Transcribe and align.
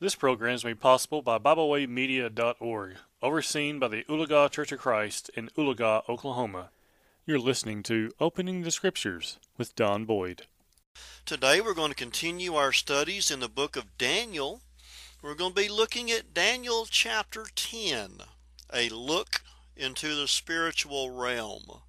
This 0.00 0.16
program 0.16 0.56
is 0.56 0.64
made 0.64 0.80
possible 0.80 1.22
by 1.22 1.38
BibleWayMedia.org, 1.38 2.96
overseen 3.22 3.78
by 3.78 3.86
the 3.86 4.02
Oologah 4.10 4.50
Church 4.50 4.72
of 4.72 4.80
Christ 4.80 5.30
in 5.36 5.50
Oologah, 5.56 6.02
Oklahoma. 6.08 6.70
You're 7.24 7.38
listening 7.38 7.84
to 7.84 8.10
Opening 8.18 8.62
the 8.62 8.72
Scriptures 8.72 9.38
with 9.56 9.76
Don 9.76 10.04
Boyd. 10.04 10.46
Today 11.24 11.60
we're 11.60 11.74
going 11.74 11.92
to 11.92 11.96
continue 11.96 12.56
our 12.56 12.72
studies 12.72 13.30
in 13.30 13.38
the 13.38 13.48
book 13.48 13.76
of 13.76 13.96
Daniel. 13.96 14.62
We're 15.22 15.36
going 15.36 15.54
to 15.54 15.62
be 15.62 15.68
looking 15.68 16.10
at 16.10 16.34
Daniel 16.34 16.88
chapter 16.90 17.46
10, 17.54 18.18
a 18.72 18.88
look 18.88 19.42
into 19.76 20.16
the 20.16 20.26
spiritual 20.26 21.10
realm. 21.10 21.82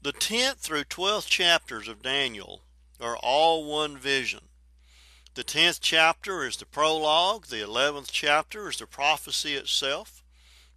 The 0.00 0.14
10th 0.14 0.60
through 0.60 0.84
12th 0.84 1.28
chapters 1.28 1.88
of 1.88 2.02
Daniel 2.02 2.62
are 2.98 3.18
all 3.18 3.70
one 3.70 3.98
vision. 3.98 4.47
The 5.38 5.44
10th 5.44 5.78
chapter 5.80 6.44
is 6.44 6.56
the 6.56 6.66
prologue, 6.66 7.46
the 7.46 7.60
11th 7.60 8.08
chapter 8.10 8.68
is 8.68 8.78
the 8.78 8.88
prophecy 8.88 9.54
itself, 9.54 10.24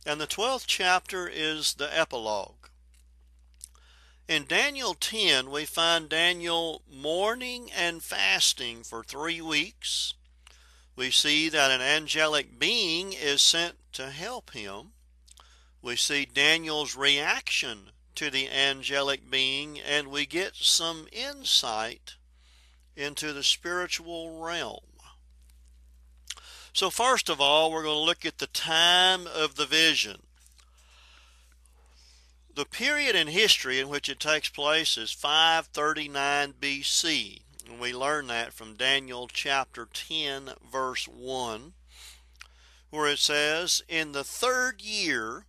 and 0.06 0.22
the 0.22 0.28
12th 0.28 0.66
chapter 0.68 1.28
is 1.28 1.74
the 1.74 1.90
epilogue. 1.98 2.68
In 4.28 4.46
Daniel 4.46 4.94
10, 4.94 5.50
we 5.50 5.66
find 5.66 6.08
Daniel 6.08 6.84
mourning 6.88 7.72
and 7.72 8.04
fasting 8.04 8.84
for 8.84 9.04
three 9.04 9.42
weeks. 9.42 10.14
We 10.96 11.10
see 11.10 11.50
that 11.50 11.72
an 11.72 11.82
angelic 11.82 12.60
being 12.60 13.14
is 13.14 13.42
sent 13.42 13.78
to 13.94 14.12
help 14.12 14.52
him. 14.52 14.92
We 15.82 15.96
see 15.96 16.26
Daniel's 16.26 16.96
reaction 16.96 17.90
to 18.14 18.30
the 18.30 18.48
angelic 18.48 19.28
being, 19.28 19.80
and 19.80 20.10
we 20.10 20.28
get 20.28 20.56
some 20.56 21.08
insight 21.12 22.14
into 22.96 23.34
the 23.34 23.44
spiritual 23.44 24.42
realm. 24.44 24.80
So, 26.74 26.90
first 26.90 27.30
of 27.30 27.42
all, 27.42 27.72
we're 27.72 27.84
going 27.84 27.96
to 27.96 28.00
look 28.00 28.26
at 28.26 28.38
the 28.38 28.48
time 28.48 29.28
of 29.28 29.56
the 29.56 29.66
vision. 29.66 30.22
The 32.54 32.66
period 32.66 33.16
in 33.16 33.28
history 33.28 33.80
in 33.80 33.90
which 33.90 34.08
it 34.08 34.20
takes 34.20 34.50
place 34.50 34.98
is 34.98 35.12
539 35.12 36.54
BC. 36.62 37.42
And 37.68 37.80
we 37.80 37.94
learn 37.94 38.28
that 38.28 38.54
from 38.54 38.76
Daniel 38.76 39.28
chapter 39.32 39.88
10, 39.92 40.52
verse 40.70 41.08
1, 41.08 41.74
where 42.90 43.08
it 43.08 43.20
says, 43.20 43.82
In 43.88 44.12
the 44.12 44.24
third 44.24 44.82
year 44.82 45.46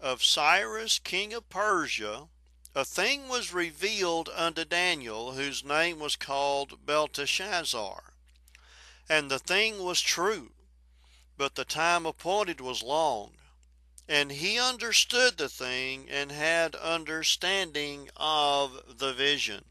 of 0.00 0.22
Cyrus, 0.22 0.98
king 0.98 1.32
of 1.32 1.48
Persia, 1.48 2.28
a 2.76 2.84
thing 2.84 3.26
was 3.26 3.54
revealed 3.54 4.28
unto 4.36 4.62
Daniel, 4.62 5.32
whose 5.32 5.64
name 5.64 5.98
was 5.98 6.14
called 6.14 6.84
Belteshazzar. 6.84 8.12
And 9.08 9.30
the 9.30 9.38
thing 9.38 9.82
was 9.82 10.02
true, 10.02 10.50
but 11.38 11.54
the 11.54 11.64
time 11.64 12.04
appointed 12.04 12.60
was 12.60 12.82
long. 12.82 13.32
And 14.06 14.30
he 14.30 14.58
understood 14.58 15.38
the 15.38 15.48
thing 15.48 16.10
and 16.10 16.30
had 16.30 16.74
understanding 16.74 18.10
of 18.14 18.98
the 18.98 19.14
vision. 19.14 19.64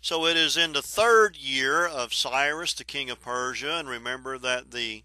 So 0.00 0.26
it 0.26 0.36
is 0.36 0.56
in 0.56 0.72
the 0.72 0.82
third 0.82 1.36
year 1.36 1.84
of 1.84 2.14
Cyrus, 2.14 2.74
the 2.74 2.84
king 2.84 3.10
of 3.10 3.20
Persia, 3.20 3.76
and 3.76 3.88
remember 3.88 4.38
that 4.38 4.70
the, 4.70 5.02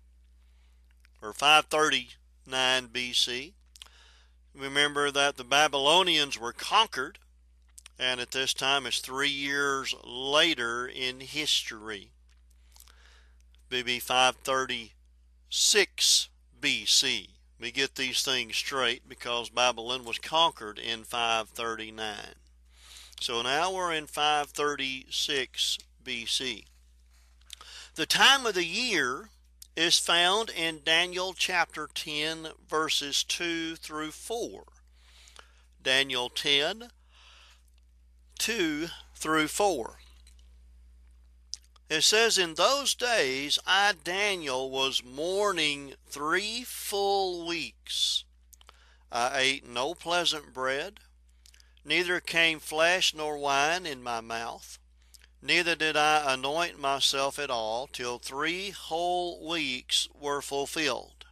or 1.23 1.33
539 1.33 2.89
BC, 2.89 3.53
Remember 4.57 5.11
that 5.11 5.35
the 5.35 5.43
Babylonians 5.43 6.39
were 6.39 6.53
conquered, 6.53 7.19
and 7.99 8.21
at 8.21 8.31
this 8.31 8.53
time 8.53 8.85
it's 8.85 8.99
three 8.99 9.29
years 9.29 9.93
later 10.05 10.87
in 10.87 11.19
history. 11.19 12.11
BB 13.69 14.01
536 14.01 16.29
BC. 16.61 17.27
We 17.59 17.71
get 17.71 17.95
these 17.95 18.23
things 18.23 18.55
straight 18.55 19.09
because 19.09 19.49
Babylon 19.49 20.05
was 20.05 20.19
conquered 20.19 20.79
in 20.79 21.03
539. 21.03 22.15
So 23.19 23.41
now 23.41 23.73
we're 23.73 23.93
in 23.93 24.07
536 24.07 25.79
BC. 26.03 26.63
The 27.95 28.05
time 28.05 28.45
of 28.45 28.55
the 28.55 28.65
year 28.65 29.29
is 29.75 29.99
found 29.99 30.49
in 30.49 30.79
Daniel 30.85 31.33
chapter 31.33 31.89
10, 31.93 32.47
verses 32.67 33.23
2 33.25 33.75
through 33.75 34.11
4. 34.11 34.63
Daniel 35.83 36.29
10, 36.29 36.89
2 38.39 38.87
through 39.15 39.47
4. 39.47 39.97
It 41.89 42.01
says, 42.01 42.37
In 42.37 42.55
those 42.55 42.95
days 42.95 43.59
I, 43.67 43.93
Daniel, 44.01 44.71
was 44.71 45.03
mourning 45.03 45.93
three 46.07 46.63
full 46.63 47.45
weeks. 47.45 48.23
I 49.11 49.39
ate 49.39 49.67
no 49.67 49.93
pleasant 49.93 50.53
bread, 50.53 50.99
neither 51.83 52.19
came 52.19 52.59
flesh 52.59 53.13
nor 53.13 53.37
wine 53.37 53.85
in 53.85 54.01
my 54.01 54.21
mouth 54.21 54.79
neither 55.45 55.75
did 55.75 55.95
I 55.95 56.33
anoint 56.33 56.79
myself 56.79 57.37
at 57.37 57.49
all 57.49 57.87
till 57.87 58.17
three 58.17 58.71
whole 58.71 59.47
weeks 59.47 60.09
were 60.19 60.41
fulfilled. 60.41 61.25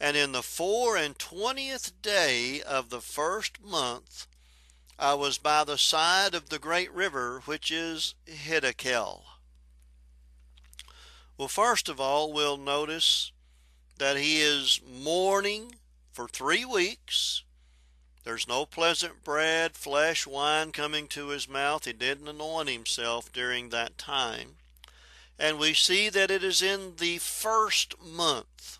And 0.00 0.16
in 0.16 0.32
the 0.32 0.42
four 0.42 0.96
and 0.96 1.18
twentieth 1.18 2.00
day 2.02 2.62
of 2.62 2.90
the 2.90 3.00
first 3.00 3.62
month, 3.62 4.26
I 4.98 5.14
was 5.14 5.38
by 5.38 5.64
the 5.64 5.78
side 5.78 6.34
of 6.34 6.50
the 6.50 6.58
great 6.58 6.92
river 6.92 7.42
which 7.46 7.70
is 7.70 8.14
Hiddekel. 8.26 9.22
Well, 11.36 11.48
first 11.48 11.88
of 11.88 12.00
all, 12.00 12.32
we'll 12.32 12.56
notice 12.56 13.32
that 13.98 14.16
he 14.16 14.40
is 14.40 14.80
mourning 14.86 15.74
for 16.12 16.28
three 16.28 16.64
weeks 16.64 17.42
there's 18.24 18.48
no 18.48 18.64
pleasant 18.64 19.22
bread, 19.22 19.76
flesh, 19.76 20.26
wine 20.26 20.72
coming 20.72 21.06
to 21.08 21.28
his 21.28 21.48
mouth. 21.48 21.84
He 21.84 21.92
didn't 21.92 22.28
anoint 22.28 22.70
himself 22.70 23.30
during 23.30 23.68
that 23.68 23.98
time. 23.98 24.56
And 25.38 25.58
we 25.58 25.74
see 25.74 26.08
that 26.08 26.30
it 26.30 26.42
is 26.42 26.62
in 26.62 26.94
the 26.96 27.18
first 27.18 27.94
month, 28.02 28.78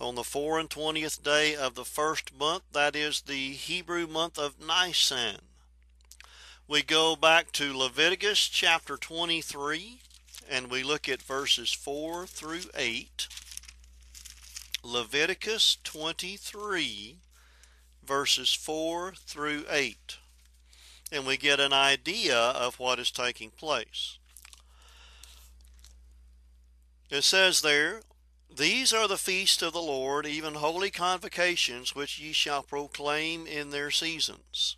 on 0.00 0.16
the 0.16 0.24
four 0.24 0.58
and 0.58 0.68
twentieth 0.68 1.22
day 1.22 1.54
of 1.54 1.74
the 1.74 1.84
first 1.84 2.36
month, 2.36 2.64
that 2.72 2.96
is 2.96 3.22
the 3.22 3.52
Hebrew 3.52 4.06
month 4.06 4.38
of 4.38 4.54
Nisan. 4.60 5.36
We 6.66 6.82
go 6.82 7.14
back 7.14 7.52
to 7.52 7.76
Leviticus 7.76 8.48
chapter 8.48 8.96
23 8.96 10.00
and 10.50 10.68
we 10.68 10.82
look 10.82 11.08
at 11.08 11.22
verses 11.22 11.72
4 11.72 12.26
through 12.26 12.62
8. 12.74 13.28
Leviticus 14.82 15.78
23 15.84 17.18
verses 18.06 18.52
4 18.52 19.14
through 19.16 19.64
8. 19.68 20.18
And 21.12 21.26
we 21.26 21.36
get 21.36 21.60
an 21.60 21.72
idea 21.72 22.36
of 22.36 22.78
what 22.78 22.98
is 22.98 23.10
taking 23.10 23.50
place. 23.50 24.18
It 27.10 27.22
says 27.22 27.60
there, 27.60 28.02
These 28.54 28.92
are 28.92 29.06
the 29.06 29.16
feasts 29.16 29.62
of 29.62 29.72
the 29.72 29.82
Lord, 29.82 30.26
even 30.26 30.54
holy 30.54 30.90
convocations, 30.90 31.94
which 31.94 32.18
ye 32.18 32.32
shall 32.32 32.62
proclaim 32.62 33.46
in 33.46 33.70
their 33.70 33.90
seasons. 33.90 34.76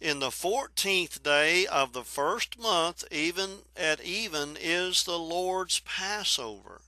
In 0.00 0.20
the 0.20 0.30
fourteenth 0.30 1.22
day 1.22 1.66
of 1.66 1.92
the 1.92 2.04
first 2.04 2.58
month, 2.58 3.04
even 3.10 3.62
at 3.76 4.00
even, 4.00 4.56
is 4.60 5.04
the 5.04 5.18
Lord's 5.18 5.80
Passover. 5.80 6.80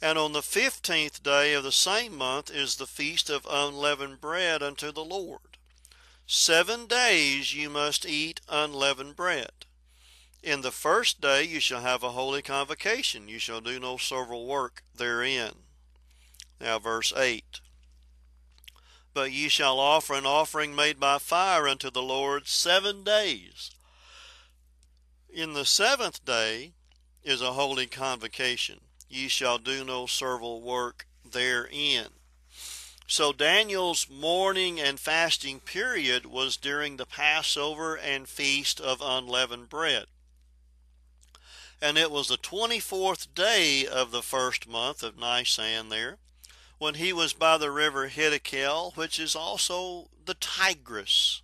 And 0.00 0.16
on 0.16 0.32
the 0.32 0.42
fifteenth 0.42 1.24
day 1.24 1.54
of 1.54 1.64
the 1.64 1.72
same 1.72 2.16
month 2.16 2.50
is 2.50 2.76
the 2.76 2.86
feast 2.86 3.28
of 3.28 3.46
unleavened 3.50 4.20
bread 4.20 4.62
unto 4.62 4.92
the 4.92 5.04
Lord. 5.04 5.58
Seven 6.26 6.86
days 6.86 7.52
you 7.52 7.68
must 7.68 8.06
eat 8.06 8.40
unleavened 8.48 9.16
bread. 9.16 9.66
In 10.40 10.60
the 10.60 10.70
first 10.70 11.20
day 11.20 11.42
you 11.42 11.58
shall 11.58 11.80
have 11.80 12.04
a 12.04 12.12
holy 12.12 12.42
convocation. 12.42 13.28
You 13.28 13.40
shall 13.40 13.60
do 13.60 13.80
no 13.80 13.96
servile 13.96 14.46
work 14.46 14.84
therein. 14.94 15.54
Now, 16.60 16.78
verse 16.78 17.12
8. 17.16 17.60
But 19.14 19.32
ye 19.32 19.48
shall 19.48 19.80
offer 19.80 20.14
an 20.14 20.26
offering 20.26 20.76
made 20.76 21.00
by 21.00 21.18
fire 21.18 21.66
unto 21.66 21.90
the 21.90 22.02
Lord 22.02 22.46
seven 22.46 23.02
days. 23.02 23.72
In 25.28 25.54
the 25.54 25.64
seventh 25.64 26.24
day 26.24 26.72
is 27.24 27.42
a 27.42 27.54
holy 27.54 27.86
convocation 27.86 28.80
ye 29.08 29.28
shall 29.28 29.58
do 29.58 29.84
no 29.84 30.06
servile 30.06 30.60
work 30.60 31.06
therein. 31.24 32.08
So 33.06 33.32
Daniel's 33.32 34.06
mourning 34.10 34.78
and 34.78 35.00
fasting 35.00 35.60
period 35.60 36.26
was 36.26 36.58
during 36.58 36.96
the 36.96 37.06
Passover 37.06 37.96
and 37.96 38.28
Feast 38.28 38.80
of 38.80 39.00
Unleavened 39.00 39.70
Bread. 39.70 40.04
And 41.80 41.96
it 41.96 42.10
was 42.10 42.28
the 42.28 42.36
24th 42.36 43.34
day 43.34 43.86
of 43.86 44.10
the 44.10 44.22
first 44.22 44.68
month 44.68 45.02
of 45.02 45.18
Nisan 45.18 45.88
there, 45.88 46.18
when 46.78 46.94
he 46.94 47.12
was 47.12 47.32
by 47.32 47.56
the 47.56 47.70
river 47.70 48.08
Hiddekel, 48.08 48.94
which 48.96 49.18
is 49.18 49.34
also 49.34 50.10
the 50.26 50.34
Tigris. 50.34 51.40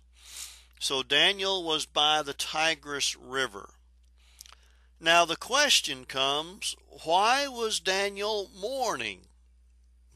So 0.79 1.01
Daniel 1.01 1.63
was 1.63 1.85
by 1.85 2.21
the 2.21 2.33
Tigris 2.33 3.15
River. 3.15 3.74
Now 4.99 5.25
the 5.25 5.35
question 5.35 6.05
comes 6.05 6.75
why 7.03 7.47
was 7.47 7.79
Daniel 7.79 8.49
mourning? 8.55 9.21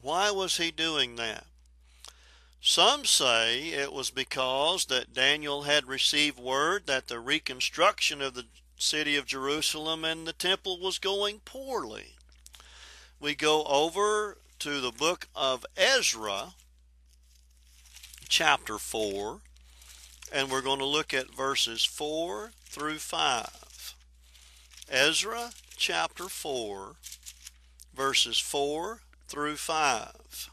Why 0.00 0.30
was 0.30 0.56
he 0.56 0.70
doing 0.70 1.16
that? 1.16 1.44
Some 2.62 3.04
say 3.04 3.68
it 3.68 3.92
was 3.92 4.10
because 4.10 4.86
that 4.86 5.14
Daniel 5.14 5.62
had 5.62 5.86
received 5.86 6.38
word 6.38 6.86
that 6.86 7.08
the 7.08 7.18
reconstruction 7.18 8.20
of 8.20 8.34
the 8.34 8.46
city 8.76 9.16
of 9.16 9.26
Jerusalem 9.26 10.04
and 10.04 10.26
the 10.26 10.32
temple 10.32 10.78
was 10.78 10.98
going 10.98 11.40
poorly. 11.40 12.16
We 13.18 13.34
go 13.34 13.64
over 13.64 14.38
to 14.60 14.80
the 14.80 14.92
book 14.92 15.28
of 15.34 15.64
Ezra, 15.76 16.54
chapter 18.28 18.78
4, 18.78 19.40
and 20.32 20.50
we're 20.50 20.62
going 20.62 20.78
to 20.78 20.84
look 20.84 21.12
at 21.12 21.34
verses 21.34 21.84
4 21.84 22.52
through 22.64 22.98
5. 22.98 23.59
Ezra 24.92 25.52
chapter 25.76 26.28
4, 26.28 26.96
verses 27.94 28.40
4 28.40 28.98
through 29.28 29.54
5. 29.54 30.50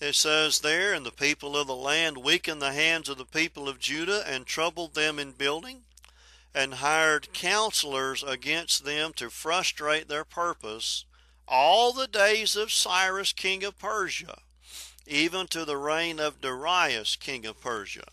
It 0.00 0.16
says 0.16 0.58
there, 0.58 0.92
And 0.92 1.06
the 1.06 1.12
people 1.12 1.56
of 1.56 1.68
the 1.68 1.76
land 1.76 2.16
weakened 2.16 2.60
the 2.60 2.72
hands 2.72 3.08
of 3.08 3.18
the 3.18 3.24
people 3.24 3.68
of 3.68 3.78
Judah 3.78 4.24
and 4.26 4.46
troubled 4.46 4.94
them 4.94 5.20
in 5.20 5.30
building, 5.30 5.82
and 6.52 6.74
hired 6.74 7.32
counselors 7.32 8.24
against 8.24 8.84
them 8.84 9.12
to 9.12 9.30
frustrate 9.30 10.08
their 10.08 10.24
purpose 10.24 11.04
all 11.46 11.92
the 11.92 12.08
days 12.08 12.56
of 12.56 12.72
Cyrus 12.72 13.32
king 13.32 13.62
of 13.62 13.78
Persia, 13.78 14.38
even 15.06 15.46
to 15.46 15.64
the 15.64 15.76
reign 15.76 16.18
of 16.18 16.40
Darius 16.40 17.14
king 17.14 17.46
of 17.46 17.60
Persia. 17.60 18.08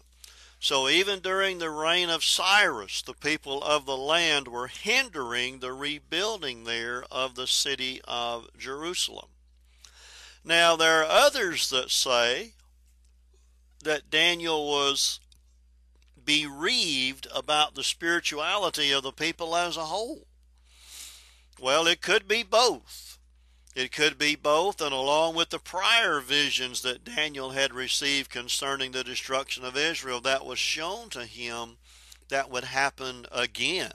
So 0.60 0.90
even 0.90 1.20
during 1.20 1.60
the 1.60 1.70
reign 1.70 2.10
of 2.10 2.24
Cyrus, 2.24 3.02
the 3.02 3.14
people 3.14 3.64
of 3.64 3.86
the 3.86 3.96
land 3.96 4.50
were 4.50 4.68
hindering 4.68 5.60
the 5.60 5.72
rebuilding 5.72 6.66
there 6.66 7.06
of 7.10 7.36
the 7.36 7.48
city 7.48 8.02
of 8.06 8.50
Jerusalem. 8.58 9.30
Now, 10.44 10.76
there 10.76 11.02
are 11.02 11.06
others 11.06 11.70
that 11.70 11.92
say 11.92 12.54
that 13.84 14.10
Daniel 14.10 14.68
was 14.68 15.22
bereaved 16.26 17.28
about 17.34 17.76
the 17.76 17.84
spirituality 17.84 18.92
of 18.92 19.04
the 19.04 19.14
people 19.14 19.56
as 19.56 19.78
a 19.78 19.86
whole. 19.86 20.28
Well, 21.60 21.88
it 21.88 22.02
could 22.02 22.28
be 22.28 22.44
both. 22.44 23.09
It 23.80 23.94
could 23.94 24.18
be 24.18 24.36
both, 24.36 24.82
and 24.82 24.92
along 24.92 25.36
with 25.36 25.52
the 25.52 25.58
prior 25.58 26.20
visions 26.20 26.82
that 26.82 27.06
Daniel 27.06 27.52
had 27.52 27.74
received 27.74 28.30
concerning 28.30 28.92
the 28.92 29.06
destruction 29.06 29.64
of 29.64 29.78
Israel, 29.78 30.20
that 30.20 30.46
was 30.46 30.60
shown 30.60 31.08
to 31.12 31.26
him 31.26 31.78
that 32.28 32.50
would 32.50 32.66
happen 32.66 33.26
again. 33.32 33.94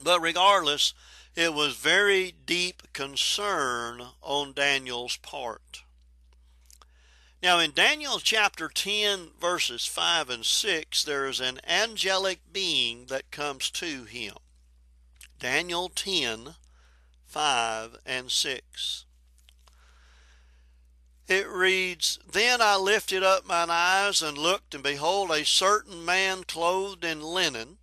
But 0.00 0.20
regardless, 0.20 0.94
it 1.34 1.54
was 1.54 1.74
very 1.74 2.30
deep 2.46 2.84
concern 2.92 4.00
on 4.22 4.52
Daniel's 4.52 5.16
part. 5.16 5.82
Now, 7.42 7.58
in 7.58 7.72
Daniel 7.72 8.20
chapter 8.20 8.68
10, 8.68 9.30
verses 9.40 9.86
5 9.86 10.30
and 10.30 10.46
6, 10.46 11.02
there 11.02 11.26
is 11.26 11.40
an 11.40 11.58
angelic 11.66 12.38
being 12.52 13.06
that 13.06 13.32
comes 13.32 13.70
to 13.70 14.04
him. 14.04 14.36
Daniel 15.40 15.88
10, 15.88 16.54
5 17.32 17.96
and 18.04 18.30
6. 18.30 19.06
It 21.28 21.48
reads, 21.48 22.18
Then 22.30 22.60
I 22.60 22.76
lifted 22.76 23.22
up 23.22 23.46
mine 23.46 23.70
eyes 23.70 24.20
and 24.20 24.36
looked, 24.36 24.74
and 24.74 24.82
behold, 24.82 25.30
a 25.30 25.46
certain 25.46 26.04
man 26.04 26.44
clothed 26.44 27.06
in 27.06 27.22
linen, 27.22 27.78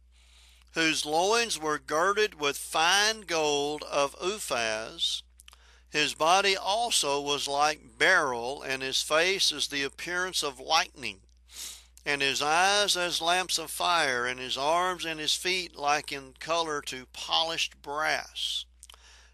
whose 0.73 1.03
loins 1.03 1.57
were 1.57 1.79
girded 1.79 2.39
with 2.39 2.59
fine 2.59 3.21
gold 3.21 3.81
of 3.89 4.15
Uphaz. 4.21 5.23
His 5.89 6.13
body 6.13 6.55
also 6.55 7.19
was 7.19 7.47
like 7.47 7.97
beryl, 7.97 8.61
and 8.61 8.83
his 8.83 9.01
face 9.01 9.51
as 9.51 9.69
the 9.69 9.81
appearance 9.81 10.43
of 10.43 10.59
lightning, 10.59 11.21
and 12.05 12.21
his 12.21 12.43
eyes 12.43 12.95
as 12.95 13.19
lamps 13.19 13.57
of 13.57 13.71
fire, 13.71 14.27
and 14.27 14.39
his 14.39 14.57
arms 14.57 15.05
and 15.05 15.19
his 15.19 15.33
feet 15.33 15.75
like 15.75 16.11
in 16.11 16.33
color 16.39 16.83
to 16.83 17.07
polished 17.07 17.81
brass, 17.81 18.65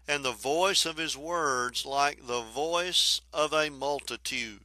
and 0.08 0.24
the 0.24 0.32
voice 0.32 0.86
of 0.86 0.96
his 0.96 1.16
words 1.16 1.84
like 1.84 2.26
the 2.26 2.42
voice 2.42 3.20
of 3.32 3.52
a 3.52 3.70
multitude. 3.70 4.60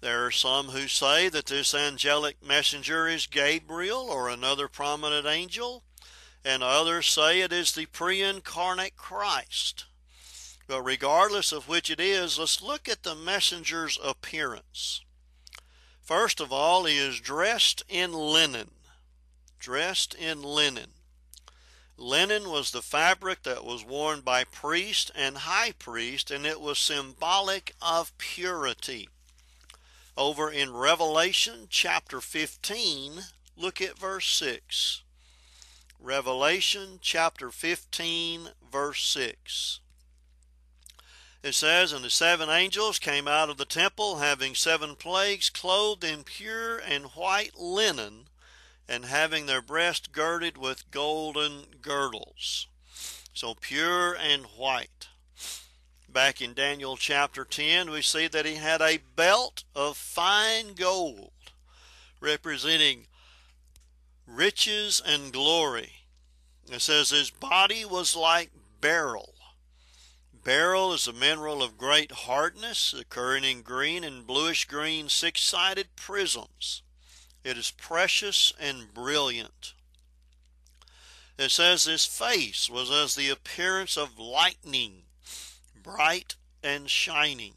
There 0.00 0.26
are 0.26 0.30
some 0.30 0.68
who 0.68 0.86
say 0.86 1.28
that 1.30 1.46
this 1.46 1.74
angelic 1.74 2.42
messenger 2.42 3.08
is 3.08 3.26
Gabriel 3.26 4.10
or 4.10 4.28
another 4.28 4.68
prominent 4.68 5.26
angel, 5.26 5.82
and 6.44 6.62
others 6.62 7.06
say 7.06 7.40
it 7.40 7.52
is 7.52 7.72
the 7.72 7.86
pre 7.86 8.20
incarnate 8.20 8.96
Christ. 8.96 9.86
But 10.66 10.82
regardless 10.82 11.52
of 11.52 11.68
which 11.68 11.90
it 11.90 12.00
is, 12.00 12.38
let's 12.38 12.62
look 12.62 12.88
at 12.88 13.02
the 13.02 13.14
messenger's 13.14 13.98
appearance. 14.02 15.02
First 16.02 16.40
of 16.40 16.52
all, 16.52 16.84
he 16.84 16.98
is 16.98 17.20
dressed 17.20 17.82
in 17.88 18.12
linen. 18.12 18.70
Dressed 19.58 20.14
in 20.14 20.42
linen. 20.42 20.92
Linen 21.96 22.50
was 22.50 22.70
the 22.70 22.82
fabric 22.82 23.42
that 23.44 23.64
was 23.64 23.84
worn 23.84 24.20
by 24.20 24.44
priest 24.44 25.10
and 25.14 25.38
high 25.38 25.72
priest, 25.72 26.30
and 26.30 26.44
it 26.44 26.60
was 26.60 26.78
symbolic 26.78 27.74
of 27.80 28.16
purity 28.18 29.08
over 30.16 30.50
in 30.50 30.72
Revelation 30.72 31.66
chapter 31.68 32.20
15, 32.20 33.20
look 33.56 33.80
at 33.80 33.98
verse 33.98 34.28
6. 34.28 35.02
Revelation 35.98 36.98
chapter 37.00 37.50
15, 37.50 38.50
verse 38.70 39.04
6. 39.06 39.80
It 41.42 41.54
says, 41.54 41.92
And 41.92 42.04
the 42.04 42.10
seven 42.10 42.48
angels 42.48 42.98
came 42.98 43.26
out 43.26 43.50
of 43.50 43.56
the 43.56 43.64
temple, 43.64 44.18
having 44.18 44.54
seven 44.54 44.94
plagues, 44.94 45.50
clothed 45.50 46.04
in 46.04 46.22
pure 46.22 46.78
and 46.78 47.06
white 47.06 47.58
linen, 47.58 48.28
and 48.88 49.06
having 49.06 49.46
their 49.46 49.62
breast 49.62 50.12
girded 50.12 50.56
with 50.56 50.90
golden 50.90 51.64
girdles. 51.80 52.68
So 53.32 53.54
pure 53.54 54.14
and 54.14 54.44
white 54.56 55.08
back 56.14 56.40
in 56.40 56.54
Daniel 56.54 56.96
chapter 56.96 57.44
10, 57.44 57.90
we 57.90 58.00
see 58.00 58.28
that 58.28 58.46
he 58.46 58.54
had 58.54 58.80
a 58.80 59.00
belt 59.16 59.64
of 59.74 59.96
fine 59.96 60.74
gold 60.74 61.32
representing 62.20 63.08
riches 64.24 65.02
and 65.04 65.32
glory. 65.32 65.90
It 66.70 66.80
says 66.80 67.10
his 67.10 67.30
body 67.30 67.84
was 67.84 68.14
like 68.14 68.52
beryl. 68.80 69.34
Beryl 70.44 70.92
is 70.92 71.08
a 71.08 71.12
mineral 71.12 71.64
of 71.64 71.76
great 71.76 72.12
hardness, 72.12 72.94
occurring 72.94 73.42
in 73.42 73.62
green 73.62 74.04
and 74.04 74.24
bluish 74.24 74.66
green 74.66 75.08
six 75.08 75.40
sided 75.40 75.96
prisms. 75.96 76.83
It 77.44 77.58
is 77.58 77.70
precious 77.70 78.52
and 78.58 78.92
brilliant. 78.92 79.74
It 81.38 81.50
says 81.50 81.84
his 81.84 82.06
face 82.06 82.70
was 82.70 82.90
as 82.90 83.14
the 83.14 83.28
appearance 83.28 83.96
of 83.96 84.18
lightning 84.18 85.02
bright 85.84 86.36
and 86.62 86.88
shining. 86.88 87.54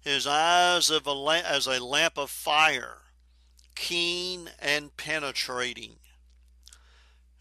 His 0.00 0.26
eyes 0.26 0.90
of 0.90 1.06
a 1.06 1.42
as 1.44 1.66
a 1.66 1.82
lamp 1.82 2.18
of 2.18 2.30
fire, 2.30 2.98
keen 3.74 4.50
and 4.60 4.96
penetrating. 4.96 5.96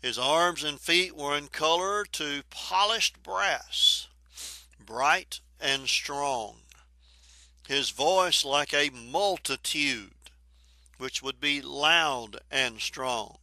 His 0.01 0.17
arms 0.17 0.63
and 0.63 0.79
feet 0.79 1.15
were 1.15 1.37
in 1.37 1.49
color 1.49 2.05
to 2.13 2.43
polished 2.49 3.21
brass, 3.21 4.07
bright 4.83 5.41
and 5.59 5.89
strong. 5.89 6.61
His 7.67 7.89
voice 7.89 8.45
like 8.45 8.73
a 8.73 8.89
multitude, 8.89 10.14
which 10.97 11.21
would 11.21 11.39
be 11.39 11.61
loud 11.61 12.39
and 12.49 12.79
strong. 12.79 13.37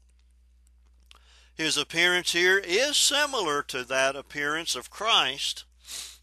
His 1.54 1.76
appearance 1.76 2.32
here 2.32 2.58
is 2.58 2.96
similar 2.96 3.62
to 3.64 3.84
that 3.84 4.16
appearance 4.16 4.74
of 4.74 4.90
Christ 4.90 5.64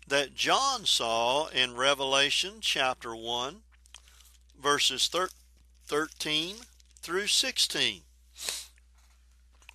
that 0.07 0.33
John 0.33 0.85
saw 0.85 1.47
in 1.47 1.75
Revelation 1.75 2.55
chapter 2.61 3.15
1, 3.15 3.61
verses 4.59 5.09
13 5.87 6.55
through 7.01 7.27
16. 7.27 8.01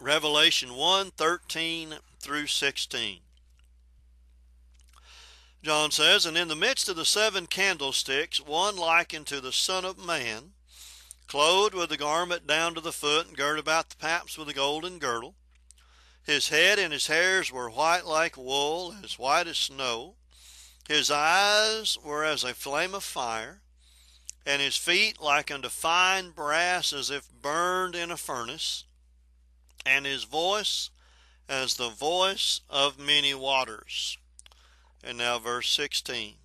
Revelation 0.00 0.74
1 0.74 1.10
13 1.12 1.94
through 2.18 2.46
16. 2.48 3.20
John 5.62 5.90
says, 5.90 6.26
And 6.26 6.36
in 6.36 6.48
the 6.48 6.56
midst 6.56 6.88
of 6.90 6.96
the 6.96 7.06
seven 7.06 7.46
candlesticks, 7.46 8.38
one 8.38 8.76
likened 8.76 9.26
to 9.28 9.40
the 9.40 9.52
Son 9.52 9.84
of 9.84 9.96
Man, 9.96 10.52
clothed 11.26 11.74
with 11.74 11.90
a 11.92 11.96
garment 11.96 12.46
down 12.46 12.74
to 12.74 12.80
the 12.80 12.92
foot, 12.92 13.26
and 13.26 13.36
girt 13.36 13.58
about 13.58 13.90
the 13.90 13.96
paps 13.96 14.36
with 14.38 14.48
a 14.48 14.54
golden 14.54 14.98
girdle. 14.98 15.34
His 16.22 16.48
head 16.48 16.78
and 16.78 16.92
his 16.92 17.06
hairs 17.08 17.52
were 17.52 17.68
white 17.68 18.06
like 18.06 18.36
wool, 18.36 18.94
as 19.02 19.18
white 19.18 19.46
as 19.46 19.58
snow. 19.58 20.16
His 20.88 21.10
eyes 21.10 21.98
were 22.02 22.24
as 22.24 22.44
a 22.44 22.54
flame 22.54 22.94
of 22.94 23.04
fire, 23.04 23.62
and 24.46 24.60
his 24.60 24.76
feet 24.76 25.20
like 25.20 25.50
unto 25.50 25.68
fine 25.68 26.30
brass 26.30 26.92
as 26.92 27.10
if 27.10 27.30
burned 27.30 27.94
in 27.94 28.10
a 28.10 28.16
furnace. 28.16 28.84
and 29.86 30.06
his 30.06 30.24
voice 30.24 30.90
as 31.48 31.74
the 31.74 31.90
voice 31.90 32.62
of 32.70 32.98
many 32.98 33.34
waters. 33.34 34.16
And 35.02 35.18
now, 35.18 35.38
verse 35.38 35.68
16. 35.70 36.36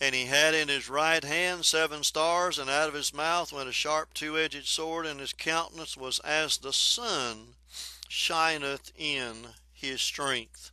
And 0.00 0.14
he 0.14 0.26
had 0.26 0.54
in 0.54 0.68
his 0.68 0.88
right 0.88 1.24
hand 1.24 1.64
seven 1.64 2.04
stars, 2.04 2.58
and 2.58 2.70
out 2.70 2.88
of 2.88 2.94
his 2.94 3.12
mouth 3.12 3.52
went 3.52 3.68
a 3.68 3.72
sharp 3.72 4.14
two 4.14 4.38
edged 4.38 4.66
sword, 4.66 5.06
and 5.06 5.18
his 5.18 5.32
countenance 5.32 5.96
was 5.96 6.20
as 6.20 6.58
the 6.58 6.72
sun 6.72 7.54
shineth 8.08 8.92
in 8.96 9.48
his 9.72 10.00
strength. 10.00 10.70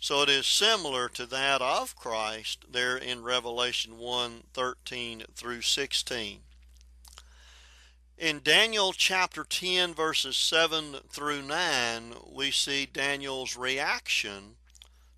So 0.00 0.22
it 0.22 0.28
is 0.28 0.46
similar 0.46 1.08
to 1.10 1.26
that 1.26 1.60
of 1.60 1.96
Christ 1.96 2.66
there 2.70 2.96
in 2.96 3.22
Revelation 3.22 3.98
1 3.98 4.44
13 4.52 5.24
through 5.34 5.62
16. 5.62 6.40
In 8.16 8.40
Daniel 8.42 8.92
chapter 8.92 9.44
10, 9.44 9.94
verses 9.94 10.36
7 10.36 10.96
through 11.08 11.42
9, 11.42 12.14
we 12.32 12.50
see 12.50 12.84
Daniel's 12.84 13.56
reaction 13.56 14.56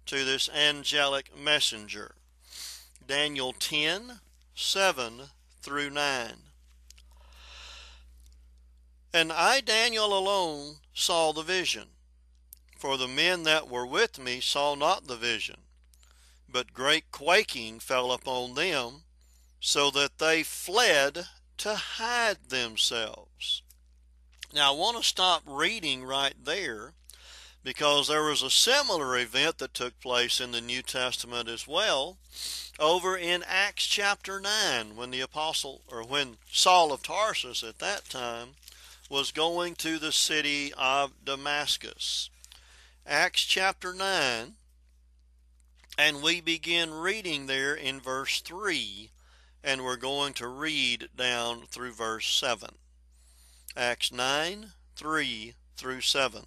to 0.06 0.24
this 0.24 0.50
angelic 0.50 1.36
messenger. 1.36 2.14
Daniel 3.10 3.52
10, 3.52 4.20
7 4.54 5.22
through 5.62 5.90
9. 5.90 6.32
And 9.12 9.32
I, 9.32 9.60
Daniel, 9.60 10.16
alone 10.16 10.76
saw 10.94 11.32
the 11.32 11.42
vision 11.42 11.88
for 12.78 12.96
the 12.96 13.08
men 13.08 13.42
that 13.42 13.68
were 13.68 13.84
with 13.84 14.20
me 14.20 14.38
saw 14.38 14.76
not 14.76 15.08
the 15.08 15.16
vision, 15.16 15.56
but 16.48 16.72
great 16.72 17.10
quaking 17.10 17.80
fell 17.80 18.12
upon 18.12 18.54
them, 18.54 19.02
so 19.58 19.90
that 19.90 20.18
they 20.18 20.44
fled 20.44 21.26
to 21.58 21.74
hide 21.74 22.50
themselves. 22.50 23.64
Now, 24.54 24.72
I 24.72 24.76
want 24.76 24.98
to 24.98 25.02
stop 25.02 25.42
reading 25.44 26.04
right 26.04 26.36
there 26.44 26.94
because 27.62 28.08
there 28.08 28.22
was 28.22 28.42
a 28.42 28.50
similar 28.50 29.18
event 29.18 29.58
that 29.58 29.74
took 29.74 29.98
place 30.00 30.40
in 30.40 30.52
the 30.52 30.60
New 30.60 30.82
Testament 30.82 31.48
as 31.48 31.68
well 31.68 32.16
over 32.78 33.16
in 33.16 33.44
Acts 33.46 33.86
chapter 33.86 34.40
9 34.40 34.96
when 34.96 35.10
the 35.10 35.20
apostle 35.20 35.82
or 35.90 36.02
when 36.02 36.38
Saul 36.50 36.92
of 36.92 37.02
Tarsus 37.02 37.62
at 37.62 37.78
that 37.78 38.08
time 38.08 38.50
was 39.10 39.32
going 39.32 39.74
to 39.74 39.98
the 39.98 40.12
city 40.12 40.72
of 40.78 41.12
Damascus. 41.24 42.30
Acts 43.06 43.44
chapter 43.44 43.92
9, 43.92 44.54
and 45.98 46.22
we 46.22 46.40
begin 46.40 46.94
reading 46.94 47.46
there 47.46 47.74
in 47.74 48.00
verse 48.00 48.40
3, 48.40 49.10
and 49.62 49.84
we're 49.84 49.96
going 49.96 50.32
to 50.34 50.46
read 50.48 51.08
down 51.16 51.62
through 51.70 51.92
verse 51.92 52.26
7. 52.26 52.70
Acts 53.76 54.12
9, 54.12 54.72
3 54.96 55.54
through 55.76 56.00
7. 56.00 56.46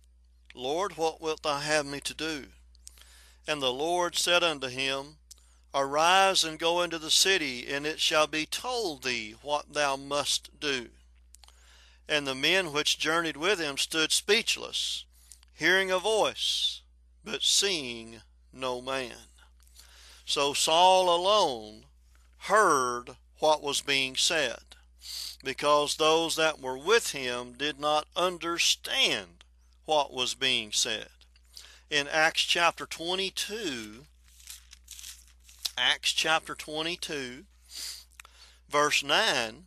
Lord, 0.53 0.97
what 0.97 1.21
wilt 1.21 1.43
thou 1.43 1.59
have 1.59 1.85
me 1.85 1.99
to 2.01 2.13
do? 2.13 2.47
And 3.47 3.61
the 3.61 3.73
Lord 3.73 4.15
said 4.15 4.43
unto 4.43 4.67
him, 4.67 5.17
Arise 5.73 6.43
and 6.43 6.59
go 6.59 6.81
into 6.81 6.99
the 6.99 7.11
city, 7.11 7.67
and 7.71 7.85
it 7.85 7.99
shall 7.99 8.27
be 8.27 8.45
told 8.45 9.03
thee 9.03 9.35
what 9.41 9.73
thou 9.73 9.95
must 9.95 10.59
do. 10.59 10.89
And 12.09 12.27
the 12.27 12.35
men 12.35 12.73
which 12.73 12.99
journeyed 12.99 13.37
with 13.37 13.59
him 13.59 13.77
stood 13.77 14.11
speechless 14.11 15.05
hearing 15.61 15.91
a 15.91 15.99
voice, 15.99 16.81
but 17.23 17.43
seeing 17.43 18.21
no 18.51 18.81
man. 18.81 19.29
So 20.25 20.53
Saul 20.53 21.15
alone 21.15 21.85
heard 22.39 23.17
what 23.37 23.61
was 23.61 23.81
being 23.81 24.15
said, 24.15 24.75
because 25.43 25.95
those 25.95 26.35
that 26.35 26.59
were 26.59 26.79
with 26.79 27.11
him 27.11 27.53
did 27.53 27.79
not 27.79 28.07
understand 28.15 29.40
what 29.91 30.13
was 30.13 30.35
being 30.35 30.71
said. 30.71 31.09
In 31.89 32.07
Acts 32.07 32.43
chapter 32.43 32.85
22, 32.85 34.05
Acts 35.77 36.13
chapter 36.13 36.55
22, 36.55 37.43
verse 38.69 39.03
9, 39.03 39.65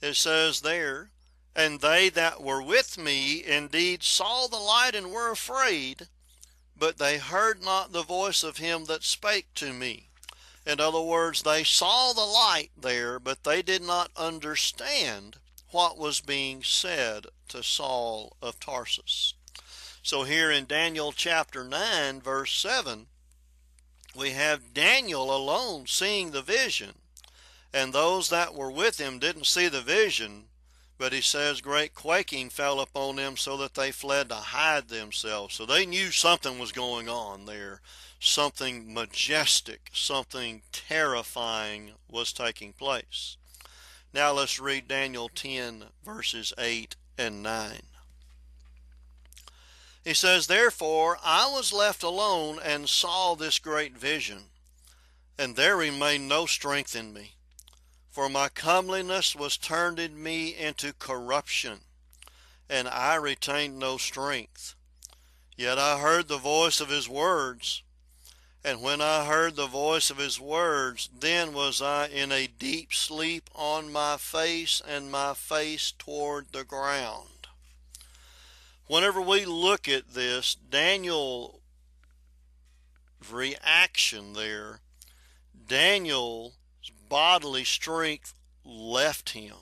it 0.00 0.14
says 0.14 0.60
there, 0.60 1.10
and 1.56 1.80
they 1.80 2.08
that 2.08 2.40
were 2.40 2.62
with 2.62 2.96
me 2.96 3.44
indeed 3.44 4.04
saw 4.04 4.46
the 4.46 4.58
light 4.58 4.94
and 4.94 5.10
were 5.10 5.32
afraid, 5.32 6.06
but 6.78 6.98
they 6.98 7.18
heard 7.18 7.60
not 7.60 7.90
the 7.90 8.04
voice 8.04 8.44
of 8.44 8.58
him 8.58 8.84
that 8.84 9.02
spake 9.02 9.52
to 9.56 9.72
me. 9.72 10.08
In 10.64 10.78
other 10.78 11.02
words, 11.02 11.42
they 11.42 11.64
saw 11.64 12.12
the 12.12 12.20
light 12.20 12.70
there, 12.80 13.18
but 13.18 13.42
they 13.42 13.60
did 13.60 13.82
not 13.82 14.12
understand 14.16 15.38
what 15.72 15.98
was 15.98 16.20
being 16.20 16.62
said 16.62 17.26
to 17.48 17.64
Saul 17.64 18.36
of 18.40 18.60
Tarsus. 18.60 19.34
So 20.04 20.24
here 20.24 20.50
in 20.50 20.66
Daniel 20.66 21.12
chapter 21.12 21.64
9, 21.64 22.20
verse 22.20 22.54
7, 22.58 23.06
we 24.14 24.32
have 24.32 24.74
Daniel 24.74 25.34
alone 25.34 25.86
seeing 25.86 26.30
the 26.30 26.42
vision, 26.42 26.90
and 27.72 27.90
those 27.90 28.28
that 28.28 28.54
were 28.54 28.70
with 28.70 29.00
him 29.00 29.18
didn't 29.18 29.46
see 29.46 29.66
the 29.66 29.80
vision, 29.80 30.44
but 30.98 31.14
he 31.14 31.22
says, 31.22 31.62
Great 31.62 31.94
quaking 31.94 32.50
fell 32.50 32.80
upon 32.80 33.16
them 33.16 33.38
so 33.38 33.56
that 33.56 33.72
they 33.72 33.90
fled 33.90 34.28
to 34.28 34.34
hide 34.34 34.88
themselves. 34.88 35.54
So 35.54 35.64
they 35.64 35.86
knew 35.86 36.10
something 36.10 36.58
was 36.58 36.70
going 36.70 37.08
on 37.08 37.46
there. 37.46 37.80
Something 38.20 38.92
majestic, 38.92 39.88
something 39.94 40.60
terrifying 40.70 41.92
was 42.10 42.30
taking 42.34 42.74
place. 42.74 43.38
Now 44.12 44.32
let's 44.32 44.60
read 44.60 44.86
Daniel 44.86 45.30
10, 45.30 45.84
verses 46.04 46.52
8 46.58 46.94
and 47.16 47.42
9. 47.42 47.80
He 50.04 50.14
says, 50.14 50.46
Therefore 50.46 51.18
I 51.24 51.48
was 51.50 51.72
left 51.72 52.02
alone 52.02 52.58
and 52.62 52.88
saw 52.88 53.34
this 53.34 53.58
great 53.58 53.96
vision, 53.96 54.50
and 55.38 55.56
there 55.56 55.76
remained 55.76 56.28
no 56.28 56.46
strength 56.46 56.94
in 56.94 57.12
me 57.12 57.34
for 58.14 58.28
my 58.28 58.48
comeliness 58.48 59.34
was 59.34 59.56
turned 59.56 59.98
in 59.98 60.22
me 60.22 60.56
into 60.56 60.92
corruption, 60.92 61.80
and 62.70 62.86
I 62.86 63.16
retained 63.16 63.76
no 63.76 63.96
strength. 63.96 64.76
Yet 65.56 65.80
I 65.80 65.98
heard 65.98 66.28
the 66.28 66.38
voice 66.38 66.80
of 66.80 66.90
his 66.90 67.08
words, 67.08 67.82
and 68.64 68.80
when 68.80 69.00
I 69.00 69.24
heard 69.24 69.56
the 69.56 69.66
voice 69.66 70.10
of 70.10 70.18
his 70.18 70.38
words, 70.38 71.10
then 71.12 71.52
was 71.52 71.82
I 71.82 72.06
in 72.06 72.30
a 72.30 72.46
deep 72.46 72.94
sleep 72.94 73.50
on 73.52 73.90
my 73.90 74.16
face, 74.16 74.80
and 74.86 75.10
my 75.10 75.34
face 75.34 75.92
toward 75.98 76.52
the 76.52 76.62
ground. 76.62 77.30
Whenever 78.86 79.20
we 79.20 79.44
look 79.44 79.88
at 79.88 80.14
this, 80.14 80.54
Daniel 80.54 81.60
reaction 83.30 84.34
there, 84.34 84.80
Daniel's 85.66 86.52
bodily 87.08 87.64
strength 87.64 88.34
left 88.64 89.30
him. 89.30 89.56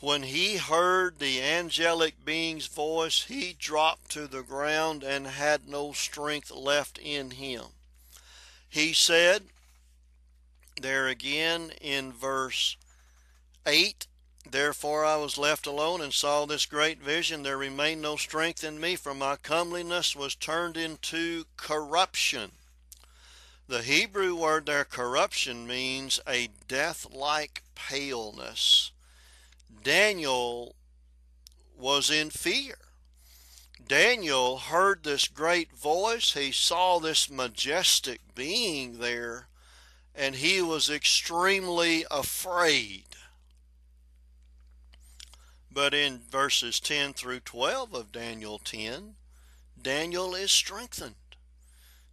When 0.00 0.24
he 0.24 0.56
heard 0.56 1.18
the 1.18 1.40
angelic 1.40 2.24
being's 2.24 2.66
voice, 2.66 3.24
he 3.24 3.54
dropped 3.56 4.10
to 4.12 4.26
the 4.26 4.42
ground 4.42 5.04
and 5.04 5.26
had 5.26 5.68
no 5.68 5.92
strength 5.92 6.50
left 6.50 6.98
in 6.98 7.32
him. 7.32 7.66
He 8.68 8.94
said, 8.94 9.44
there 10.80 11.06
again 11.06 11.72
in 11.80 12.12
verse 12.12 12.76
8, 13.66 14.06
Therefore 14.48 15.04
I 15.04 15.16
was 15.16 15.38
left 15.38 15.66
alone 15.66 16.00
and 16.00 16.12
saw 16.12 16.44
this 16.44 16.66
great 16.66 17.00
vision. 17.00 17.42
There 17.42 17.56
remained 17.56 18.02
no 18.02 18.16
strength 18.16 18.64
in 18.64 18.80
me, 18.80 18.96
for 18.96 19.14
my 19.14 19.36
comeliness 19.36 20.16
was 20.16 20.34
turned 20.34 20.76
into 20.76 21.44
corruption. 21.56 22.52
The 23.68 23.82
Hebrew 23.82 24.34
word 24.34 24.66
there, 24.66 24.84
corruption, 24.84 25.66
means 25.66 26.20
a 26.28 26.48
death 26.68 27.06
like 27.10 27.62
paleness. 27.74 28.90
Daniel 29.82 30.74
was 31.78 32.10
in 32.10 32.30
fear. 32.30 32.76
Daniel 33.86 34.58
heard 34.58 35.02
this 35.02 35.28
great 35.28 35.72
voice. 35.72 36.34
He 36.34 36.52
saw 36.52 36.98
this 36.98 37.30
majestic 37.30 38.20
being 38.34 38.98
there, 38.98 39.48
and 40.14 40.36
he 40.36 40.60
was 40.60 40.90
extremely 40.90 42.04
afraid. 42.10 43.04
But 45.74 45.94
in 45.94 46.20
verses 46.30 46.80
10 46.80 47.14
through 47.14 47.40
12 47.40 47.94
of 47.94 48.12
Daniel 48.12 48.58
10, 48.58 49.14
Daniel 49.80 50.34
is 50.34 50.52
strengthened. 50.52 51.14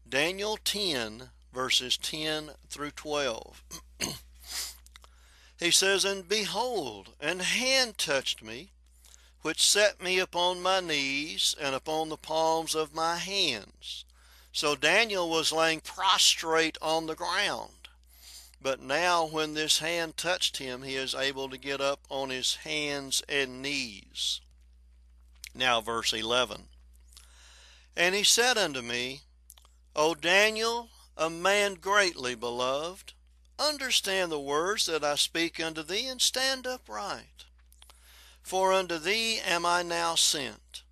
Daniel 0.08 0.58
10, 0.64 1.30
verses 1.54 1.98
10 1.98 2.52
through 2.70 2.92
12. 2.92 3.64
he 5.60 5.72
says, 5.72 6.06
And 6.06 6.28
behold, 6.28 7.10
an 7.20 7.40
hand 7.40 7.98
touched 7.98 8.42
me, 8.42 8.70
which 9.42 9.62
set 9.62 10.02
me 10.02 10.20
upon 10.20 10.62
my 10.62 10.80
knees 10.80 11.54
and 11.60 11.76
upon 11.76 12.08
the 12.08 12.18
palms 12.18 12.76
of 12.76 12.96
my 12.96 13.18
hands. 13.18 14.06
So 14.54 14.76
Daniel 14.76 15.30
was 15.30 15.52
laying 15.52 15.82
prostrate 15.82 16.78
on 16.82 17.08
the 17.08 17.16
ground. 17.16 17.79
But 18.62 18.82
now, 18.82 19.26
when 19.26 19.54
this 19.54 19.80
hand 19.80 20.18
touched 20.18 20.58
him, 20.58 20.84
he 20.84 20.96
is 20.96 21.16
able 21.16 21.50
to 21.50 21.58
get 21.58 21.80
up 21.80 22.02
on 22.10 22.30
his 22.30 22.56
hands 22.56 23.24
and 23.30 23.62
knees. 23.62 24.42
Now, 25.56 25.80
verse 25.80 26.12
11. 26.14 26.64
And 27.96 28.16
he 28.16 28.24
said 28.24 28.58
unto 28.58 28.82
me, 28.82 29.22
O 29.96 30.14
Daniel, 30.14 30.90
a 31.18 31.30
man 31.30 31.76
greatly 31.76 32.36
beloved, 32.36 33.14
understand 33.58 34.32
the 34.32 34.40
words 34.40 34.86
that 34.86 35.04
I 35.04 35.16
speak 35.16 35.60
unto 35.60 35.84
thee, 35.84 36.08
and 36.08 36.22
stand 36.22 36.68
upright. 36.68 37.46
For 38.42 38.74
unto 38.74 38.98
thee 38.98 39.40
am 39.40 39.66
I 39.66 39.84
now 39.84 40.16
sent. 40.16 40.84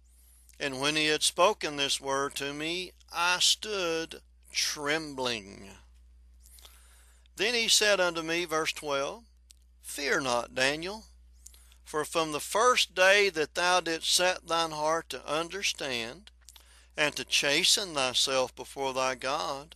And 0.60 0.80
when 0.80 0.96
he 0.96 1.08
had 1.08 1.24
spoken 1.24 1.76
this 1.76 2.02
word 2.02 2.36
to 2.36 2.54
me, 2.54 2.94
I 3.14 3.40
stood 3.40 4.22
trembling. 4.52 5.70
Then 7.38 7.54
he 7.54 7.68
said 7.68 8.00
unto 8.00 8.24
me, 8.24 8.46
verse 8.46 8.74
12, 8.74 9.24
Fear 9.84 10.22
not, 10.22 10.56
Daniel, 10.56 11.06
for 11.86 12.04
from 12.04 12.32
the 12.32 12.40
first 12.40 12.96
day 12.96 13.30
that 13.30 13.54
thou 13.54 13.80
didst 13.80 14.12
set 14.12 14.48
thine 14.48 14.72
heart 14.72 15.10
to 15.10 15.26
understand, 15.28 16.32
and 16.98 17.16
to 17.16 17.24
chasten 17.24 17.94
thyself 17.94 18.56
before 18.56 18.92
thy 18.92 19.14
God, 19.14 19.76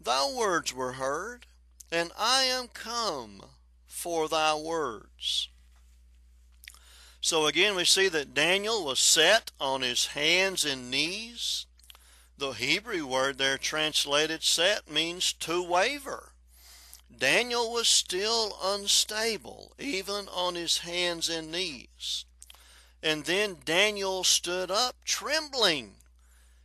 thy 0.00 0.32
words 0.32 0.72
were 0.72 0.92
heard, 0.92 1.46
and 1.90 2.12
I 2.16 2.44
am 2.44 2.68
come 2.68 3.42
for 3.88 4.28
thy 4.28 4.54
words. 4.54 5.48
So 7.20 7.46
again, 7.46 7.74
we 7.74 7.84
see 7.86 8.08
that 8.08 8.34
Daniel 8.34 8.84
was 8.84 9.00
set 9.00 9.50
on 9.60 9.82
his 9.82 10.06
hands 10.06 10.64
and 10.64 10.92
knees. 10.92 11.66
The 12.38 12.52
Hebrew 12.52 13.04
word 13.04 13.36
there 13.36 13.58
translated 13.58 14.44
set 14.44 14.88
means 14.88 15.32
to 15.32 15.60
waver. 15.60 16.29
Daniel 17.20 17.70
was 17.70 17.86
still 17.86 18.56
unstable, 18.64 19.72
even 19.78 20.26
on 20.28 20.54
his 20.54 20.78
hands 20.78 21.28
and 21.28 21.52
knees. 21.52 22.24
And 23.02 23.26
then 23.26 23.58
Daniel 23.62 24.24
stood 24.24 24.70
up 24.70 24.96
trembling. 25.04 25.96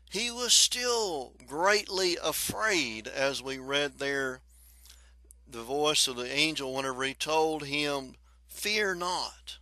He 0.10 0.32
was 0.32 0.54
still 0.54 1.34
greatly 1.46 2.18
afraid, 2.24 3.06
as 3.06 3.44
we 3.44 3.60
read 3.60 4.00
there 4.00 4.40
the 5.46 5.62
voice 5.62 6.08
of 6.08 6.16
the 6.16 6.32
angel 6.32 6.74
whenever 6.74 7.04
he 7.04 7.14
told 7.14 7.66
him, 7.66 8.16
Fear 8.48 8.96
not. 8.96 9.58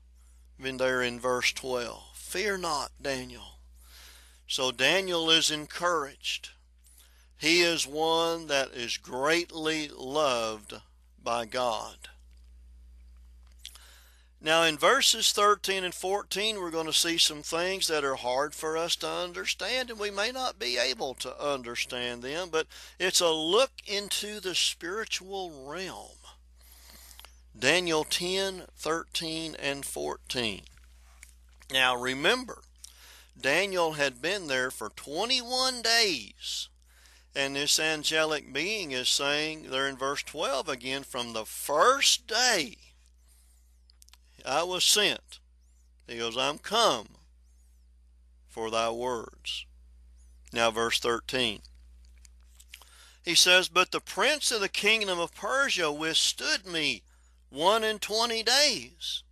Been 0.62 0.78
there 0.78 1.02
in 1.02 1.20
verse 1.20 1.52
12. 1.54 2.04
Fear 2.14 2.60
not, 2.60 2.92
Daniel. 3.02 3.58
So 4.48 4.72
Daniel 4.72 5.32
is 5.32 5.50
encouraged. 5.50 6.52
He 7.44 7.60
is 7.60 7.86
one 7.86 8.48
that 8.48 8.70
is 8.72 8.96
greatly 8.96 9.90
loved 9.90 10.76
by 11.22 11.44
God. 11.44 12.08
Now, 14.40 14.64
in 14.64 14.78
verses 14.78 15.34
13 15.34 15.84
and 15.84 15.94
14, 15.94 16.56
we're 16.56 16.72
going 16.72 16.86
to 16.86 16.94
see 16.94 17.18
some 17.18 17.42
things 17.42 17.90
that 17.90 18.06
are 18.06 18.16
hard 18.16 18.56
for 18.56 18.78
us 18.78 18.96
to 18.96 19.10
understand, 19.10 19.90
and 19.90 20.00
we 20.00 20.10
may 20.10 20.32
not 20.32 20.58
be 20.58 20.78
able 20.78 21.16
to 21.16 21.38
understand 21.38 22.24
them, 22.24 22.48
but 22.50 22.66
it's 22.98 23.20
a 23.20 23.30
look 23.30 23.72
into 23.86 24.40
the 24.40 24.56
spiritual 24.56 25.68
realm. 25.68 26.20
Daniel 27.60 28.06
10, 28.06 28.68
13, 28.78 29.58
and 29.62 29.84
14. 29.84 30.62
Now, 31.74 31.98
remember, 31.98 32.60
Daniel 33.38 33.94
had 33.94 34.22
been 34.22 34.48
there 34.48 34.72
for 34.72 34.88
21 34.88 35.82
days 35.82 36.70
and 37.36 37.56
this 37.56 37.80
angelic 37.80 38.54
being 38.54 38.92
is 38.92 39.10
saying 39.10 39.68
there 39.70 39.88
in 39.88 39.98
verse 39.98 40.24
12 40.24 40.70
again, 40.70 41.04
from 41.04 41.34
the 41.34 41.46
first 41.46 42.28
day 42.28 42.78
I 44.46 44.64
was 44.64 44.84
sent, 44.84 45.40
he 46.08 46.18
goes, 46.18 46.38
I'm 46.38 46.58
come 46.58 47.08
for 48.48 48.70
thy 48.70 48.90
words. 48.92 49.66
Now, 50.52 50.70
verse 50.70 51.00
13. 51.00 51.62
He 53.24 53.36
says, 53.36 53.70
But 53.70 53.92
the 53.92 54.02
prince 54.02 54.52
of 54.52 54.62
the 54.62 54.70
kingdom 54.70 55.20
of 55.20 55.34
Persia 55.34 55.92
withstood 55.92 56.68
me 56.68 57.02
one 57.50 57.84
and 57.84 58.02
twenty 58.02 58.44
days. 58.44 59.24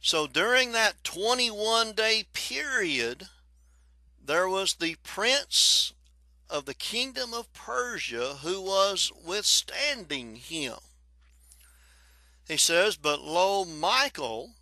So 0.00 0.26
during 0.26 0.72
that 0.72 1.04
21 1.04 1.92
day 1.92 2.24
period, 2.32 3.28
there 4.24 4.48
was 4.48 4.74
the 4.74 4.96
prince 5.02 5.92
of 6.48 6.64
the 6.64 6.74
kingdom 6.74 7.34
of 7.34 7.52
Persia 7.52 8.38
who 8.42 8.60
was 8.60 9.12
withstanding 9.24 10.36
him. 10.36 10.76
He 12.48 12.56
says, 12.56 12.96
But 12.96 13.20
lo, 13.20 13.64
Michael, 13.64 14.52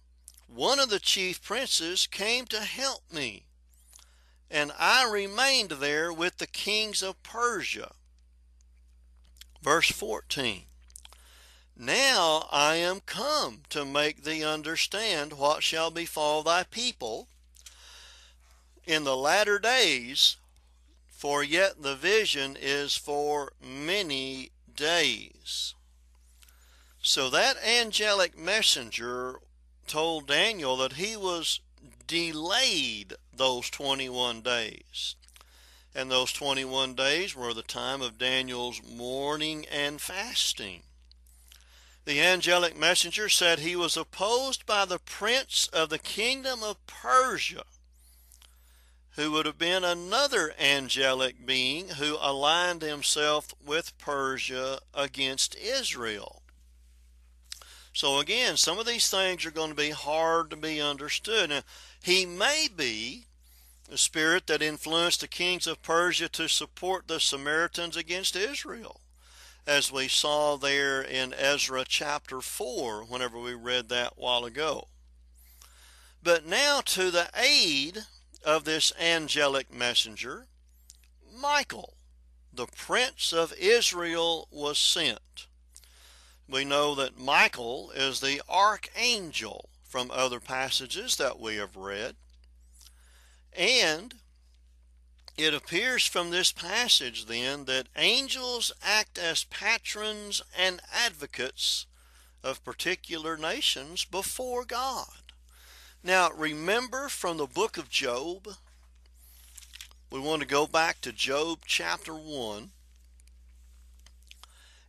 one 0.46 0.78
of 0.78 0.88
the 0.88 1.00
chief 1.00 1.42
princes, 1.42 2.06
came 2.06 2.46
to 2.46 2.60
help 2.60 3.02
me, 3.12 3.44
and 4.50 4.72
I 4.78 5.08
remained 5.10 5.72
there 5.72 6.12
with 6.12 6.38
the 6.38 6.46
kings 6.46 7.02
of 7.02 7.22
Persia. 7.22 7.92
Verse 9.62 9.90
14 9.90 10.62
Now 11.76 12.48
I 12.50 12.76
am 12.76 13.00
come 13.00 13.62
to 13.70 13.84
make 13.84 14.24
thee 14.24 14.44
understand 14.44 15.34
what 15.34 15.62
shall 15.62 15.90
befall 15.90 16.42
thy 16.42 16.62
people 16.64 17.28
in 18.86 19.04
the 19.04 19.16
latter 19.16 19.58
days 19.58 20.36
for 21.24 21.42
yet 21.42 21.80
the 21.80 21.96
vision 21.96 22.54
is 22.60 22.94
for 22.94 23.50
many 23.58 24.50
days. 24.76 25.74
So 27.00 27.30
that 27.30 27.56
angelic 27.64 28.36
messenger 28.36 29.36
told 29.86 30.26
Daniel 30.26 30.76
that 30.76 30.92
he 30.92 31.16
was 31.16 31.60
delayed 32.06 33.14
those 33.34 33.70
21 33.70 34.42
days. 34.42 35.16
And 35.94 36.10
those 36.10 36.30
21 36.30 36.92
days 36.92 37.34
were 37.34 37.54
the 37.54 37.62
time 37.62 38.02
of 38.02 38.18
Daniel's 38.18 38.82
mourning 38.86 39.64
and 39.72 40.02
fasting. 40.02 40.82
The 42.04 42.20
angelic 42.20 42.76
messenger 42.76 43.30
said 43.30 43.60
he 43.60 43.76
was 43.76 43.96
opposed 43.96 44.66
by 44.66 44.84
the 44.84 44.98
prince 44.98 45.70
of 45.72 45.88
the 45.88 45.98
kingdom 45.98 46.62
of 46.62 46.86
Persia 46.86 47.64
who 49.16 49.30
would 49.30 49.46
have 49.46 49.58
been 49.58 49.84
another 49.84 50.52
angelic 50.58 51.46
being 51.46 51.88
who 51.90 52.16
aligned 52.20 52.82
himself 52.82 53.54
with 53.64 53.96
Persia 53.98 54.80
against 54.92 55.56
Israel. 55.56 56.42
So 57.92 58.18
again, 58.18 58.56
some 58.56 58.80
of 58.80 58.86
these 58.86 59.08
things 59.08 59.46
are 59.46 59.52
going 59.52 59.70
to 59.70 59.76
be 59.76 59.90
hard 59.90 60.50
to 60.50 60.56
be 60.56 60.80
understood. 60.80 61.50
Now, 61.50 61.60
he 62.02 62.26
may 62.26 62.68
be 62.74 63.26
the 63.88 63.96
spirit 63.96 64.48
that 64.48 64.62
influenced 64.62 65.20
the 65.20 65.28
kings 65.28 65.68
of 65.68 65.82
Persia 65.82 66.28
to 66.30 66.48
support 66.48 67.06
the 67.06 67.20
Samaritans 67.20 67.96
against 67.96 68.34
Israel, 68.34 69.00
as 69.64 69.92
we 69.92 70.08
saw 70.08 70.56
there 70.56 71.00
in 71.00 71.32
Ezra 71.34 71.84
chapter 71.86 72.40
4, 72.40 73.04
whenever 73.04 73.38
we 73.38 73.54
read 73.54 73.88
that 73.90 74.18
while 74.18 74.44
ago. 74.44 74.88
But 76.20 76.44
now 76.44 76.80
to 76.86 77.12
the 77.12 77.28
aid 77.36 78.06
of 78.44 78.64
this 78.64 78.92
angelic 79.00 79.72
messenger, 79.72 80.46
Michael, 81.36 81.94
the 82.52 82.66
prince 82.66 83.32
of 83.32 83.52
Israel, 83.58 84.48
was 84.50 84.78
sent. 84.78 85.46
We 86.48 86.64
know 86.64 86.94
that 86.94 87.18
Michael 87.18 87.90
is 87.92 88.20
the 88.20 88.42
archangel 88.48 89.68
from 89.82 90.10
other 90.10 90.40
passages 90.40 91.16
that 91.16 91.40
we 91.40 91.56
have 91.56 91.76
read. 91.76 92.16
And 93.56 94.14
it 95.36 95.54
appears 95.54 96.06
from 96.06 96.30
this 96.30 96.52
passage 96.52 97.26
then 97.26 97.64
that 97.64 97.88
angels 97.96 98.72
act 98.82 99.18
as 99.18 99.44
patrons 99.44 100.42
and 100.56 100.80
advocates 100.92 101.86
of 102.42 102.64
particular 102.64 103.36
nations 103.36 104.04
before 104.04 104.64
God. 104.64 105.23
Now, 106.06 106.28
remember 106.36 107.08
from 107.08 107.38
the 107.38 107.46
book 107.46 107.78
of 107.78 107.88
Job, 107.88 108.56
we 110.10 110.20
want 110.20 110.42
to 110.42 110.46
go 110.46 110.66
back 110.66 111.00
to 111.00 111.12
Job 111.12 111.60
chapter 111.64 112.12
1. 112.12 112.72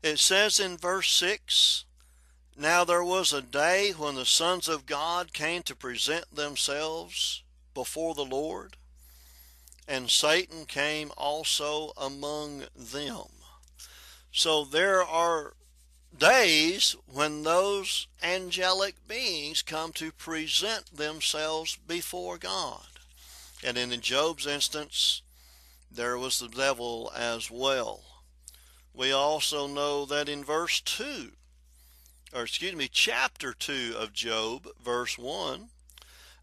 It 0.04 0.20
says 0.20 0.60
in 0.60 0.76
verse 0.76 1.10
6 1.14 1.86
Now 2.58 2.84
there 2.84 3.04
was 3.04 3.32
a 3.32 3.42
day 3.42 3.94
when 3.96 4.16
the 4.16 4.26
sons 4.26 4.68
of 4.68 4.86
God 4.86 5.32
came 5.32 5.64
to 5.64 5.74
present 5.74 6.36
themselves 6.36 7.44
before 7.74 8.14
the 8.14 8.26
Lord, 8.26 8.76
and 9.88 10.12
Satan 10.12 10.66
came 10.66 11.14
also 11.16 11.94
among 11.96 12.66
them. 12.76 13.28
So 14.34 14.66
there 14.66 15.02
are 15.02 15.54
days 16.18 16.96
when 17.12 17.44
those 17.44 18.08
angelic 18.24 18.96
beings 19.08 19.62
come 19.62 19.92
to 19.94 20.12
present 20.12 20.96
themselves 20.96 21.78
before 21.88 22.38
God. 22.38 22.86
And 23.64 23.78
in 23.78 24.00
Job's 24.02 24.46
instance, 24.46 25.22
there 25.92 26.18
was 26.18 26.40
the 26.40 26.48
devil 26.48 27.12
as 27.16 27.50
well. 27.50 28.04
We 28.94 29.12
also 29.12 29.68
know 29.68 30.06
that 30.06 30.30
in 30.30 30.44
verse 30.44 30.82
2, 30.82 31.32
or 32.34 32.44
excuse 32.44 32.76
me, 32.76 32.90
chapter 32.92 33.54
2 33.54 33.96
of 33.98 34.14
Job, 34.14 34.68
verse 34.84 35.18
1, 35.18 35.70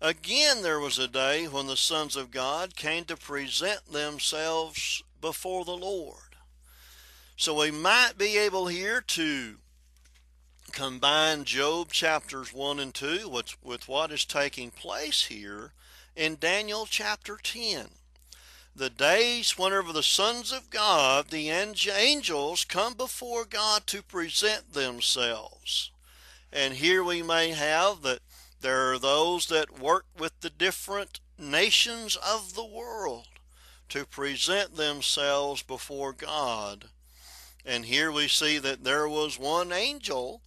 again 0.00 0.62
there 0.62 0.80
was 0.80 0.98
a 0.98 1.08
day 1.08 1.46
when 1.46 1.66
the 1.66 1.76
sons 1.76 2.16
of 2.16 2.30
God 2.30 2.76
came 2.76 3.04
to 3.04 3.16
present 3.16 3.92
themselves 3.92 5.02
before 5.20 5.64
the 5.64 5.76
Lord. 5.76 6.36
So 7.36 7.60
we 7.60 7.70
might 7.70 8.18
be 8.18 8.36
able 8.36 8.66
here 8.66 9.00
to 9.00 9.56
combine 10.72 11.44
Job 11.44 11.92
chapters 11.92 12.52
1 12.52 12.80
and 12.80 12.94
2 12.94 13.28
with, 13.28 13.54
with 13.62 13.88
what 13.88 14.10
is 14.10 14.24
taking 14.24 14.70
place 14.70 15.26
here 15.26 15.72
in 16.16 16.36
Daniel 16.40 16.86
chapter 16.88 17.38
10. 17.40 17.88
The 18.74 18.88
days 18.88 19.58
whenever 19.58 19.92
the 19.92 20.02
sons 20.02 20.50
of 20.50 20.70
God, 20.70 21.28
the 21.28 21.50
angels, 21.50 22.64
come 22.64 22.94
before 22.94 23.44
God 23.44 23.86
to 23.88 24.02
present 24.02 24.72
themselves. 24.72 25.90
And 26.50 26.74
here 26.74 27.04
we 27.04 27.22
may 27.22 27.50
have 27.50 28.00
that 28.02 28.20
there 28.62 28.92
are 28.92 28.98
those 28.98 29.46
that 29.48 29.78
work 29.78 30.06
with 30.18 30.40
the 30.40 30.50
different 30.50 31.20
nations 31.38 32.16
of 32.16 32.54
the 32.54 32.64
world 32.64 33.28
to 33.90 34.06
present 34.06 34.76
themselves 34.76 35.62
before 35.62 36.14
God. 36.14 36.86
And 37.64 37.84
here 37.84 38.10
we 38.10 38.26
see 38.26 38.56
that 38.58 38.84
there 38.84 39.06
was 39.06 39.38
one 39.38 39.70
angel 39.70 40.40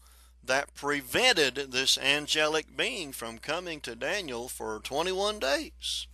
that 0.47 0.73
prevented 0.73 1.71
this 1.71 1.97
angelic 1.97 2.75
being 2.75 3.11
from 3.11 3.37
coming 3.37 3.79
to 3.81 3.95
Daniel 3.95 4.47
for 4.47 4.79
21 4.79 5.39
days. 5.39 6.07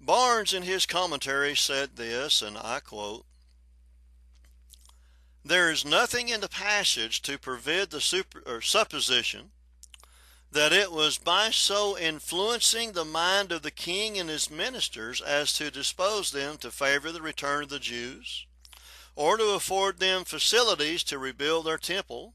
Barnes, 0.00 0.54
in 0.54 0.62
his 0.62 0.86
commentary, 0.86 1.54
said 1.54 1.96
this, 1.96 2.40
and 2.40 2.56
I 2.56 2.80
quote 2.80 3.26
There 5.44 5.70
is 5.70 5.84
nothing 5.84 6.28
in 6.28 6.40
the 6.40 6.48
passage 6.48 7.20
to 7.22 7.38
prevent 7.38 7.90
the 7.90 8.00
super, 8.00 8.60
supposition 8.62 9.50
that 10.52 10.72
it 10.72 10.90
was 10.90 11.18
by 11.18 11.50
so 11.50 11.96
influencing 11.96 12.92
the 12.92 13.04
mind 13.04 13.52
of 13.52 13.62
the 13.62 13.70
king 13.70 14.18
and 14.18 14.28
his 14.28 14.50
ministers 14.50 15.20
as 15.20 15.52
to 15.52 15.70
dispose 15.70 16.32
them 16.32 16.56
to 16.58 16.70
favor 16.70 17.12
the 17.12 17.22
return 17.22 17.62
of 17.62 17.68
the 17.68 17.78
Jews 17.78 18.46
or 19.16 19.36
to 19.36 19.50
afford 19.50 19.98
them 19.98 20.24
facilities 20.24 21.02
to 21.04 21.18
rebuild 21.18 21.66
their 21.66 21.78
temple, 21.78 22.34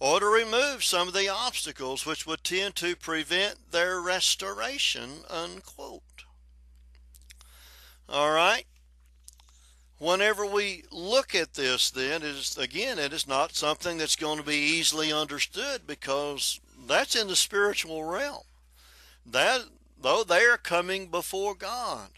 or 0.00 0.20
to 0.20 0.26
remove 0.26 0.82
some 0.82 1.08
of 1.08 1.14
the 1.14 1.28
obstacles 1.28 2.04
which 2.04 2.26
would 2.26 2.42
tend 2.42 2.74
to 2.76 2.96
prevent 2.96 3.70
their 3.70 4.00
restoration. 4.00 5.24
Unquote. 5.30 6.02
All 8.08 8.32
right. 8.32 8.66
Whenever 9.98 10.44
we 10.44 10.82
look 10.90 11.34
at 11.34 11.54
this, 11.54 11.90
then, 11.90 12.22
is 12.22 12.58
again, 12.58 12.98
it 12.98 13.12
is 13.12 13.28
not 13.28 13.54
something 13.54 13.98
that's 13.98 14.16
going 14.16 14.38
to 14.38 14.44
be 14.44 14.56
easily 14.56 15.12
understood 15.12 15.86
because 15.86 16.60
that's 16.88 17.14
in 17.14 17.28
the 17.28 17.36
spiritual 17.36 18.02
realm. 18.02 18.42
That 19.24 19.62
though 20.00 20.24
they 20.24 20.44
are 20.44 20.58
coming 20.58 21.06
before 21.06 21.54
God. 21.54 22.08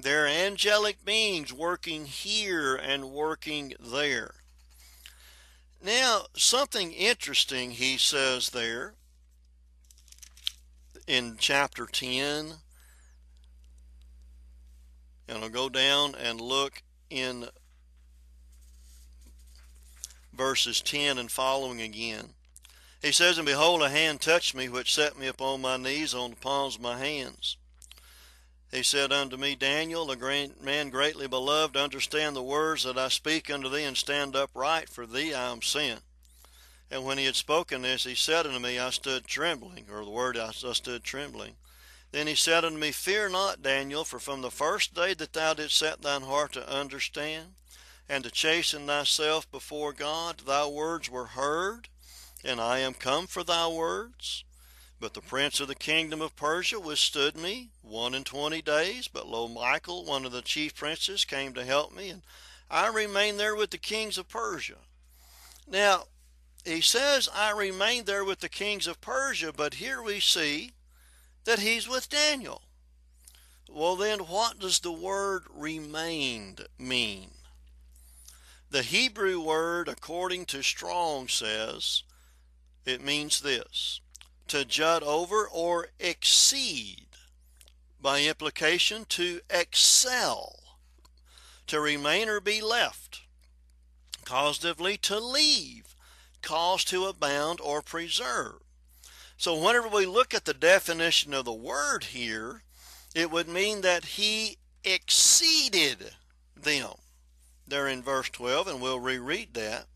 They're 0.00 0.26
angelic 0.26 1.04
beings 1.04 1.52
working 1.52 2.06
here 2.06 2.76
and 2.76 3.10
working 3.10 3.74
there. 3.80 4.34
Now, 5.82 6.26
something 6.34 6.92
interesting 6.92 7.72
he 7.72 7.98
says 7.98 8.50
there 8.50 8.94
in 11.08 11.36
chapter 11.38 11.86
10. 11.86 12.52
And 15.28 15.38
I'll 15.38 15.48
go 15.48 15.68
down 15.68 16.14
and 16.14 16.40
look 16.40 16.82
in 17.10 17.48
verses 20.32 20.80
10 20.80 21.18
and 21.18 21.30
following 21.30 21.80
again. 21.80 22.30
He 23.02 23.12
says, 23.12 23.38
And 23.38 23.46
behold, 23.46 23.82
a 23.82 23.88
hand 23.88 24.20
touched 24.20 24.54
me, 24.54 24.68
which 24.68 24.94
set 24.94 25.18
me 25.18 25.26
upon 25.26 25.60
my 25.60 25.76
knees 25.76 26.14
on 26.14 26.30
the 26.30 26.36
palms 26.36 26.76
of 26.76 26.82
my 26.82 26.98
hands. 26.98 27.56
He 28.70 28.82
said 28.82 29.12
unto 29.12 29.36
me, 29.38 29.54
Daniel, 29.54 30.10
a 30.10 30.16
great 30.16 30.62
man 30.62 30.90
greatly 30.90 31.26
beloved, 31.26 31.76
understand 31.76 32.36
the 32.36 32.42
words 32.42 32.84
that 32.84 32.98
I 32.98 33.08
speak 33.08 33.50
unto 33.50 33.68
thee, 33.70 33.84
and 33.84 33.96
stand 33.96 34.36
upright, 34.36 34.90
for 34.90 35.06
thee 35.06 35.32
I 35.32 35.50
am 35.50 35.62
sent. 35.62 36.02
And 36.90 37.04
when 37.04 37.18
he 37.18 37.24
had 37.24 37.36
spoken 37.36 37.82
this, 37.82 38.04
he 38.04 38.14
said 38.14 38.46
unto 38.46 38.58
me, 38.58 38.78
I 38.78 38.90
stood 38.90 39.26
trembling, 39.26 39.86
or 39.90 40.04
the 40.04 40.10
word 40.10 40.36
I, 40.36 40.48
I 40.48 40.72
stood 40.72 41.02
trembling. 41.02 41.56
Then 42.12 42.26
he 42.26 42.34
said 42.34 42.64
unto 42.64 42.78
me, 42.78 42.92
Fear 42.92 43.30
not, 43.30 43.62
Daniel, 43.62 44.04
for 44.04 44.18
from 44.18 44.42
the 44.42 44.50
first 44.50 44.94
day 44.94 45.14
that 45.14 45.32
thou 45.32 45.54
didst 45.54 45.76
set 45.76 46.02
thine 46.02 46.22
heart 46.22 46.52
to 46.52 46.68
understand, 46.70 47.54
and 48.08 48.24
to 48.24 48.30
chasten 48.30 48.86
thyself 48.86 49.50
before 49.50 49.92
God, 49.92 50.40
thy 50.46 50.66
words 50.66 51.10
were 51.10 51.26
heard, 51.26 51.88
and 52.44 52.60
I 52.60 52.78
am 52.78 52.94
come 52.94 53.26
for 53.26 53.44
thy 53.44 53.66
words. 53.66 54.44
But 55.00 55.14
the 55.14 55.20
prince 55.20 55.60
of 55.60 55.68
the 55.68 55.74
kingdom 55.74 56.20
of 56.20 56.34
Persia 56.34 56.80
withstood 56.80 57.36
me 57.36 57.70
one 57.82 58.14
and 58.14 58.26
twenty 58.26 58.60
days. 58.60 59.06
But 59.06 59.28
lo, 59.28 59.46
Michael, 59.46 60.04
one 60.04 60.24
of 60.24 60.32
the 60.32 60.42
chief 60.42 60.74
princes, 60.74 61.24
came 61.24 61.54
to 61.54 61.64
help 61.64 61.94
me, 61.94 62.10
and 62.10 62.22
I 62.70 62.88
remained 62.88 63.38
there 63.38 63.54
with 63.54 63.70
the 63.70 63.78
kings 63.78 64.18
of 64.18 64.28
Persia. 64.28 64.78
Now, 65.66 66.04
he 66.64 66.80
says, 66.80 67.28
I 67.32 67.52
remained 67.52 68.06
there 68.06 68.24
with 68.24 68.40
the 68.40 68.48
kings 68.48 68.86
of 68.86 69.00
Persia, 69.00 69.52
but 69.56 69.74
here 69.74 70.02
we 70.02 70.20
see 70.20 70.72
that 71.44 71.60
he's 71.60 71.88
with 71.88 72.10
Daniel. 72.10 72.62
Well, 73.70 73.96
then, 73.96 74.20
what 74.20 74.58
does 74.58 74.80
the 74.80 74.92
word 74.92 75.44
remained 75.54 76.66
mean? 76.78 77.30
The 78.70 78.82
Hebrew 78.82 79.40
word, 79.40 79.88
according 79.88 80.46
to 80.46 80.62
Strong, 80.62 81.28
says 81.28 82.02
it 82.84 83.02
means 83.02 83.40
this 83.40 84.00
to 84.48 84.64
jut 84.64 85.02
over 85.02 85.46
or 85.48 85.88
exceed. 85.98 87.06
By 88.00 88.22
implication, 88.22 89.04
to 89.10 89.40
excel, 89.50 90.78
to 91.66 91.80
remain 91.80 92.28
or 92.28 92.40
be 92.40 92.60
left. 92.60 93.22
Causatively, 94.24 95.00
to 95.02 95.18
leave, 95.18 95.94
cause 96.42 96.84
to 96.84 97.06
abound 97.06 97.60
or 97.60 97.82
preserve. 97.82 98.60
So, 99.36 99.54
whenever 99.54 99.88
we 99.88 100.06
look 100.06 100.34
at 100.34 100.44
the 100.44 100.54
definition 100.54 101.32
of 101.32 101.44
the 101.44 101.52
word 101.52 102.04
here, 102.04 102.62
it 103.14 103.30
would 103.30 103.48
mean 103.48 103.80
that 103.82 104.04
he 104.04 104.58
exceeded 104.84 106.12
them. 106.56 106.94
There 107.66 107.86
in 107.86 108.02
verse 108.02 108.28
12, 108.30 108.68
and 108.68 108.80
we'll 108.80 109.00
reread 109.00 109.54
that, 109.54 109.86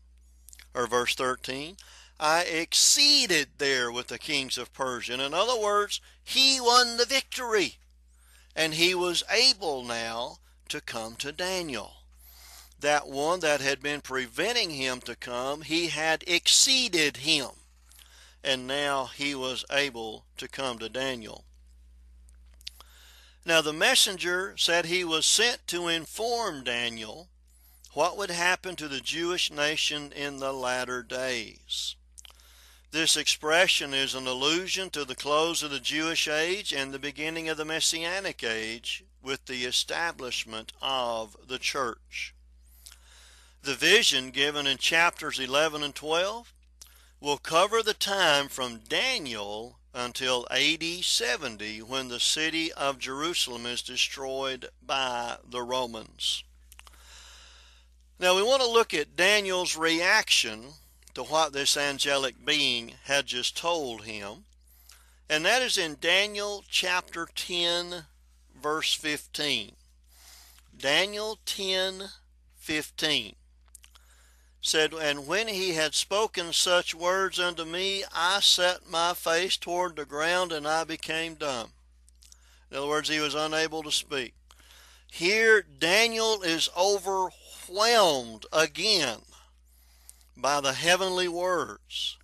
or 0.73 0.87
verse 0.87 1.15
13. 1.15 1.77
I 2.23 2.43
exceeded 2.43 3.49
there 3.57 3.91
with 3.91 4.07
the 4.07 4.17
kings 4.17 4.57
of 4.57 4.71
Persia. 4.71 5.15
In 5.15 5.33
other 5.33 5.59
words, 5.59 5.99
he 6.23 6.57
won 6.61 6.95
the 6.95 7.05
victory. 7.05 7.79
And 8.55 8.75
he 8.75 8.95
was 8.95 9.25
able 9.29 9.83
now 9.83 10.37
to 10.69 10.79
come 10.79 11.17
to 11.17 11.33
Daniel. 11.33 11.95
That 12.79 13.09
one 13.09 13.41
that 13.41 13.59
had 13.59 13.81
been 13.81 13.99
preventing 13.99 14.69
him 14.69 15.01
to 15.01 15.17
come, 15.17 15.63
he 15.63 15.87
had 15.87 16.23
exceeded 16.25 17.17
him. 17.17 17.49
And 18.41 18.65
now 18.65 19.07
he 19.07 19.35
was 19.35 19.65
able 19.69 20.23
to 20.37 20.47
come 20.47 20.79
to 20.79 20.87
Daniel. 20.87 21.43
Now 23.43 23.59
the 23.59 23.73
messenger 23.73 24.55
said 24.57 24.85
he 24.85 25.03
was 25.03 25.25
sent 25.25 25.67
to 25.67 25.89
inform 25.89 26.63
Daniel 26.63 27.27
what 27.91 28.17
would 28.17 28.31
happen 28.31 28.77
to 28.77 28.87
the 28.87 29.01
Jewish 29.01 29.51
nation 29.51 30.13
in 30.13 30.37
the 30.37 30.53
latter 30.53 31.03
days. 31.03 31.97
This 32.93 33.17
expression 33.17 33.91
is 33.91 34.13
an 34.13 34.27
allusion 34.27 34.91
to 34.91 35.03
the 35.03 35.15
close 35.15 35.63
of 35.63 35.71
the 35.71 35.79
Jewish 35.79 36.27
age 36.27 36.71
and 36.71 36.93
the 36.93 36.99
beginning 36.99 37.49
of 37.49 37.57
the 37.57 37.65
Messianic 37.65 38.43
age 38.43 39.03
with 39.19 39.47
the 39.47 39.65
establishment 39.65 40.73
of 40.79 41.35
the 41.47 41.57
church. 41.57 42.35
The 43.63 43.73
vision 43.73 44.29
given 44.29 44.67
in 44.67 44.77
chapters 44.77 45.39
11 45.39 45.81
and 45.81 45.95
12 45.95 46.53
will 47.19 47.39
cover 47.39 47.81
the 47.81 47.95
time 47.95 48.47
from 48.47 48.81
Daniel 48.87 49.79
until 49.95 50.45
AD 50.51 50.83
70 50.83 51.81
when 51.81 52.09
the 52.09 52.19
city 52.19 52.71
of 52.73 52.99
Jerusalem 52.99 53.65
is 53.65 53.81
destroyed 53.81 54.69
by 54.85 55.37
the 55.49 55.63
Romans. 55.63 56.43
Now 58.19 58.35
we 58.35 58.43
want 58.43 58.61
to 58.61 58.69
look 58.69 58.93
at 58.93 59.15
Daniel's 59.15 59.75
reaction 59.75 60.73
to 61.13 61.23
what 61.23 61.53
this 61.53 61.77
angelic 61.77 62.43
being 62.43 62.93
had 63.03 63.25
just 63.25 63.57
told 63.57 64.03
him. 64.03 64.45
And 65.29 65.45
that 65.45 65.61
is 65.61 65.77
in 65.77 65.97
Daniel 65.99 66.63
chapter 66.67 67.27
10, 67.33 68.05
verse 68.61 68.93
15. 68.93 69.73
Daniel 70.75 71.39
10, 71.45 72.03
15 72.57 73.35
said, 74.61 74.93
And 74.93 75.27
when 75.27 75.47
he 75.47 75.73
had 75.73 75.93
spoken 75.93 76.53
such 76.53 76.95
words 76.95 77.39
unto 77.39 77.65
me, 77.65 78.03
I 78.13 78.39
set 78.39 78.89
my 78.89 79.13
face 79.13 79.57
toward 79.57 79.95
the 79.95 80.05
ground 80.05 80.51
and 80.51 80.67
I 80.67 80.83
became 80.83 81.35
dumb. 81.35 81.69
In 82.71 82.77
other 82.77 82.87
words, 82.87 83.09
he 83.09 83.19
was 83.19 83.35
unable 83.35 83.83
to 83.83 83.91
speak. 83.91 84.33
Here, 85.11 85.61
Daniel 85.61 86.41
is 86.41 86.69
overwhelmed 86.75 88.47
again 88.51 89.19
by 90.35 90.61
the 90.61 90.73
heavenly 90.73 91.27
words 91.27 92.17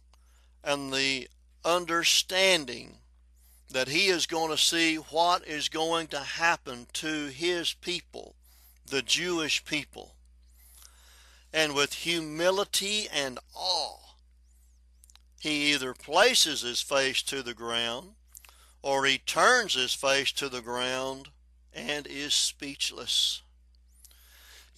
and 0.63 0.93
the 0.93 1.27
understanding 1.63 2.97
that 3.71 3.87
he 3.87 4.07
is 4.07 4.25
going 4.25 4.49
to 4.49 4.57
see 4.57 4.95
what 4.95 5.45
is 5.47 5.69
going 5.69 6.07
to 6.07 6.19
happen 6.19 6.87
to 6.93 7.27
his 7.27 7.73
people, 7.73 8.35
the 8.85 9.01
Jewish 9.01 9.63
people 9.63 10.15
and 11.53 11.73
with 11.73 11.93
humility 11.93 13.07
and 13.11 13.39
awe, 13.55 13.97
he 15.39 15.73
either 15.73 15.93
places 15.93 16.61
his 16.61 16.81
face 16.81 17.21
to 17.23 17.41
the 17.41 17.53
ground 17.53 18.11
or 18.81 19.05
he 19.05 19.17
turns 19.17 19.73
his 19.73 19.93
face 19.93 20.31
to 20.33 20.49
the 20.49 20.61
ground 20.61 21.29
and 21.73 22.07
is 22.07 22.33
speechless. 22.33 23.41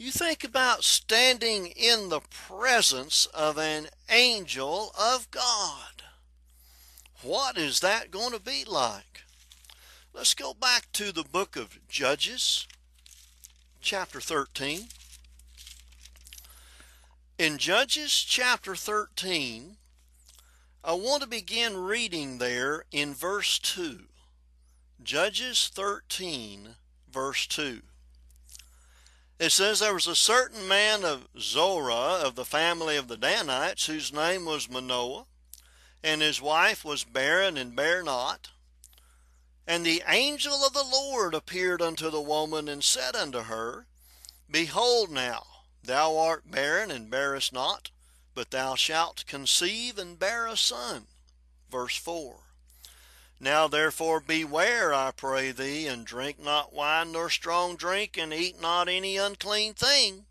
You 0.01 0.09
think 0.09 0.43
about 0.43 0.83
standing 0.83 1.67
in 1.67 2.09
the 2.09 2.21
presence 2.47 3.27
of 3.35 3.59
an 3.59 3.89
angel 4.09 4.91
of 4.99 5.29
God. 5.29 6.01
What 7.21 7.55
is 7.55 7.81
that 7.81 8.09
going 8.09 8.31
to 8.31 8.39
be 8.39 8.63
like? 8.65 9.21
Let's 10.11 10.33
go 10.33 10.55
back 10.55 10.91
to 10.93 11.11
the 11.11 11.23
book 11.23 11.55
of 11.55 11.77
Judges, 11.87 12.67
chapter 13.79 14.19
13. 14.19 14.85
In 17.37 17.59
Judges 17.59 18.25
chapter 18.27 18.75
13, 18.75 19.77
I 20.83 20.93
want 20.93 21.21
to 21.21 21.29
begin 21.29 21.77
reading 21.77 22.39
there 22.39 22.85
in 22.91 23.13
verse 23.13 23.59
2. 23.59 24.05
Judges 25.03 25.69
13, 25.71 26.69
verse 27.07 27.45
2. 27.45 27.81
It 29.41 29.51
says, 29.51 29.79
There 29.79 29.95
was 29.95 30.05
a 30.05 30.15
certain 30.15 30.67
man 30.67 31.03
of 31.03 31.27
Zorah 31.39 32.21
of 32.23 32.35
the 32.35 32.45
family 32.45 32.95
of 32.95 33.07
the 33.07 33.17
Danites, 33.17 33.87
whose 33.87 34.13
name 34.13 34.45
was 34.45 34.69
Manoah, 34.69 35.25
and 36.03 36.21
his 36.21 36.39
wife 36.39 36.85
was 36.85 37.03
barren 37.03 37.57
and 37.57 37.75
bare 37.75 38.03
not. 38.03 38.51
And 39.65 39.83
the 39.83 40.03
angel 40.07 40.63
of 40.63 40.73
the 40.73 40.83
Lord 40.83 41.33
appeared 41.33 41.81
unto 41.81 42.11
the 42.11 42.21
woman 42.21 42.69
and 42.69 42.83
said 42.83 43.15
unto 43.15 43.39
her, 43.39 43.87
Behold 44.47 45.09
now, 45.09 45.43
Thou 45.83 46.17
art 46.19 46.51
barren 46.51 46.91
and 46.91 47.09
bearest 47.09 47.51
not, 47.51 47.89
but 48.35 48.51
thou 48.51 48.75
shalt 48.75 49.25
conceive 49.25 49.97
and 49.97 50.19
bear 50.19 50.45
a 50.45 50.55
son. 50.55 51.07
Verse 51.67 51.97
4. 51.97 52.50
Now 53.43 53.67
therefore 53.67 54.19
beware, 54.19 54.93
I 54.93 55.09
pray 55.09 55.51
thee, 55.51 55.87
and 55.87 56.05
drink 56.05 56.39
not 56.39 56.73
wine 56.73 57.11
nor 57.11 57.27
strong 57.27 57.75
drink, 57.75 58.15
and 58.15 58.31
eat 58.31 58.61
not 58.61 58.87
any 58.87 59.17
unclean 59.17 59.73
thing. 59.73 60.27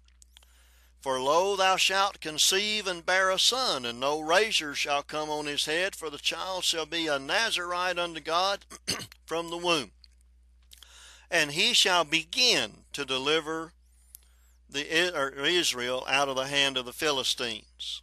For 1.00 1.20
lo, 1.20 1.56
thou 1.56 1.76
shalt 1.76 2.20
conceive 2.20 2.86
and 2.86 3.04
bear 3.04 3.30
a 3.30 3.38
son, 3.38 3.84
and 3.84 3.98
no 3.98 4.20
razor 4.20 4.76
shall 4.76 5.02
come 5.02 5.28
on 5.28 5.46
his 5.46 5.64
head, 5.64 5.96
for 5.96 6.08
the 6.08 6.18
child 6.18 6.62
shall 6.62 6.86
be 6.86 7.08
a 7.08 7.18
Nazarite 7.18 7.98
unto 7.98 8.20
God 8.20 8.64
from 9.26 9.50
the 9.50 9.56
womb. 9.56 9.90
And 11.28 11.50
he 11.50 11.72
shall 11.72 12.04
begin 12.04 12.84
to 12.92 13.04
deliver 13.04 13.72
the 14.68 14.86
Israel 14.88 16.06
out 16.08 16.28
of 16.28 16.36
the 16.36 16.46
hand 16.46 16.76
of 16.76 16.84
the 16.84 16.92
Philistines. 16.92 18.02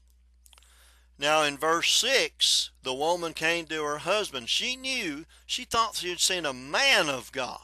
Now 1.20 1.42
in 1.44 1.58
verse 1.58 1.92
6, 1.96 2.72
the 2.84 2.94
woman 2.94 3.34
came 3.34 3.66
to 3.66 3.84
her 3.84 4.00
husband. 4.00 4.50
She 4.50 4.76
knew, 4.76 5.26
she 5.46 5.66
thought 5.66 5.96
she 5.96 6.10
had 6.10 6.20
seen 6.20 6.46
a 6.46 6.54
man 6.54 7.10
of 7.10 7.32
God. 7.32 7.60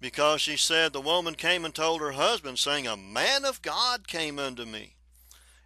Because 0.00 0.40
she 0.40 0.56
said, 0.56 0.92
The 0.92 1.00
woman 1.00 1.34
came 1.34 1.64
and 1.64 1.74
told 1.74 2.00
her 2.00 2.12
husband, 2.12 2.58
saying, 2.58 2.86
A 2.86 2.96
man 2.96 3.44
of 3.44 3.62
God 3.62 4.06
came 4.06 4.38
unto 4.38 4.64
me. 4.64 4.94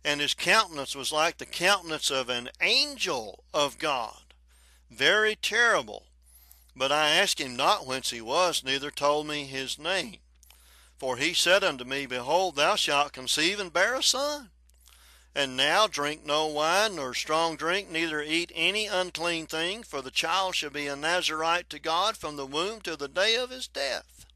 And 0.04 0.20
his 0.20 0.34
countenance 0.34 0.94
was 0.94 1.12
like 1.12 1.38
the 1.38 1.46
countenance 1.46 2.10
of 2.10 2.28
an 2.28 2.50
angel 2.60 3.44
of 3.54 3.78
God, 3.78 4.34
very 4.90 5.34
terrible. 5.34 6.06
But 6.76 6.92
I 6.92 7.10
asked 7.10 7.40
him 7.40 7.56
not 7.56 7.86
whence 7.86 8.10
he 8.10 8.20
was, 8.20 8.64
neither 8.64 8.90
told 8.90 9.26
me 9.26 9.44
his 9.44 9.78
name. 9.78 10.16
For 10.98 11.16
he 11.16 11.32
said 11.32 11.62
unto 11.62 11.84
me, 11.84 12.06
Behold, 12.06 12.56
thou 12.56 12.76
shalt 12.76 13.12
conceive 13.12 13.60
and 13.60 13.72
bear 13.72 13.94
a 13.94 14.02
son. 14.02 14.50
And 15.36 15.56
now 15.56 15.88
drink 15.88 16.24
no 16.24 16.46
wine 16.46 16.96
nor 16.96 17.12
strong 17.12 17.56
drink, 17.56 17.90
neither 17.90 18.22
eat 18.22 18.52
any 18.54 18.86
unclean 18.86 19.46
thing, 19.46 19.82
for 19.82 20.00
the 20.00 20.12
child 20.12 20.54
shall 20.54 20.70
be 20.70 20.86
a 20.86 20.94
Nazarite 20.94 21.68
to 21.70 21.80
God 21.80 22.16
from 22.16 22.36
the 22.36 22.46
womb 22.46 22.80
to 22.82 22.96
the 22.96 23.08
day 23.08 23.34
of 23.34 23.50
his 23.50 23.66
death. 23.66 24.26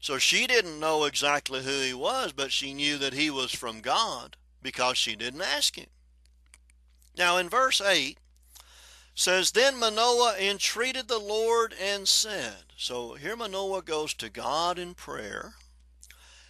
So 0.00 0.18
she 0.18 0.46
didn't 0.46 0.78
know 0.78 1.04
exactly 1.04 1.62
who 1.62 1.80
he 1.80 1.94
was, 1.94 2.32
but 2.32 2.52
she 2.52 2.74
knew 2.74 2.98
that 2.98 3.14
he 3.14 3.30
was 3.30 3.54
from 3.54 3.80
God 3.80 4.36
because 4.60 4.98
she 4.98 5.16
didn't 5.16 5.40
ask 5.40 5.76
him. 5.76 5.86
Now 7.16 7.38
in 7.38 7.48
verse 7.48 7.80
8 7.80 8.18
says, 9.14 9.52
Then 9.52 9.78
Manoah 9.78 10.36
entreated 10.38 11.08
the 11.08 11.18
Lord 11.18 11.74
and 11.80 12.06
said, 12.06 12.64
So 12.76 13.14
here 13.14 13.36
Manoah 13.36 13.80
goes 13.80 14.12
to 14.14 14.28
God 14.28 14.78
in 14.78 14.92
prayer 14.92 15.54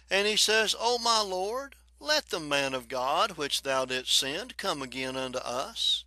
and 0.09 0.27
he 0.27 0.35
says, 0.35 0.75
O 0.77 0.99
my 0.99 1.21
Lord, 1.21 1.75
let 2.05 2.29
the 2.29 2.39
man 2.39 2.75
of 2.75 2.87
God 2.87 3.31
which 3.31 3.63
thou 3.63 3.83
didst 3.85 4.15
send 4.15 4.57
come 4.57 4.83
again 4.83 5.15
unto 5.15 5.39
us, 5.39 6.03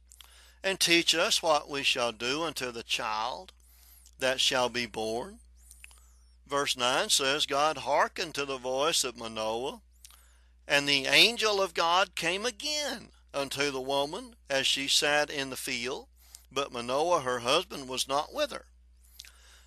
and 0.63 0.79
teach 0.79 1.15
us 1.15 1.43
what 1.43 1.69
we 1.69 1.83
shall 1.83 2.13
do 2.13 2.45
unto 2.45 2.71
the 2.71 2.85
child 2.85 3.53
that 4.21 4.41
shall 4.41 4.69
be 4.69 4.87
born. 4.87 5.41
Verse 6.47 6.77
9 6.77 7.09
says, 7.11 7.47
God 7.47 7.79
hearkened 7.79 8.35
to 8.37 8.45
the 8.45 8.59
voice 8.59 9.03
of 9.03 9.17
Manoah, 9.17 9.81
and 10.69 10.89
the 10.89 11.07
angel 11.07 11.61
of 11.61 11.75
God 11.75 12.15
came 12.15 12.47
again 12.47 13.09
unto 13.35 13.71
the 13.71 13.81
woman 13.81 14.37
as 14.49 14.67
she 14.67 14.87
sat 14.87 15.31
in 15.31 15.51
the 15.51 15.57
field, 15.57 16.07
but 16.51 16.73
Manoah 16.73 17.23
her 17.23 17.41
husband 17.41 17.89
was 17.89 18.07
not 18.07 18.33
with 18.33 18.53
her. 18.53 18.67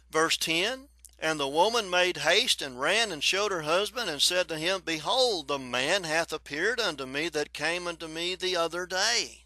Verse 0.10 0.38
10 0.38 0.88
and 1.22 1.40
the 1.40 1.48
woman 1.48 1.88
made 1.88 2.18
haste 2.18 2.64
and 2.64 2.82
ran 2.82 3.12
and 3.12 3.24
showed 3.24 3.52
her 3.52 3.62
husband 3.62 4.10
and 4.10 4.20
said 4.20 4.48
to 4.48 4.58
him, 4.58 4.82
Behold, 4.84 5.48
the 5.48 5.60
man 5.60 6.04
hath 6.04 6.34
appeared 6.34 6.80
unto 6.80 7.06
me 7.06 7.30
that 7.30 7.54
came 7.54 7.86
unto 7.88 8.08
me 8.08 8.34
the 8.34 8.56
other 8.56 8.88
day. 8.88 9.44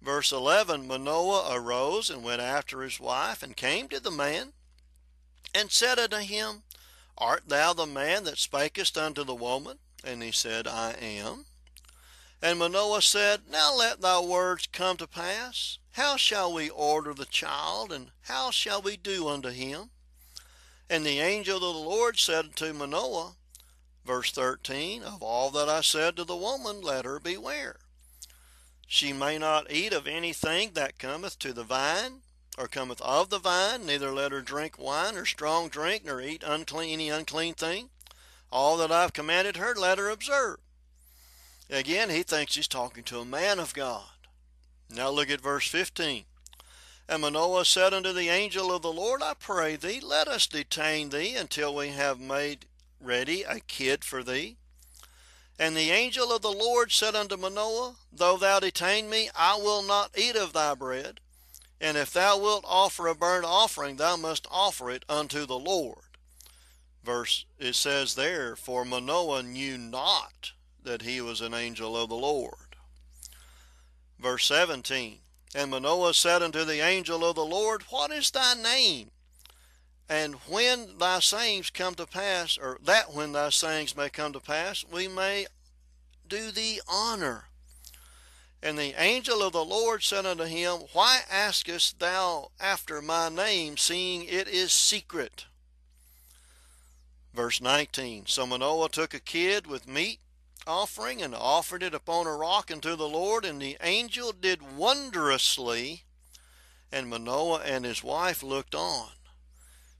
Verse 0.00 0.30
11 0.30 0.86
Manoah 0.86 1.52
arose 1.56 2.08
and 2.08 2.22
went 2.22 2.40
after 2.40 2.82
his 2.82 3.00
wife 3.00 3.42
and 3.42 3.56
came 3.56 3.88
to 3.88 3.98
the 3.98 4.12
man 4.12 4.52
and 5.52 5.72
said 5.72 5.98
unto 5.98 6.18
him, 6.18 6.62
Art 7.18 7.48
thou 7.48 7.72
the 7.72 7.86
man 7.86 8.22
that 8.24 8.38
spakest 8.38 8.96
unto 8.96 9.24
the 9.24 9.34
woman? 9.34 9.78
And 10.04 10.22
he 10.22 10.30
said, 10.30 10.68
I 10.68 10.92
am. 10.92 11.46
And 12.40 12.60
Manoah 12.60 13.02
said, 13.02 13.42
Now 13.50 13.74
let 13.74 14.00
thy 14.00 14.20
words 14.20 14.68
come 14.70 14.98
to 14.98 15.08
pass. 15.08 15.78
How 15.92 16.16
shall 16.16 16.52
we 16.52 16.70
order 16.70 17.12
the 17.12 17.24
child, 17.24 17.90
and 17.90 18.10
how 18.22 18.50
shall 18.50 18.82
we 18.82 18.96
do 18.96 19.28
unto 19.28 19.48
him? 19.48 19.90
And 20.88 21.04
the 21.04 21.20
angel 21.20 21.56
of 21.56 21.62
the 21.62 21.68
Lord 21.68 22.18
said 22.18 22.56
to 22.56 22.74
Manoah, 22.74 23.36
verse 24.04 24.30
13, 24.32 25.02
Of 25.02 25.22
all 25.22 25.50
that 25.50 25.68
I 25.68 25.80
said 25.80 26.16
to 26.16 26.24
the 26.24 26.36
woman, 26.36 26.82
let 26.82 27.04
her 27.04 27.18
beware. 27.18 27.76
She 28.86 29.12
may 29.12 29.38
not 29.38 29.70
eat 29.70 29.92
of 29.92 30.06
anything 30.06 30.72
that 30.74 30.98
cometh 30.98 31.38
to 31.40 31.52
the 31.52 31.64
vine, 31.64 32.20
or 32.58 32.68
cometh 32.68 33.00
of 33.00 33.30
the 33.30 33.38
vine, 33.38 33.86
neither 33.86 34.12
let 34.12 34.30
her 34.30 34.42
drink 34.42 34.78
wine 34.78 35.16
or 35.16 35.24
strong 35.24 35.68
drink, 35.68 36.04
nor 36.04 36.20
eat 36.20 36.44
unclean 36.46 36.92
any 36.92 37.08
unclean 37.08 37.54
thing. 37.54 37.88
All 38.52 38.76
that 38.76 38.92
I've 38.92 39.12
commanded 39.12 39.56
her, 39.56 39.74
let 39.74 39.98
her 39.98 40.10
observe. 40.10 40.58
Again, 41.70 42.10
he 42.10 42.22
thinks 42.22 42.54
he's 42.54 42.68
talking 42.68 43.02
to 43.04 43.20
a 43.20 43.24
man 43.24 43.58
of 43.58 43.74
God. 43.74 44.04
Now 44.90 45.10
look 45.10 45.30
at 45.30 45.40
verse 45.40 45.66
15. 45.66 46.24
And 47.08 47.20
Manoah 47.20 47.64
said 47.64 47.92
unto 47.92 48.12
the 48.12 48.30
angel 48.30 48.72
of 48.72 48.82
the 48.82 48.92
Lord, 48.92 49.22
I 49.22 49.34
pray 49.34 49.76
thee, 49.76 50.00
let 50.00 50.26
us 50.26 50.46
detain 50.46 51.10
thee 51.10 51.36
until 51.36 51.74
we 51.74 51.88
have 51.88 52.18
made 52.18 52.66
ready 53.00 53.42
a 53.42 53.60
kid 53.60 54.04
for 54.04 54.22
thee. 54.22 54.56
And 55.58 55.76
the 55.76 55.90
angel 55.90 56.32
of 56.32 56.42
the 56.42 56.52
Lord 56.52 56.90
said 56.90 57.14
unto 57.14 57.36
Manoah, 57.36 57.96
Though 58.10 58.38
thou 58.38 58.58
detain 58.58 59.10
me, 59.10 59.28
I 59.36 59.56
will 59.56 59.82
not 59.82 60.16
eat 60.16 60.34
of 60.34 60.52
thy 60.52 60.74
bread. 60.74 61.20
And 61.80 61.96
if 61.96 62.12
thou 62.12 62.38
wilt 62.38 62.64
offer 62.66 63.06
a 63.06 63.14
burnt 63.14 63.44
offering, 63.44 63.96
thou 63.96 64.16
must 64.16 64.46
offer 64.50 64.90
it 64.90 65.04
unto 65.08 65.44
the 65.44 65.58
Lord. 65.58 65.98
Verse 67.04 67.44
it 67.58 67.74
says 67.74 68.14
there, 68.14 68.56
For 68.56 68.84
Manoah 68.84 69.42
knew 69.42 69.76
not 69.76 70.52
that 70.82 71.02
he 71.02 71.20
was 71.20 71.42
an 71.42 71.52
angel 71.52 71.96
of 71.96 72.08
the 72.08 72.14
Lord. 72.14 72.76
Verse 74.18 74.46
17 74.46 75.18
And 75.54 75.70
Manoah 75.70 76.14
said 76.14 76.42
unto 76.42 76.64
the 76.64 76.80
angel 76.80 77.24
of 77.24 77.36
the 77.36 77.44
Lord, 77.44 77.82
What 77.90 78.10
is 78.10 78.30
thy 78.30 78.54
name? 78.54 79.10
And 80.08 80.34
when 80.48 80.98
thy 80.98 81.20
sayings 81.20 81.70
come 81.70 81.94
to 81.94 82.06
pass, 82.06 82.58
or 82.58 82.78
that 82.82 83.14
when 83.14 83.32
thy 83.32 83.50
sayings 83.50 83.96
may 83.96 84.10
come 84.10 84.32
to 84.32 84.40
pass, 84.40 84.84
we 84.90 85.08
may 85.08 85.46
do 86.28 86.50
thee 86.50 86.80
honor. 86.88 87.44
And 88.62 88.78
the 88.78 88.94
angel 89.00 89.42
of 89.42 89.52
the 89.52 89.64
Lord 89.64 90.02
said 90.02 90.26
unto 90.26 90.44
him, 90.44 90.80
Why 90.92 91.20
askest 91.30 92.00
thou 92.00 92.50
after 92.58 93.00
my 93.00 93.28
name, 93.28 93.76
seeing 93.76 94.24
it 94.24 94.48
is 94.48 94.72
secret? 94.72 95.46
Verse 97.32 97.60
19 97.60 98.26
So 98.26 98.46
Manoah 98.46 98.88
took 98.88 99.14
a 99.14 99.20
kid 99.20 99.66
with 99.66 99.86
meat 99.86 100.20
offering 100.66 101.22
and 101.22 101.34
offered 101.34 101.82
it 101.82 101.94
upon 101.94 102.26
a 102.26 102.36
rock 102.36 102.70
unto 102.70 102.96
the 102.96 103.08
Lord, 103.08 103.44
and 103.44 103.60
the 103.60 103.76
angel 103.82 104.32
did 104.32 104.76
wondrously, 104.76 106.04
and 106.92 107.08
Manoah 107.08 107.62
and 107.64 107.84
his 107.84 108.02
wife 108.02 108.42
looked 108.42 108.74
on. 108.74 109.08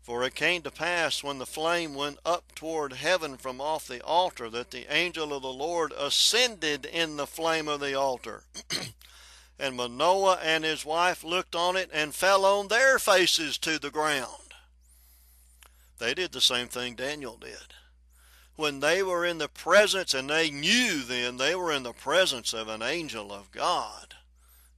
For 0.02 0.22
it 0.22 0.34
came 0.34 0.60
to 0.62 0.70
pass 0.70 1.22
when 1.22 1.38
the 1.38 1.46
flame 1.46 1.94
went 1.94 2.18
up 2.26 2.54
toward 2.54 2.92
heaven 2.92 3.38
from 3.38 3.58
off 3.58 3.88
the 3.88 4.04
altar 4.04 4.50
that 4.50 4.70
the 4.70 4.92
angel 4.94 5.32
of 5.32 5.42
the 5.42 5.48
Lord 5.48 5.92
ascended 5.96 6.84
in 6.84 7.16
the 7.16 7.26
flame 7.26 7.68
of 7.68 7.80
the 7.80 7.94
altar. 7.94 8.44
and 9.58 9.76
Manoah 9.76 10.40
and 10.42 10.62
his 10.62 10.84
wife 10.84 11.24
looked 11.24 11.56
on 11.56 11.76
it 11.76 11.88
and 11.92 12.14
fell 12.14 12.44
on 12.44 12.68
their 12.68 12.98
faces 12.98 13.56
to 13.58 13.78
the 13.78 13.90
ground. 13.90 14.52
They 15.98 16.12
did 16.12 16.32
the 16.32 16.40
same 16.42 16.68
thing 16.68 16.96
Daniel 16.96 17.38
did. 17.38 17.72
When 18.56 18.80
they 18.80 19.02
were 19.02 19.24
in 19.24 19.38
the 19.38 19.48
presence, 19.48 20.14
and 20.14 20.30
they 20.30 20.50
knew 20.50 21.02
then 21.02 21.38
they 21.38 21.54
were 21.54 21.72
in 21.72 21.82
the 21.82 21.92
presence 21.92 22.52
of 22.52 22.68
an 22.68 22.82
angel 22.82 23.32
of 23.32 23.50
God, 23.50 24.14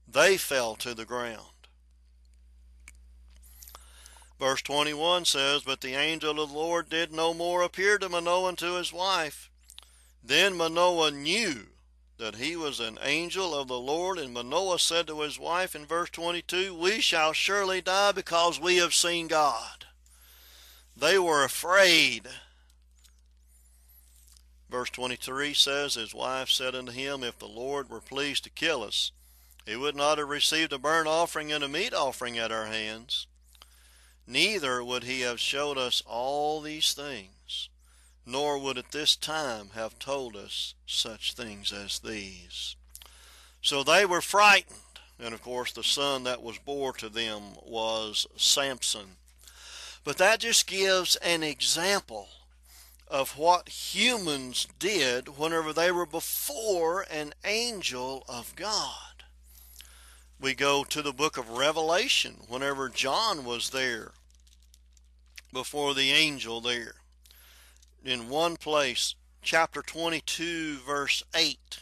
they 0.07 0.37
fell 0.37 0.75
to 0.77 0.93
the 0.93 1.05
ground. 1.05 1.41
Verse 4.39 4.61
21 4.61 5.25
says, 5.25 5.63
But 5.63 5.81
the 5.81 5.95
angel 5.95 6.39
of 6.39 6.49
the 6.49 6.55
Lord 6.55 6.89
did 6.89 7.11
no 7.11 7.33
more 7.33 7.61
appear 7.61 7.97
to 7.97 8.09
Manoah 8.09 8.49
and 8.49 8.57
to 8.59 8.75
his 8.75 8.93
wife. 8.93 9.49
Then 10.23 10.55
Manoah 10.55 11.11
knew 11.11 11.67
that 12.17 12.35
he 12.35 12.55
was 12.55 12.79
an 12.79 12.97
angel 13.01 13.53
of 13.53 13.67
the 13.67 13.79
Lord, 13.79 14.17
and 14.17 14.33
Manoah 14.33 14.79
said 14.79 15.07
to 15.07 15.21
his 15.21 15.39
wife 15.39 15.75
in 15.75 15.85
verse 15.85 16.09
22, 16.09 16.75
We 16.75 16.99
shall 16.99 17.33
surely 17.33 17.81
die 17.81 18.11
because 18.11 18.59
we 18.59 18.77
have 18.77 18.93
seen 18.93 19.27
God. 19.27 19.85
They 20.95 21.19
were 21.19 21.43
afraid. 21.43 22.27
Verse 24.69 24.89
23 24.89 25.53
says, 25.53 25.95
His 25.95 26.13
wife 26.13 26.49
said 26.49 26.75
unto 26.75 26.91
him, 26.91 27.23
If 27.23 27.39
the 27.39 27.47
Lord 27.47 27.89
were 27.89 28.01
pleased 28.01 28.43
to 28.43 28.49
kill 28.49 28.83
us, 28.83 29.11
he 29.65 29.75
would 29.75 29.95
not 29.95 30.17
have 30.17 30.29
received 30.29 30.73
a 30.73 30.77
burnt 30.77 31.07
offering 31.07 31.51
and 31.51 31.63
a 31.63 31.67
meat 31.67 31.93
offering 31.93 32.37
at 32.37 32.51
our 32.51 32.65
hands 32.65 33.27
neither 34.27 34.83
would 34.83 35.05
he 35.05 35.21
have 35.21 35.39
showed 35.39 35.77
us 35.77 36.03
all 36.05 36.61
these 36.61 36.93
things, 36.93 37.69
nor 38.25 38.59
would 38.59 38.77
at 38.77 38.91
this 38.91 39.15
time 39.15 39.69
have 39.73 39.97
told 39.97 40.35
us 40.35 40.75
such 40.85 41.33
things 41.33 41.71
as 41.71 41.99
these. 41.99 42.75
So 43.61 43.83
they 43.83 44.05
were 44.05 44.21
frightened, 44.21 44.79
and 45.17 45.33
of 45.33 45.41
course 45.41 45.71
the 45.71 45.83
son 45.83 46.25
that 46.25 46.43
was 46.43 46.57
born 46.59 46.93
to 46.95 47.09
them 47.09 47.41
was 47.63 48.27
Samson. 48.35 49.15
But 50.03 50.17
that 50.17 50.41
just 50.41 50.67
gives 50.67 51.15
an 51.17 51.43
example 51.43 52.27
of 53.09 53.37
what 53.37 53.69
humans 53.69 54.67
did 54.79 55.37
whenever 55.37 55.71
they 55.71 55.91
were 55.91 56.05
before 56.05 57.05
an 57.09 57.33
angel 57.45 58.23
of 58.27 58.55
God. 58.55 59.23
We 60.39 60.53
go 60.53 60.83
to 60.83 61.01
the 61.01 61.13
book 61.13 61.37
of 61.37 61.49
Revelation 61.49 62.41
whenever 62.47 62.89
John 62.89 63.43
was 63.43 63.71
there 63.71 64.11
before 65.51 65.93
the 65.93 66.11
angel 66.11 66.61
there. 66.61 66.95
In 68.03 68.29
one 68.29 68.57
place, 68.57 69.15
chapter 69.41 69.81
22, 69.81 70.77
verse 70.79 71.23
8. 71.33 71.79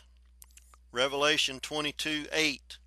Revelation 0.92 1.60
22, 1.60 2.28
8. 2.32 2.78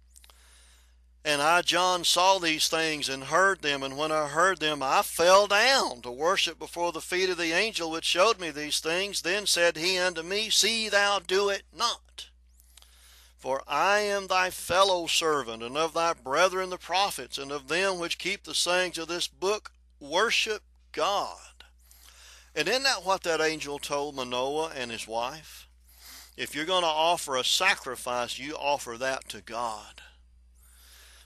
And 1.24 1.42
I, 1.42 1.62
John, 1.62 2.04
saw 2.04 2.38
these 2.38 2.68
things 2.68 3.09
and 3.09 3.24
heard 3.24 3.61
them, 3.61 3.83
and 3.83 3.96
when 3.96 4.12
I 4.12 4.28
heard 4.28 4.61
them, 4.61 4.83
I 4.83 5.02
fell 5.02 5.46
down 5.46 6.00
to 6.02 6.11
worship 6.11 6.59
before 6.59 6.92
the 6.92 7.00
feet 7.00 7.28
of 7.28 7.37
the 7.37 7.52
angel 7.52 7.90
which 7.90 8.04
showed 8.04 8.40
me 8.40 8.50
these 8.50 8.81
things. 8.81 9.22
Then 9.22 9.46
said 9.46 9.76
he 9.76 9.98
unto 9.98 10.22
me, 10.22 10.48
See 10.48 10.88
thou 10.88 11.18
do 11.18 11.48
it 11.48 11.62
not. 11.76 12.28
For 13.37 13.62
I 13.68 14.00
am 14.00 14.26
thy 14.26 14.50
fellow 14.50 15.07
servant, 15.07 15.62
and 15.62 15.76
of 15.76 15.92
thy 15.92 16.12
brethren 16.14 16.70
the 16.70 16.78
prophets, 16.78 17.38
and 17.38 17.52
of 17.52 17.68
them 17.68 17.98
which 17.98 18.18
keep 18.18 18.44
the 18.44 18.54
sayings 18.54 18.98
of 18.98 19.09
this 19.09 19.28
book. 19.28 19.72
Worship 20.00 20.62
God. 20.92 21.37
And 22.54 22.68
isn't 22.68 22.83
that 22.85 23.04
what 23.04 23.22
that 23.24 23.40
angel 23.40 23.78
told 23.78 24.16
Manoah 24.16 24.72
and 24.74 24.90
his 24.90 25.07
wife? 25.07 25.68
If 26.37 26.54
you're 26.54 26.64
going 26.64 26.83
to 26.83 26.88
offer 26.88 27.37
a 27.37 27.44
sacrifice, 27.44 28.38
you 28.38 28.54
offer 28.54 28.96
that 28.98 29.28
to 29.31 29.40
God. 29.40 30.02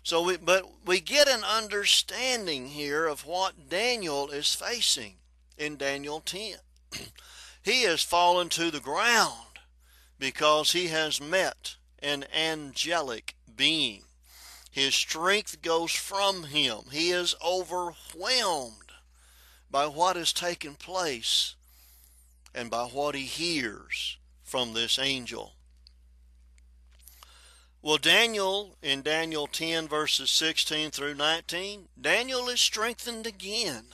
So, 0.03 0.23
we, 0.23 0.37
but 0.37 0.69
we 0.85 1.01
get 1.01 1.29
an 1.29 1.45
understanding 1.45 2.67
here 2.67 3.07
of 3.07 3.25
what 3.25 3.69
Daniel 3.69 4.31
is 4.31 4.55
facing 4.55 5.15
in 5.57 5.77
Daniel 5.77 6.21
10. 6.21 6.57
he 7.63 7.85
has 7.85 8.03
fallen 8.03 8.49
to 8.51 8.71
the 8.71 8.81
ground 8.81 9.61
because 10.19 10.73
he 10.73 10.89
has 10.89 11.21
met 11.21 11.77
an 12.01 12.25
angelic 12.35 13.37
being. 13.55 14.03
His 14.73 14.95
strength 14.95 15.63
goes 15.63 15.93
from 15.93 16.45
him. 16.45 16.79
He 16.91 17.11
is 17.11 17.37
overwhelmed 17.45 18.93
by 19.71 19.87
what 19.87 20.17
has 20.17 20.33
taken 20.33 20.75
place 20.75 21.55
and 22.55 22.71
by 22.71 22.85
what 22.85 23.15
he 23.15 23.23
hears 23.23 24.19
from 24.43 24.73
this 24.73 24.99
angel. 24.99 25.53
Well, 27.85 27.99
Daniel, 27.99 28.77
in 28.81 29.03
Daniel 29.03 29.49
10, 29.49 29.89
verses 29.89 30.31
16 30.31 30.93
through 30.93 31.15
19, 31.15 31.89
Daniel 32.01 32.49
is 32.49 32.61
strengthened 32.61 33.27
again. 33.27 33.87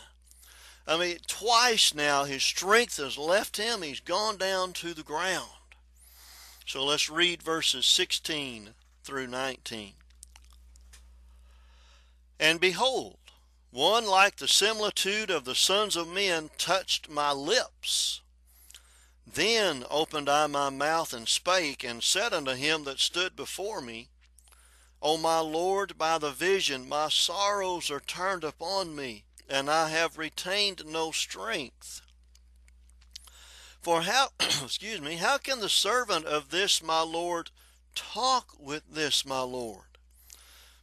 I 0.86 0.98
mean, 0.98 1.16
twice 1.26 1.94
now 1.94 2.24
his 2.24 2.42
strength 2.42 2.98
has 2.98 3.16
left 3.16 3.56
him. 3.56 3.80
He's 3.80 4.00
gone 4.00 4.36
down 4.36 4.74
to 4.74 4.92
the 4.92 5.02
ground. 5.02 5.48
So 6.66 6.84
let's 6.84 7.08
read 7.08 7.42
verses 7.42 7.86
16 7.86 8.74
through 9.04 9.26
19. 9.26 9.94
And 12.38 12.60
behold, 12.60 13.16
one 13.70 14.06
like 14.06 14.36
the 14.36 14.48
similitude 14.48 15.30
of 15.30 15.46
the 15.46 15.54
sons 15.54 15.96
of 15.96 16.08
men 16.08 16.50
touched 16.58 17.08
my 17.08 17.32
lips. 17.32 18.20
Then 19.34 19.84
opened 19.90 20.28
I 20.28 20.46
my 20.46 20.70
mouth 20.70 21.12
and 21.12 21.28
spake, 21.28 21.84
and 21.84 22.02
said 22.02 22.32
unto 22.32 22.52
him 22.52 22.84
that 22.84 22.98
stood 22.98 23.36
before 23.36 23.82
me, 23.82 24.08
O 25.02 25.16
my 25.18 25.38
Lord, 25.38 25.98
by 25.98 26.18
the 26.18 26.32
vision 26.32 26.88
my 26.88 27.08
sorrows 27.08 27.90
are 27.90 28.00
turned 28.00 28.42
upon 28.42 28.96
me, 28.96 29.24
and 29.48 29.70
I 29.70 29.90
have 29.90 30.18
retained 30.18 30.86
no 30.86 31.12
strength. 31.12 32.00
For 33.80 34.02
how, 34.02 34.30
excuse 34.40 35.00
me, 35.00 35.16
how 35.16 35.38
can 35.38 35.60
the 35.60 35.68
servant 35.68 36.24
of 36.24 36.48
this 36.48 36.82
my 36.82 37.02
Lord 37.02 37.50
talk 37.94 38.54
with 38.58 38.82
this 38.90 39.26
my 39.26 39.40
Lord? 39.40 39.98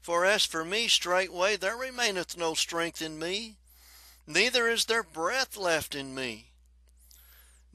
For 0.01 0.23
as 0.23 0.45
for 0.45 0.63
me, 0.63 0.88
straightway 0.88 1.58
there 1.58 1.75
remaineth 1.75 2.38
no 2.38 2.53
strength 2.53 3.01
in 3.01 3.17
me, 3.17 3.58
neither 4.27 4.69
is 4.69 4.86
there 4.86 5.03
breath 5.03 5.58
left 5.58 5.95
in 5.95 6.13
me. 6.13 6.51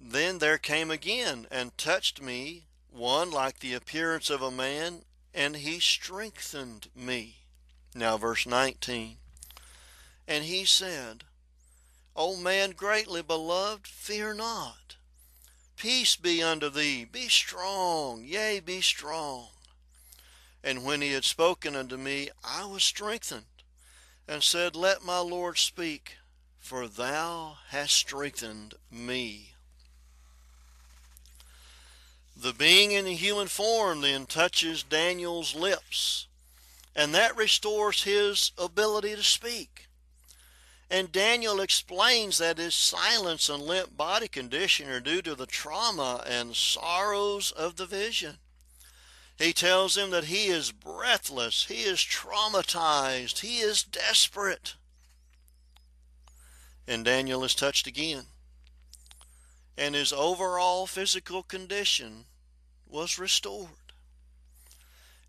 Then 0.02 0.38
there 0.38 0.56
came 0.56 0.90
again 0.90 1.46
and 1.50 1.76
touched 1.76 2.22
me 2.22 2.66
one 2.88 3.30
like 3.30 3.58
the 3.58 3.74
appearance 3.74 4.30
of 4.30 4.40
a 4.40 4.50
man, 4.50 5.04
and 5.34 5.56
he 5.56 5.78
strengthened 5.78 6.88
me. 6.94 7.44
Now, 7.94 8.16
verse 8.16 8.46
19. 8.46 9.18
And 10.26 10.44
he 10.44 10.64
said, 10.64 11.24
O 12.16 12.34
man 12.34 12.70
greatly 12.70 13.20
beloved, 13.20 13.86
fear 13.86 14.32
not. 14.32 14.96
Peace 15.76 16.16
be 16.16 16.42
unto 16.42 16.70
thee. 16.70 17.04
Be 17.04 17.28
strong, 17.28 18.24
yea, 18.24 18.58
be 18.58 18.80
strong. 18.80 19.48
And 20.64 20.82
when 20.82 21.02
he 21.02 21.12
had 21.12 21.24
spoken 21.24 21.76
unto 21.76 21.96
me, 21.96 22.30
I 22.42 22.64
was 22.64 22.82
strengthened, 22.82 23.64
and 24.26 24.42
said, 24.42 24.74
Let 24.74 25.02
my 25.02 25.18
Lord 25.18 25.58
speak, 25.58 26.16
for 26.58 26.88
thou 26.88 27.58
hast 27.68 27.94
strengthened 27.94 28.74
me. 28.90 29.54
The 32.42 32.54
being 32.54 32.92
in 32.92 33.04
the 33.04 33.14
human 33.14 33.48
form 33.48 34.00
then 34.00 34.24
touches 34.24 34.82
Daniel's 34.82 35.54
lips, 35.54 36.26
and 36.96 37.14
that 37.14 37.36
restores 37.36 38.04
his 38.04 38.52
ability 38.56 39.14
to 39.14 39.22
speak. 39.22 39.88
And 40.90 41.12
Daniel 41.12 41.60
explains 41.60 42.38
that 42.38 42.56
his 42.56 42.74
silence 42.74 43.50
and 43.50 43.62
limp 43.62 43.94
body 43.94 44.26
condition 44.26 44.88
are 44.88 45.00
due 45.00 45.20
to 45.20 45.34
the 45.34 45.44
trauma 45.44 46.24
and 46.26 46.56
sorrows 46.56 47.50
of 47.50 47.76
the 47.76 47.84
vision. 47.84 48.38
He 49.38 49.52
tells 49.52 49.98
him 49.98 50.08
that 50.08 50.24
he 50.24 50.46
is 50.46 50.72
breathless, 50.72 51.66
he 51.66 51.82
is 51.82 51.98
traumatized, 51.98 53.40
he 53.40 53.58
is 53.58 53.82
desperate. 53.82 54.76
And 56.88 57.04
Daniel 57.04 57.44
is 57.44 57.54
touched 57.54 57.86
again. 57.86 58.24
And 59.76 59.94
his 59.94 60.10
overall 60.10 60.86
physical 60.86 61.42
condition 61.42 62.24
was 62.90 63.18
restored. 63.18 63.68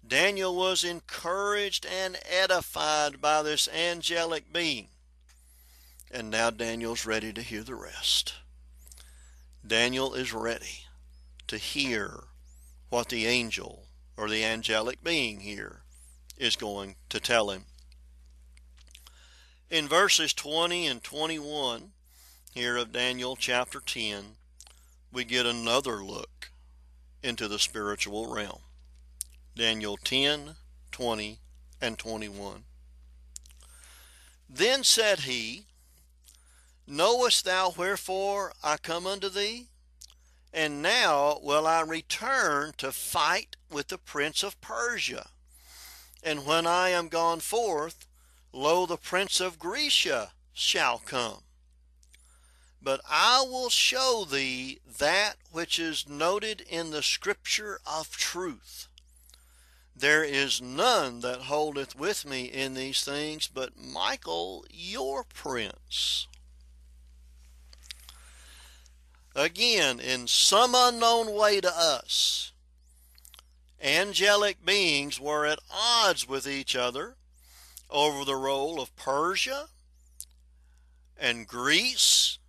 Daniel 0.06 0.56
was 0.56 0.84
encouraged 0.84 1.86
and 1.86 2.18
edified 2.30 3.22
by 3.22 3.44
this 3.44 3.70
angelic 3.70 4.52
being. 4.52 4.88
And 6.10 6.30
now 6.30 6.50
Daniel's 6.50 7.06
ready 7.06 7.32
to 7.32 7.42
hear 7.42 7.64
the 7.64 7.76
rest. 7.76 8.36
Daniel 9.66 10.14
is 10.14 10.34
ready 10.34 10.86
to 11.48 11.58
hear 11.58 12.24
what 12.90 13.10
the 13.10 13.26
angel 13.26 13.84
or 14.18 14.28
the 14.28 14.44
angelic 14.44 15.04
being 15.04 15.40
here 15.40 15.82
is 16.38 16.56
going 16.56 16.96
to 17.10 17.20
tell 17.20 17.52
him. 17.52 17.66
In 19.70 19.88
verses 19.88 20.34
20 20.34 20.88
and 20.88 21.02
21 21.02 21.92
here 22.54 22.76
of 22.76 22.92
Daniel 22.92 23.38
chapter 23.38 23.80
10, 23.80 24.36
we 25.14 25.24
get 25.24 25.46
another 25.46 26.04
look 26.04 26.51
into 27.24 27.48
the 27.48 27.60
spiritual 27.60 28.34
realm. 28.34 28.62
Daniel 29.56 29.98
10, 29.98 30.56
20, 30.92 31.40
and 31.82 31.98
21. 31.98 32.64
Then 34.50 34.84
said 34.84 35.22
he, 35.22 35.66
Knowest 36.88 37.46
thou 37.46 37.74
wherefore 37.78 38.54
I 38.64 38.78
come 38.78 39.08
unto 39.08 39.30
thee? 39.30 39.68
And 40.54 40.82
now 40.82 41.40
will 41.42 41.66
I 41.66 41.82
return 41.82 42.74
to 42.78 42.92
fight 42.92 43.56
with 43.70 43.88
the 43.88 43.98
prince 43.98 44.44
of 44.44 44.60
Persia. 44.60 45.28
And 46.22 46.46
when 46.46 46.68
I 46.68 46.90
am 46.90 47.08
gone 47.08 47.40
forth, 47.40 48.06
lo, 48.52 48.86
the 48.86 48.98
prince 48.98 49.40
of 49.40 49.58
Grecia 49.58 50.32
shall 50.54 51.00
come. 51.00 51.44
But 52.82 53.02
I 53.08 53.46
will 53.48 53.70
show 53.70 54.26
thee 54.30 54.80
that 54.98 55.36
which 55.52 55.78
is 55.78 56.10
noted 56.10 56.62
in 56.62 56.92
the 56.92 57.04
scripture 57.04 57.80
of 57.86 58.12
truth. 58.12 58.88
There 59.96 60.24
is 60.24 60.62
none 60.62 61.20
that 61.20 61.42
holdeth 61.42 61.96
with 61.96 62.26
me 62.26 62.46
in 62.46 62.74
these 62.74 63.04
things 63.04 63.48
but 63.48 63.78
Michael 63.78 64.66
your 64.72 65.24
prince. 65.24 66.28
Again, 69.36 70.00
in 70.00 70.28
some 70.28 70.74
unknown 70.76 71.34
way 71.34 71.62
to 71.62 71.72
us, 71.72 72.52
angelic 73.82 74.66
beings 74.66 75.20
were 75.20 75.46
at 75.46 75.60
odds 75.72 76.28
with 76.28 76.48
each 76.48 76.76
other 76.76 77.16
over 77.90 78.26
the 78.26 78.36
role 78.36 78.82
of 78.82 78.96
Persia 78.96 79.68
and 81.18 81.48
Greece. 81.48 82.40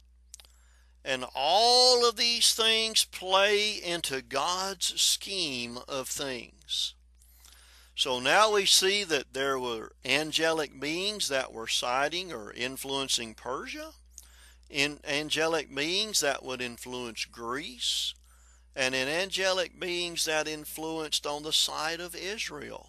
And 1.04 1.24
all 1.34 2.08
of 2.08 2.16
these 2.16 2.54
things 2.54 3.04
play 3.04 3.72
into 3.72 4.22
God's 4.22 5.00
scheme 5.00 5.78
of 5.88 6.08
things. 6.08 6.94
So 7.94 8.20
now 8.20 8.52
we 8.52 8.66
see 8.66 9.04
that 9.04 9.32
there 9.32 9.58
were 9.58 9.92
angelic 10.04 10.80
beings 10.80 11.28
that 11.28 11.52
were 11.52 11.68
siding 11.68 12.32
or 12.32 12.52
influencing 12.52 13.34
Persia 13.34 13.92
in 14.70 14.98
angelic 15.06 15.72
beings 15.74 16.20
that 16.20 16.42
would 16.42 16.62
influence 16.62 17.26
Greece, 17.26 18.14
and 18.74 18.94
in 18.94 19.06
angelic 19.06 19.78
beings 19.78 20.24
that 20.24 20.48
influenced 20.48 21.26
on 21.26 21.42
the 21.42 21.52
side 21.52 22.00
of 22.00 22.16
Israel. 22.16 22.88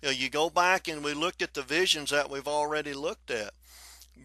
You, 0.00 0.10
you 0.10 0.30
go 0.30 0.48
back 0.48 0.88
and 0.88 1.04
we 1.04 1.12
looked 1.12 1.42
at 1.42 1.52
the 1.52 1.62
visions 1.62 2.10
that 2.10 2.30
we've 2.30 2.48
already 2.48 2.94
looked 2.94 3.30
at. 3.30 3.52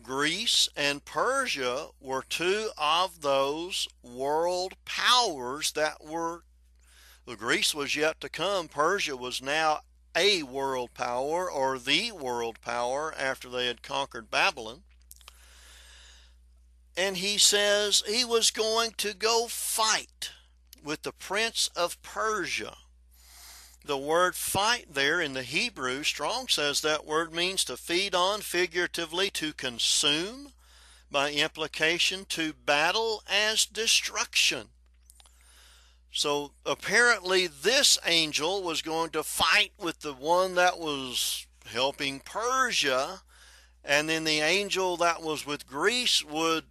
Greece 0.02 0.70
and 0.76 1.06
Persia 1.06 1.90
were 2.00 2.24
two 2.24 2.72
of 2.78 3.22
those 3.22 3.88
world 4.02 4.74
powers 4.86 5.72
that 5.74 6.04
were. 6.04 6.44
Greece 7.38 7.74
was 7.74 7.96
yet 7.96 8.20
to 8.22 8.30
come. 8.30 8.68
Persia 8.68 9.16
was 9.16 9.42
now 9.42 9.82
a 10.16 10.44
world 10.44 10.94
power 10.94 11.50
or 11.50 11.80
the 11.80 12.12
world 12.12 12.60
power 12.62 13.14
after 13.18 13.50
they 13.50 13.68
had 13.68 13.82
conquered 13.82 14.30
Babylon 14.30 14.84
and 16.96 17.18
he 17.18 17.38
says 17.38 18.04
he 18.06 18.24
was 18.24 18.52
going 18.52 18.92
to 18.98 19.14
go 19.14 19.48
fight 19.48 20.32
with 20.84 21.04
the 21.04 21.12
prince 21.12 21.70
of 21.76 22.02
Persia. 22.02 22.76
The 23.86 23.98
word 23.98 24.36
fight 24.36 24.94
there 24.94 25.20
in 25.20 25.34
the 25.34 25.44
Hebrew, 25.44 26.04
Strong 26.04 26.48
says 26.48 26.80
that 26.82 27.06
word 27.06 27.34
means 27.34 27.66
to 27.66 27.76
feed 27.76 28.16
on, 28.16 28.40
figuratively 28.40 29.30
to 29.32 29.52
consume, 29.52 30.54
by 31.12 31.32
implication 31.32 32.26
to 32.30 32.54
battle 32.54 33.24
as 33.30 33.66
destruction. 33.66 34.70
So 36.14 36.54
apparently, 36.66 37.48
this 37.48 37.98
angel 38.06 38.64
was 38.64 38.82
going 38.82 39.10
to 39.12 39.24
fight 39.24 39.74
with 39.78 40.00
the 40.00 40.14
one 40.14 40.56
that 40.56 40.80
was 40.80 41.46
helping 41.66 42.22
Persia, 42.22 43.22
and 43.84 44.08
then 44.08 44.24
the 44.24 44.40
angel 44.40 44.96
that 44.98 45.22
was 45.22 45.46
with 45.46 45.68
Greece 45.68 46.24
would 46.24 46.66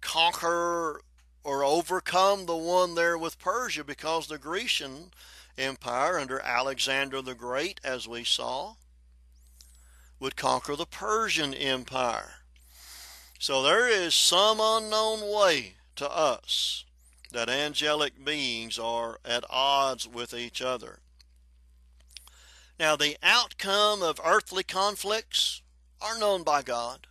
conquer 0.00 1.00
or 1.44 1.62
overcome 1.62 2.46
the 2.46 2.56
one 2.56 2.94
there 2.96 3.16
with 3.16 3.38
Persia 3.38 3.84
because 3.84 4.26
the 4.26 4.38
Grecian 4.38 5.12
Empire 5.58 6.18
under 6.18 6.40
Alexander 6.40 7.20
the 7.20 7.34
Great, 7.34 7.80
as 7.82 8.06
we 8.06 8.24
saw, 8.24 8.74
would 10.20 10.36
conquer 10.36 10.76
the 10.76 10.86
Persian 10.86 11.52
Empire. 11.54 12.34
So 13.38 13.62
there 13.62 13.88
is 13.88 14.14
some 14.14 14.58
unknown 14.60 15.20
way 15.32 15.74
to 15.96 16.10
us 16.10 16.84
that 17.32 17.48
angelic 17.48 18.24
beings 18.24 18.78
are 18.78 19.20
at 19.24 19.44
odds 19.50 20.08
with 20.08 20.32
each 20.32 20.62
other. 20.62 21.00
Now, 22.78 22.96
the 22.96 23.16
outcome 23.22 24.02
of 24.02 24.20
earthly 24.24 24.62
conflicts 24.62 25.62
are 26.00 26.18
known 26.18 26.42
by 26.42 26.62
God. 26.62 27.06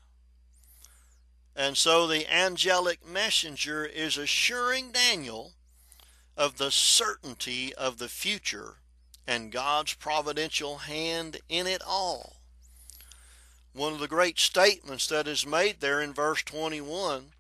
And 1.56 1.76
so 1.76 2.08
the 2.08 2.32
angelic 2.32 3.06
messenger 3.06 3.86
is 3.86 4.18
assuring 4.18 4.92
Daniel 4.92 5.54
of 6.38 6.58
the 6.58 6.72
certainty 6.72 7.74
of 7.74 7.98
the 7.98 8.08
future 8.08 8.76
and 9.28 9.52
God's 9.52 9.94
providential 9.96 10.78
hand 10.78 11.42
in 11.50 11.68
it 11.68 11.82
all. 11.86 12.38
One 13.74 13.94
of 13.94 14.00
the 14.00 14.08
great 14.08 14.40
statements 14.40 15.08
that 15.08 15.28
is 15.28 15.46
made 15.46 15.82
there 15.82 16.02
in 16.02 16.14
verse 16.14 16.42
21, 16.44 17.32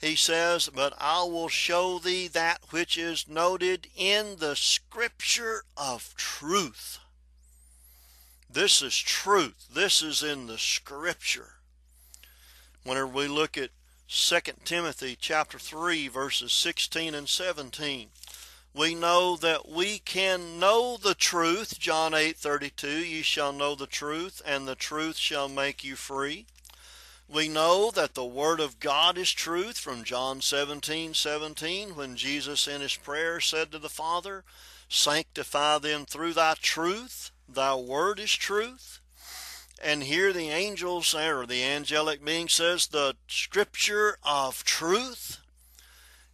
he 0.00 0.14
says, 0.14 0.70
But 0.72 0.94
I 0.98 1.24
will 1.24 1.48
show 1.48 1.98
thee 1.98 2.28
that 2.28 2.60
which 2.70 2.96
is 2.96 3.28
noted 3.28 3.88
in 3.96 4.36
the 4.38 4.54
scripture 4.54 5.64
of 5.76 6.14
truth. 6.16 6.98
This 8.48 8.82
is 8.82 8.96
truth. 8.96 9.66
This 9.72 10.02
is 10.02 10.22
in 10.22 10.46
the 10.46 10.58
scripture 10.58 11.54
whenever 12.84 13.06
we 13.06 13.26
look 13.26 13.56
at 13.56 13.70
2 14.08 14.38
Timothy 14.64 15.16
chapter 15.18 15.58
3 15.58 16.08
verses 16.08 16.52
16 16.52 17.14
and 17.14 17.28
17 17.28 18.10
we 18.74 18.92
know 18.92 19.36
that 19.36 19.68
we 19.68 20.00
can 20.00 20.58
know 20.58 20.96
the 20.96 21.14
truth 21.14 21.78
John 21.78 22.12
8:32 22.12 23.08
you 23.08 23.22
shall 23.22 23.52
know 23.52 23.76
the 23.76 23.86
truth 23.86 24.42
and 24.44 24.66
the 24.66 24.74
truth 24.74 25.16
shall 25.16 25.48
make 25.48 25.84
you 25.84 25.94
free. 25.94 26.46
We 27.28 27.48
know 27.48 27.92
that 27.92 28.14
the 28.14 28.24
word 28.24 28.58
of 28.58 28.80
God 28.80 29.16
is 29.16 29.30
truth 29.30 29.78
from 29.78 30.02
John 30.02 30.40
17:17 30.40 31.14
17, 31.14 31.94
when 31.94 32.16
Jesus 32.16 32.66
in 32.66 32.80
his 32.80 32.96
prayer 32.96 33.40
said 33.40 33.70
to 33.70 33.78
the 33.78 33.88
Father 33.88 34.44
sanctify 34.88 35.78
them 35.78 36.04
through 36.04 36.34
thy 36.34 36.54
truth 36.54 37.30
thy 37.48 37.76
word 37.76 38.18
is 38.18 38.32
truth. 38.32 39.00
And 39.80 40.02
here 40.02 40.32
the 40.32 40.50
angels 40.50 41.14
or 41.14 41.46
the 41.46 41.62
angelic 41.62 42.24
being 42.24 42.48
says 42.48 42.88
the 42.88 43.16
scripture 43.28 44.18
of 44.24 44.64
truth 44.64 45.38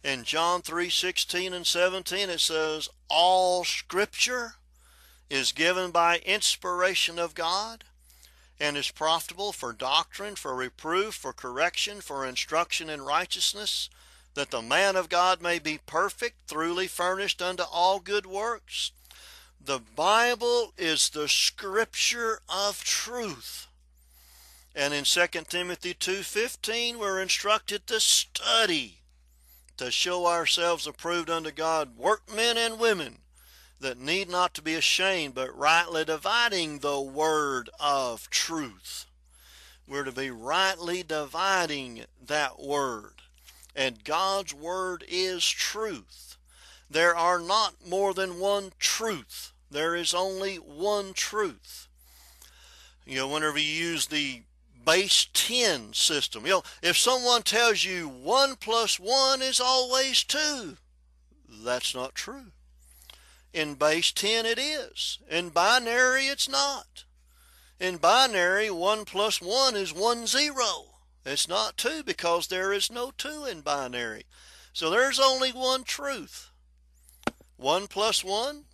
in 0.03 0.23
john 0.23 0.61
3 0.61 0.89
16 0.89 1.53
and 1.53 1.67
17 1.67 2.29
it 2.29 2.39
says 2.39 2.89
all 3.09 3.63
scripture 3.63 4.55
is 5.29 5.51
given 5.51 5.91
by 5.91 6.17
inspiration 6.19 7.19
of 7.19 7.35
god 7.35 7.83
and 8.59 8.77
is 8.77 8.91
profitable 8.91 9.51
for 9.51 9.73
doctrine 9.73 10.35
for 10.35 10.55
reproof 10.55 11.13
for 11.13 11.33
correction 11.33 12.01
for 12.01 12.25
instruction 12.25 12.89
in 12.89 13.01
righteousness 13.01 13.89
that 14.33 14.51
the 14.51 14.61
man 14.61 14.95
of 14.95 15.09
god 15.09 15.41
may 15.41 15.59
be 15.59 15.79
perfect 15.85 16.49
truly 16.49 16.87
furnished 16.87 17.41
unto 17.41 17.63
all 17.63 17.99
good 17.99 18.25
works 18.25 18.91
the 19.63 19.79
Bible 19.79 20.73
is 20.75 21.09
the 21.09 21.27
scripture 21.27 22.41
of 22.49 22.83
truth. 22.83 23.67
And 24.73 24.91
in 24.91 25.03
2 25.03 25.27
Timothy 25.49 25.93
2:15 25.93 26.97
we're 26.97 27.21
instructed 27.21 27.85
to 27.85 27.99
study 27.99 29.00
to 29.81 29.89
show 29.89 30.27
ourselves 30.27 30.85
approved 30.85 31.27
unto 31.27 31.49
God, 31.49 31.97
workmen 31.97 32.55
and 32.55 32.79
women 32.79 33.17
that 33.79 33.97
need 33.97 34.29
not 34.29 34.53
to 34.53 34.61
be 34.61 34.75
ashamed, 34.75 35.33
but 35.33 35.57
rightly 35.57 36.05
dividing 36.05 36.77
the 36.79 37.01
word 37.01 37.67
of 37.79 38.29
truth. 38.29 39.07
We're 39.87 40.03
to 40.03 40.11
be 40.11 40.29
rightly 40.29 41.01
dividing 41.01 42.05
that 42.23 42.61
word. 42.61 43.23
And 43.75 44.03
God's 44.03 44.53
word 44.53 45.03
is 45.09 45.49
truth. 45.49 46.37
There 46.87 47.15
are 47.15 47.39
not 47.39 47.73
more 47.83 48.13
than 48.13 48.39
one 48.39 48.73
truth. 48.77 49.51
There 49.71 49.95
is 49.95 50.13
only 50.13 50.57
one 50.57 51.13
truth. 51.13 51.87
You 53.03 53.15
know, 53.15 53.29
whenever 53.29 53.57
you 53.57 53.65
use 53.65 54.05
the 54.05 54.43
base 54.85 55.27
10 55.33 55.93
system, 55.93 56.45
you 56.45 56.51
know, 56.51 56.63
if 56.81 56.97
someone 56.97 57.43
tells 57.43 57.83
you 57.83 58.07
1 58.07 58.55
plus 58.57 58.99
1 58.99 59.41
is 59.41 59.59
always 59.59 60.23
2, 60.23 60.77
that's 61.63 61.93
not 61.93 62.15
true. 62.15 62.51
In 63.53 63.75
base 63.75 64.11
10 64.11 64.45
it 64.45 64.57
is. 64.57 65.19
In 65.29 65.49
binary 65.49 66.23
it's 66.27 66.47
not. 66.47 67.03
In 67.79 67.97
binary 67.97 68.69
1 68.69 69.05
plus 69.05 69.41
1 69.41 69.75
is 69.75 69.93
1 69.93 70.27
0. 70.27 70.55
It's 71.25 71.47
not 71.47 71.77
2 71.77 72.03
because 72.03 72.47
there 72.47 72.71
is 72.71 72.91
no 72.91 73.11
2 73.17 73.45
in 73.45 73.61
binary. 73.61 74.23
So 74.73 74.89
there's 74.89 75.19
only 75.19 75.51
one 75.51 75.83
truth. 75.83 76.51
1 77.57 77.87
plus 77.87 78.23
1, 78.23 78.65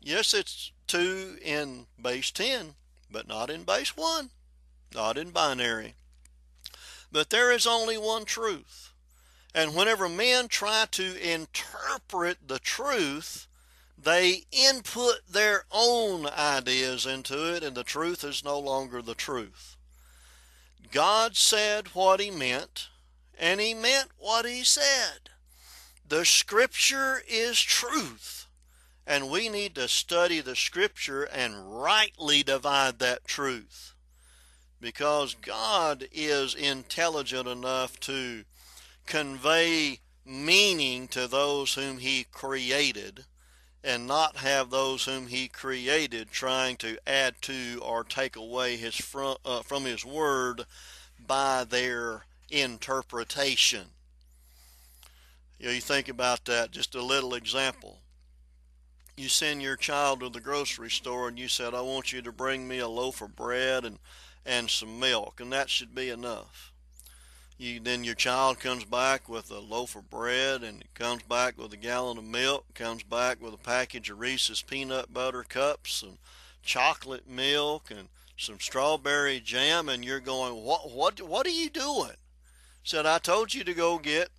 yes 0.00 0.32
it's 0.32 0.72
2 0.86 1.38
in 1.42 1.86
base 2.00 2.30
10, 2.30 2.74
but 3.10 3.28
not 3.28 3.50
in 3.50 3.64
base 3.64 3.96
1, 3.96 4.30
not 4.94 5.16
in 5.16 5.30
binary. 5.30 5.94
But 7.12 7.30
there 7.30 7.50
is 7.50 7.66
only 7.66 7.98
one 7.98 8.24
truth. 8.24 8.92
And 9.54 9.74
whenever 9.74 10.08
men 10.08 10.48
try 10.48 10.86
to 10.92 11.28
interpret 11.32 12.46
the 12.46 12.60
truth, 12.60 13.48
they 14.02 14.44
input 14.52 15.26
their 15.28 15.64
own 15.70 16.26
ideas 16.26 17.04
into 17.04 17.54
it, 17.54 17.62
and 17.62 17.76
the 17.76 17.84
truth 17.84 18.24
is 18.24 18.44
no 18.44 18.58
longer 18.58 19.02
the 19.02 19.14
truth. 19.14 19.76
God 20.90 21.36
said 21.36 21.88
what 21.88 22.20
he 22.20 22.30
meant, 22.30 22.88
and 23.38 23.60
he 23.60 23.74
meant 23.74 24.10
what 24.18 24.44
he 24.46 24.64
said. 24.64 25.30
The 26.06 26.24
scripture 26.24 27.22
is 27.28 27.60
truth, 27.60 28.46
and 29.06 29.30
we 29.30 29.48
need 29.48 29.74
to 29.76 29.88
study 29.88 30.40
the 30.40 30.56
scripture 30.56 31.24
and 31.24 31.82
rightly 31.82 32.42
divide 32.42 32.98
that 33.00 33.26
truth. 33.26 33.89
Because 34.80 35.34
God 35.34 36.06
is 36.12 36.54
intelligent 36.54 37.46
enough 37.46 38.00
to 38.00 38.44
convey 39.06 39.98
meaning 40.24 41.08
to 41.08 41.26
those 41.26 41.74
whom 41.74 41.98
he 41.98 42.24
created 42.32 43.24
and 43.82 44.06
not 44.06 44.36
have 44.36 44.70
those 44.70 45.04
whom 45.04 45.26
he 45.26 45.48
created 45.48 46.30
trying 46.30 46.76
to 46.76 46.98
add 47.06 47.34
to 47.42 47.80
or 47.82 48.04
take 48.04 48.36
away 48.36 48.76
his 48.76 48.94
from, 48.94 49.36
uh, 49.44 49.62
from 49.62 49.84
his 49.84 50.04
word 50.04 50.64
by 51.26 51.64
their 51.64 52.22
interpretation. 52.50 53.86
You, 55.58 55.66
know, 55.66 55.72
you 55.72 55.80
think 55.80 56.08
about 56.08 56.44
that, 56.44 56.70
just 56.70 56.94
a 56.94 57.02
little 57.02 57.34
example. 57.34 57.98
You 59.16 59.28
send 59.28 59.60
your 59.60 59.76
child 59.76 60.20
to 60.20 60.28
the 60.28 60.40
grocery 60.40 60.90
store 60.90 61.28
and 61.28 61.38
you 61.38 61.48
said, 61.48 61.74
I 61.74 61.80
want 61.80 62.12
you 62.12 62.22
to 62.22 62.32
bring 62.32 62.66
me 62.68 62.78
a 62.78 62.88
loaf 62.88 63.20
of 63.20 63.36
bread 63.36 63.84
and, 63.84 63.98
and 64.44 64.70
some 64.70 64.98
milk, 64.98 65.40
and 65.40 65.52
that 65.52 65.70
should 65.70 65.94
be 65.94 66.10
enough. 66.10 66.70
You 67.60 67.78
then 67.78 68.04
your 68.04 68.14
child 68.14 68.58
comes 68.58 68.84
back 68.84 69.28
with 69.28 69.50
a 69.50 69.58
loaf 69.58 69.94
of 69.94 70.08
bread 70.08 70.62
and 70.62 70.82
comes 70.94 71.22
back 71.24 71.58
with 71.58 71.70
a 71.74 71.76
gallon 71.76 72.16
of 72.16 72.24
milk 72.24 72.64
comes 72.72 73.02
back 73.02 73.42
with 73.42 73.52
a 73.52 73.58
package 73.58 74.08
of 74.08 74.18
reese's 74.18 74.62
peanut 74.62 75.12
butter 75.12 75.42
cups 75.42 76.02
and 76.02 76.16
chocolate 76.62 77.28
milk 77.28 77.90
and 77.90 78.08
some 78.38 78.58
strawberry 78.58 79.40
jam 79.40 79.90
and 79.90 80.06
you're 80.06 80.20
going 80.20 80.64
what 80.64 80.90
what 80.90 81.20
what 81.20 81.46
are 81.46 81.50
you 81.50 81.68
doing? 81.68 82.16
Said 82.82 83.04
i 83.04 83.18
told 83.18 83.52
you 83.52 83.62
to 83.62 83.74
go 83.74 83.98
get 83.98 84.30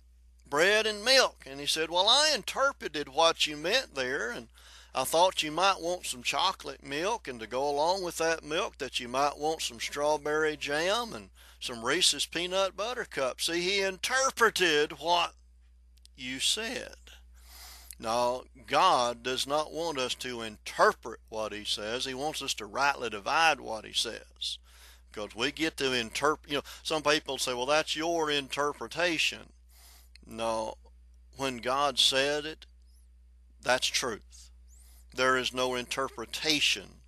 bread 0.50 0.84
and 0.84 1.04
milk. 1.04 1.44
And 1.48 1.60
he 1.60 1.66
said 1.66 1.90
well 1.90 2.08
i 2.08 2.32
interpreted 2.34 3.08
what 3.08 3.46
you 3.46 3.56
meant 3.56 3.94
there 3.94 4.32
and 4.32 4.48
I 4.94 5.04
thought 5.04 5.42
you 5.42 5.50
might 5.50 5.80
want 5.80 6.04
some 6.04 6.22
chocolate 6.22 6.84
milk, 6.84 7.26
and 7.26 7.40
to 7.40 7.46
go 7.46 7.68
along 7.68 8.02
with 8.02 8.18
that 8.18 8.44
milk, 8.44 8.76
that 8.78 9.00
you 9.00 9.08
might 9.08 9.38
want 9.38 9.62
some 9.62 9.80
strawberry 9.80 10.56
jam 10.56 11.14
and 11.14 11.30
some 11.60 11.84
Reese's 11.84 12.26
peanut 12.26 12.76
butter 12.76 13.06
cups. 13.06 13.46
See, 13.46 13.62
he 13.62 13.80
interpreted 13.80 14.92
what 14.98 15.32
you 16.16 16.40
said. 16.40 16.96
Now, 17.98 18.42
God 18.66 19.22
does 19.22 19.46
not 19.46 19.72
want 19.72 19.96
us 19.96 20.14
to 20.16 20.42
interpret 20.42 21.20
what 21.28 21.52
he 21.52 21.64
says. 21.64 22.04
He 22.04 22.14
wants 22.14 22.42
us 22.42 22.52
to 22.54 22.66
rightly 22.66 23.08
divide 23.08 23.60
what 23.60 23.86
he 23.86 23.92
says. 23.92 24.58
Because 25.10 25.36
we 25.36 25.52
get 25.52 25.76
to 25.76 25.92
interpret, 25.92 26.50
you 26.50 26.56
know, 26.58 26.64
some 26.82 27.02
people 27.02 27.38
say, 27.38 27.54
well, 27.54 27.66
that's 27.66 27.94
your 27.94 28.30
interpretation. 28.30 29.52
No, 30.26 30.74
when 31.36 31.58
God 31.58 31.98
said 31.98 32.44
it, 32.44 32.66
that's 33.62 33.86
truth. 33.86 34.31
There 35.14 35.36
is 35.36 35.52
no 35.52 35.74
interpretation 35.74 37.00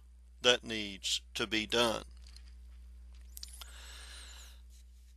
that 0.43 0.65
needs 0.65 1.21
to 1.35 1.47
be 1.47 1.67
done. 1.67 2.05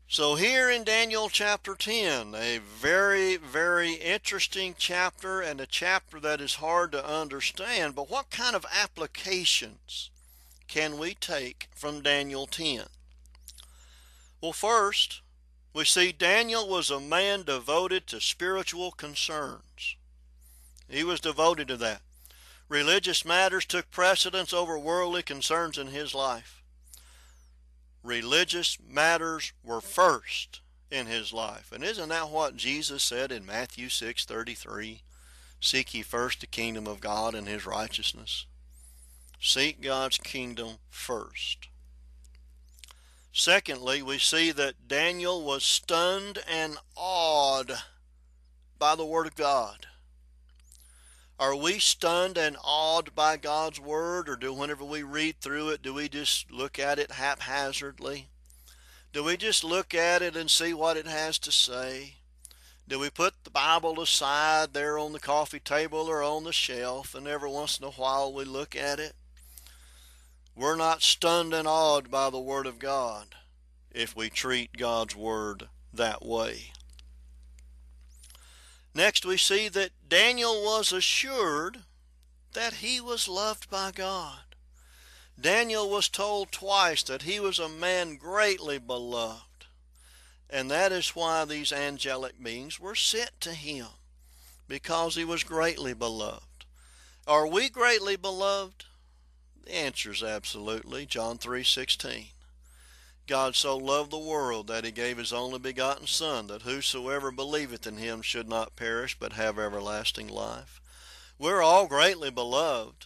So, 0.10 0.36
here 0.36 0.72
in 0.72 0.86
Daniel 0.86 1.28
chapter 1.28 1.76
10, 1.76 2.34
a 2.34 2.60
very, 2.60 3.36
very 3.36 3.96
interesting 3.96 4.74
chapter 4.78 5.42
and 5.42 5.60
a 5.60 5.66
chapter 5.66 6.18
that 6.22 6.40
is 6.40 6.56
hard 6.56 6.94
to 6.94 7.06
understand, 7.06 7.94
but 7.94 8.10
what 8.10 8.30
kind 8.30 8.56
of 8.56 8.66
applications 8.72 10.10
can 10.70 10.98
we 10.98 11.14
take 11.14 11.68
from 11.76 12.02
Daniel 12.02 12.48
10? 12.48 12.84
Well, 14.40 14.54
first, 14.54 15.22
we 15.74 15.84
see 15.84 16.14
Daniel 16.14 16.70
was 16.70 16.90
a 16.90 17.02
man 17.02 17.44
devoted 17.44 18.08
to 18.08 18.22
spiritual 18.22 18.92
concerns. 18.92 19.98
He 20.88 21.04
was 21.04 21.20
devoted 21.20 21.68
to 21.68 21.78
that. 21.78 22.02
Religious 22.70 23.24
matters 23.24 23.66
took 23.66 23.90
precedence 23.92 24.54
over 24.54 24.78
worldly 24.78 25.24
concerns 25.24 25.78
in 25.78 25.88
his 25.88 26.14
life 26.14 26.58
religious 28.08 28.78
matters 28.88 29.52
were 29.64 29.82
first 29.82 30.62
in 30.90 31.06
his 31.06 31.34
life. 31.34 31.72
And 31.72 31.84
isn't 31.84 32.10
that 32.10 32.30
what 32.30 32.56
Jesus 32.56 33.04
said 33.04 33.32
in 33.32 33.46
Matthew 33.46 33.90
6:33? 33.90 35.04
Seek 35.60 35.94
ye 35.94 36.02
first 36.04 36.40
the 36.40 36.48
kingdom 36.48 36.88
of 36.88 37.02
God 37.02 37.36
and 37.36 37.48
his 37.48 37.66
righteousness. 37.66 38.46
Seek 39.42 39.82
God's 39.82 40.18
kingdom 40.18 40.80
first. 40.90 41.68
Secondly, 43.34 44.02
we 44.02 44.18
see 44.18 44.52
that 44.52 44.88
Daniel 44.88 45.44
was 45.44 45.64
stunned 45.64 46.40
and 46.48 46.80
awed 46.96 47.84
by 48.80 48.96
the 48.96 49.06
word 49.06 49.28
of 49.28 49.36
God. 49.36 49.88
Are 51.40 51.56
we 51.56 51.78
stunned 51.78 52.36
and 52.36 52.58
awed 52.64 53.14
by 53.14 53.38
God's 53.38 53.80
Word, 53.80 54.28
or 54.28 54.36
do 54.36 54.52
whenever 54.54 54.84
we 54.84 55.04
read 55.04 55.40
through 55.40 55.70
it, 55.70 55.84
do 55.84 55.94
we 55.94 56.10
just 56.10 56.52
look 56.52 56.80
at 56.80 56.98
it 56.98 57.12
haphazardly? 57.12 58.28
Do 59.14 59.24
we 59.24 59.38
just 59.38 59.64
look 59.64 59.94
at 59.94 60.24
it 60.24 60.36
and 60.36 60.50
see 60.50 60.74
what 60.74 60.98
it 60.98 61.06
has 61.06 61.38
to 61.40 61.52
say? 61.52 62.16
Do 62.88 62.98
we 62.98 63.12
put 63.12 63.44
the 63.44 63.52
Bible 63.52 64.02
aside 64.02 64.74
there 64.74 64.98
on 64.98 65.12
the 65.12 65.20
coffee 65.20 65.60
table 65.60 66.10
or 66.10 66.24
on 66.24 66.44
the 66.44 66.54
shelf, 66.54 67.14
and 67.14 67.28
every 67.28 67.50
once 67.50 67.78
in 67.78 67.86
a 67.86 67.92
while 67.92 68.34
we 68.34 68.44
look 68.44 68.76
at 68.76 69.00
it? 69.00 69.14
We're 70.56 70.76
not 70.76 71.04
stunned 71.04 71.54
and 71.54 71.68
awed 71.68 72.10
by 72.10 72.32
the 72.32 72.40
Word 72.40 72.66
of 72.66 72.80
God 72.80 73.36
if 73.92 74.16
we 74.16 74.32
treat 74.32 74.76
God's 74.76 75.16
Word 75.16 75.70
that 75.94 76.26
way. 76.26 76.72
Next, 78.98 79.28
we 79.28 79.38
see 79.38 79.70
that 79.70 79.92
Daniel 80.10 80.64
was 80.64 80.92
assured 80.92 81.84
that 82.54 82.74
he 82.74 83.00
was 83.00 83.28
loved 83.28 83.70
by 83.70 83.92
God. 83.92 84.56
Daniel 85.40 85.88
was 85.88 86.10
told 86.10 86.52
twice 86.52 87.04
that 87.04 87.22
he 87.22 87.40
was 87.40 87.60
a 87.60 87.70
man 87.70 88.16
greatly 88.16 88.80
beloved. 88.80 89.68
And 90.50 90.72
that 90.72 90.92
is 90.92 91.16
why 91.16 91.46
these 91.46 91.72
angelic 91.72 92.42
beings 92.42 92.80
were 92.80 92.96
sent 92.96 93.40
to 93.42 93.54
him, 93.54 93.86
because 94.68 95.14
he 95.14 95.24
was 95.24 95.44
greatly 95.44 95.94
beloved. 95.94 96.66
Are 97.28 97.46
we 97.46 97.70
greatly 97.70 98.16
beloved? 98.16 98.86
The 99.64 99.76
answer 99.76 100.12
is 100.12 100.24
absolutely. 100.24 101.06
John 101.06 101.38
3:16. 101.38 102.30
God 103.28 103.56
so 103.56 103.78
loved 103.78 104.12
the 104.12 104.18
world 104.18 104.68
that 104.68 104.86
he 104.86 104.92
gave 104.92 105.18
his 105.18 105.34
only 105.34 105.60
begotten 105.60 106.08
Son, 106.08 106.48
that 106.48 106.64
whosoever 106.64 107.32
believeth 107.32 107.86
in 107.86 107.98
him 107.98 108.22
should 108.22 108.48
not 108.48 108.76
perish, 108.76 109.18
but 109.20 109.34
have 109.34 109.60
everlasting 109.60 110.28
life. 110.28 110.82
We're 111.38 111.62
all 111.62 111.88
greatly 111.88 112.32
beloved, 112.32 113.06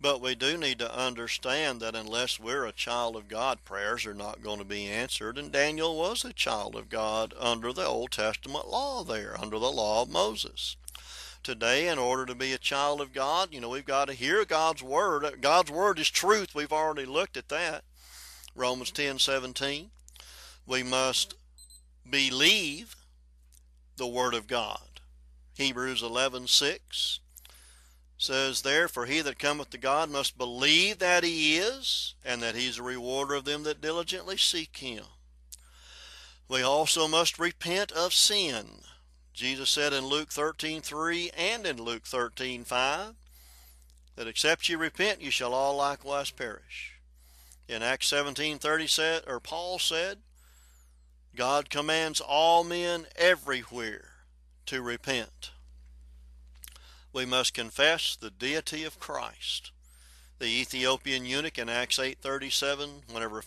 But 0.00 0.20
we 0.20 0.36
do 0.36 0.56
need 0.56 0.78
to 0.78 0.96
understand 0.96 1.80
that 1.80 1.96
unless 1.96 2.38
we're 2.38 2.64
a 2.64 2.72
child 2.72 3.16
of 3.16 3.26
God, 3.26 3.64
prayers 3.64 4.06
are 4.06 4.14
not 4.14 4.42
going 4.42 4.58
to 4.58 4.64
be 4.64 4.86
answered. 4.86 5.36
And 5.36 5.50
Daniel 5.50 5.96
was 5.96 6.24
a 6.24 6.32
child 6.32 6.76
of 6.76 6.88
God 6.88 7.34
under 7.38 7.72
the 7.72 7.84
Old 7.84 8.12
Testament 8.12 8.68
law 8.68 9.02
there, 9.02 9.36
under 9.40 9.58
the 9.58 9.72
law 9.72 10.02
of 10.02 10.08
Moses. 10.08 10.76
Today, 11.42 11.88
in 11.88 11.98
order 11.98 12.26
to 12.26 12.34
be 12.34 12.52
a 12.52 12.58
child 12.58 13.00
of 13.00 13.12
God, 13.12 13.52
you 13.52 13.60
know, 13.60 13.70
we've 13.70 13.84
got 13.84 14.06
to 14.06 14.14
hear 14.14 14.44
God's 14.44 14.82
word. 14.82 15.40
God's 15.40 15.70
word 15.70 15.98
is 15.98 16.10
truth. 16.10 16.54
We've 16.54 16.72
already 16.72 17.06
looked 17.06 17.36
at 17.36 17.48
that. 17.48 17.82
Romans 18.54 18.90
10 18.90 19.18
17. 19.18 19.90
We 20.66 20.82
must 20.82 21.34
believe 22.08 22.96
the 23.96 24.06
word 24.06 24.34
of 24.34 24.46
God. 24.46 25.00
Hebrews 25.56 26.02
11 26.02 26.46
6 26.46 27.20
says 28.16 28.62
Therefore 28.62 29.06
he 29.06 29.20
that 29.20 29.38
cometh 29.38 29.70
to 29.70 29.78
God 29.78 30.10
must 30.10 30.38
believe 30.38 30.98
that 30.98 31.24
he 31.24 31.56
is, 31.56 32.14
and 32.24 32.42
that 32.42 32.54
he's 32.54 32.78
a 32.78 32.82
rewarder 32.82 33.34
of 33.34 33.44
them 33.44 33.62
that 33.62 33.80
diligently 33.80 34.36
seek 34.36 34.78
him. 34.78 35.04
We 36.48 36.62
also 36.62 37.06
must 37.06 37.38
repent 37.38 37.92
of 37.92 38.12
sin. 38.12 38.82
Jesus 39.34 39.70
said 39.70 39.92
in 39.92 40.06
Luke 40.06 40.30
13:3 40.30 41.30
and 41.36 41.66
in 41.66 41.76
Luke 41.76 42.04
13:5 42.04 43.14
that 44.16 44.26
except 44.26 44.68
ye 44.68 44.74
repent, 44.74 45.22
ye 45.22 45.30
shall 45.30 45.54
all 45.54 45.76
likewise 45.76 46.32
perish. 46.32 46.97
In 47.68 47.82
Acts 47.82 48.10
17:30 48.10 48.88
said, 48.88 49.22
or 49.26 49.40
Paul 49.40 49.78
said, 49.78 50.18
God 51.36 51.70
commands 51.70 52.20
all 52.20 52.64
men 52.64 53.06
everywhere 53.16 54.10
to 54.66 54.82
repent 54.82 55.50
we 57.12 57.24
must 57.24 57.54
confess 57.54 58.16
the 58.16 58.30
deity 58.30 58.84
of 58.84 59.00
Christ. 59.00 59.72
The 60.38 60.46
Ethiopian 60.46 61.24
eunuch 61.24 61.58
in 61.58 61.68
Acts 61.68 61.98
8:37, 61.98 63.10
whenever 63.12 63.42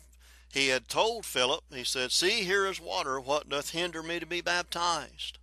he 0.51 0.67
had 0.67 0.89
told 0.89 1.25
Philip, 1.25 1.63
he 1.71 1.85
said, 1.85 2.11
"See, 2.11 2.43
here 2.43 2.65
is 2.65 2.81
water. 2.81 3.19
What 3.19 3.47
doth 3.47 3.69
hinder 3.69 4.03
me 4.03 4.19
to 4.19 4.25
be 4.25 4.41
baptized?" 4.41 5.37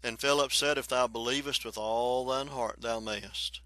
And 0.00 0.20
Philip 0.20 0.52
said, 0.52 0.78
If 0.78 0.86
thou 0.86 1.08
believest 1.08 1.64
with 1.64 1.76
all 1.76 2.26
thine 2.26 2.48
heart, 2.48 2.80
thou 2.80 3.00
mayest. 3.00 3.60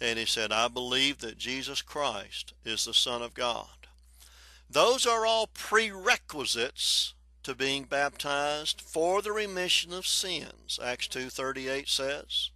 And 0.00 0.18
he 0.18 0.24
said, 0.24 0.52
I 0.52 0.68
believe 0.68 1.18
that 1.18 1.36
Jesus 1.36 1.82
Christ 1.82 2.54
is 2.64 2.84
the 2.84 2.94
Son 2.94 3.20
of 3.20 3.34
God. 3.34 3.79
Those 4.72 5.04
are 5.04 5.26
all 5.26 5.48
prerequisites 5.48 7.14
to 7.42 7.56
being 7.56 7.84
baptized 7.84 8.80
for 8.80 9.20
the 9.20 9.32
remission 9.32 9.92
of 9.92 10.06
sins. 10.06 10.78
Acts 10.80 11.08
2:38 11.08 11.88
says. 11.88 12.50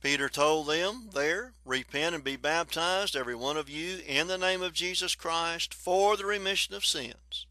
Peter 0.00 0.30
told 0.30 0.68
them 0.68 1.10
there, 1.12 1.52
Repent 1.66 2.14
and 2.14 2.24
be 2.24 2.36
baptized, 2.36 3.14
every 3.14 3.34
one 3.34 3.58
of 3.58 3.68
you, 3.68 3.98
in 4.06 4.26
the 4.26 4.38
name 4.38 4.62
of 4.62 4.72
Jesus 4.72 5.14
Christ, 5.14 5.74
for 5.74 6.16
the 6.16 6.24
remission 6.24 6.74
of 6.74 6.86
sins, 6.86 7.44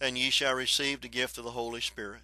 and 0.00 0.16
ye 0.16 0.30
shall 0.30 0.54
receive 0.54 1.00
the 1.00 1.08
gift 1.08 1.36
of 1.36 1.42
the 1.42 1.50
Holy 1.50 1.80
Spirit. 1.80 2.22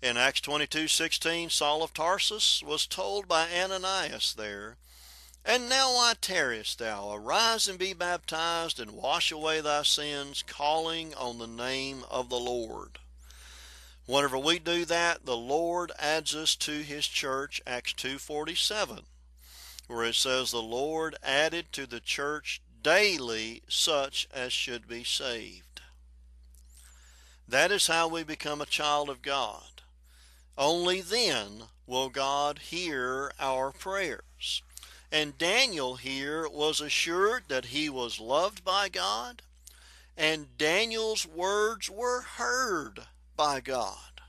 In 0.00 0.16
Acts 0.16 0.40
22:16, 0.40 1.50
Saul 1.50 1.82
of 1.82 1.92
Tarsus 1.92 2.62
was 2.62 2.86
told 2.86 3.28
by 3.28 3.50
Ananias 3.50 4.32
there, 4.32 4.78
And 5.48 5.66
now 5.66 5.94
why 5.94 6.12
tarriest 6.20 6.78
thou? 6.78 7.10
Arise 7.10 7.68
and 7.68 7.78
be 7.78 7.94
baptized, 7.94 8.78
and 8.78 8.90
wash 8.90 9.32
away 9.32 9.62
thy 9.62 9.82
sins, 9.82 10.44
calling 10.46 11.14
on 11.14 11.38
the 11.38 11.46
name 11.46 12.04
of 12.10 12.28
the 12.28 12.38
Lord. 12.38 12.98
Whenever 14.04 14.36
we 14.36 14.58
do 14.58 14.84
that, 14.84 15.24
the 15.24 15.38
Lord 15.38 15.90
adds 15.98 16.34
us 16.34 16.54
to 16.56 16.82
his 16.82 17.08
church, 17.08 17.62
Acts 17.66 17.94
2:47, 17.94 19.06
where 19.86 20.04
it 20.04 20.16
says 20.16 20.50
the 20.50 20.60
Lord 20.60 21.16
added 21.22 21.72
to 21.72 21.86
the 21.86 22.00
church 22.00 22.60
daily 22.82 23.62
such 23.70 24.28
as 24.30 24.52
should 24.52 24.86
be 24.86 25.02
saved. 25.02 25.80
That 27.48 27.72
is 27.72 27.86
how 27.86 28.06
we 28.06 28.22
become 28.22 28.60
a 28.60 28.66
child 28.66 29.08
of 29.08 29.22
God. 29.22 29.80
Only 30.58 31.00
then 31.00 31.70
will 31.86 32.10
God 32.10 32.58
hear 32.58 33.32
our 33.38 33.72
prayers. 33.72 34.62
And 35.10 35.38
Daniel 35.38 35.96
here 35.96 36.48
was 36.48 36.80
assured 36.80 37.44
that 37.48 37.66
he 37.66 37.88
was 37.88 38.20
loved 38.20 38.64
by 38.64 38.88
God, 38.88 39.42
and 40.16 40.58
Daniel's 40.58 41.26
words 41.26 41.88
were 41.88 42.22
heard 42.22 43.00
by 43.36 43.60
God. 43.60 44.20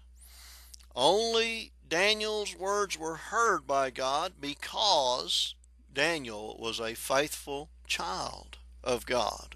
Only 0.96 1.72
Daniel's 1.88 2.56
words 2.56 2.98
were 2.98 3.16
heard 3.16 3.68
by 3.68 3.90
God 3.90 4.34
because 4.40 5.56
Daniel 5.94 6.56
was 6.60 6.80
a 6.80 6.94
faithful 6.94 7.70
child 7.88 8.58
of 8.84 9.06
God 9.06 9.56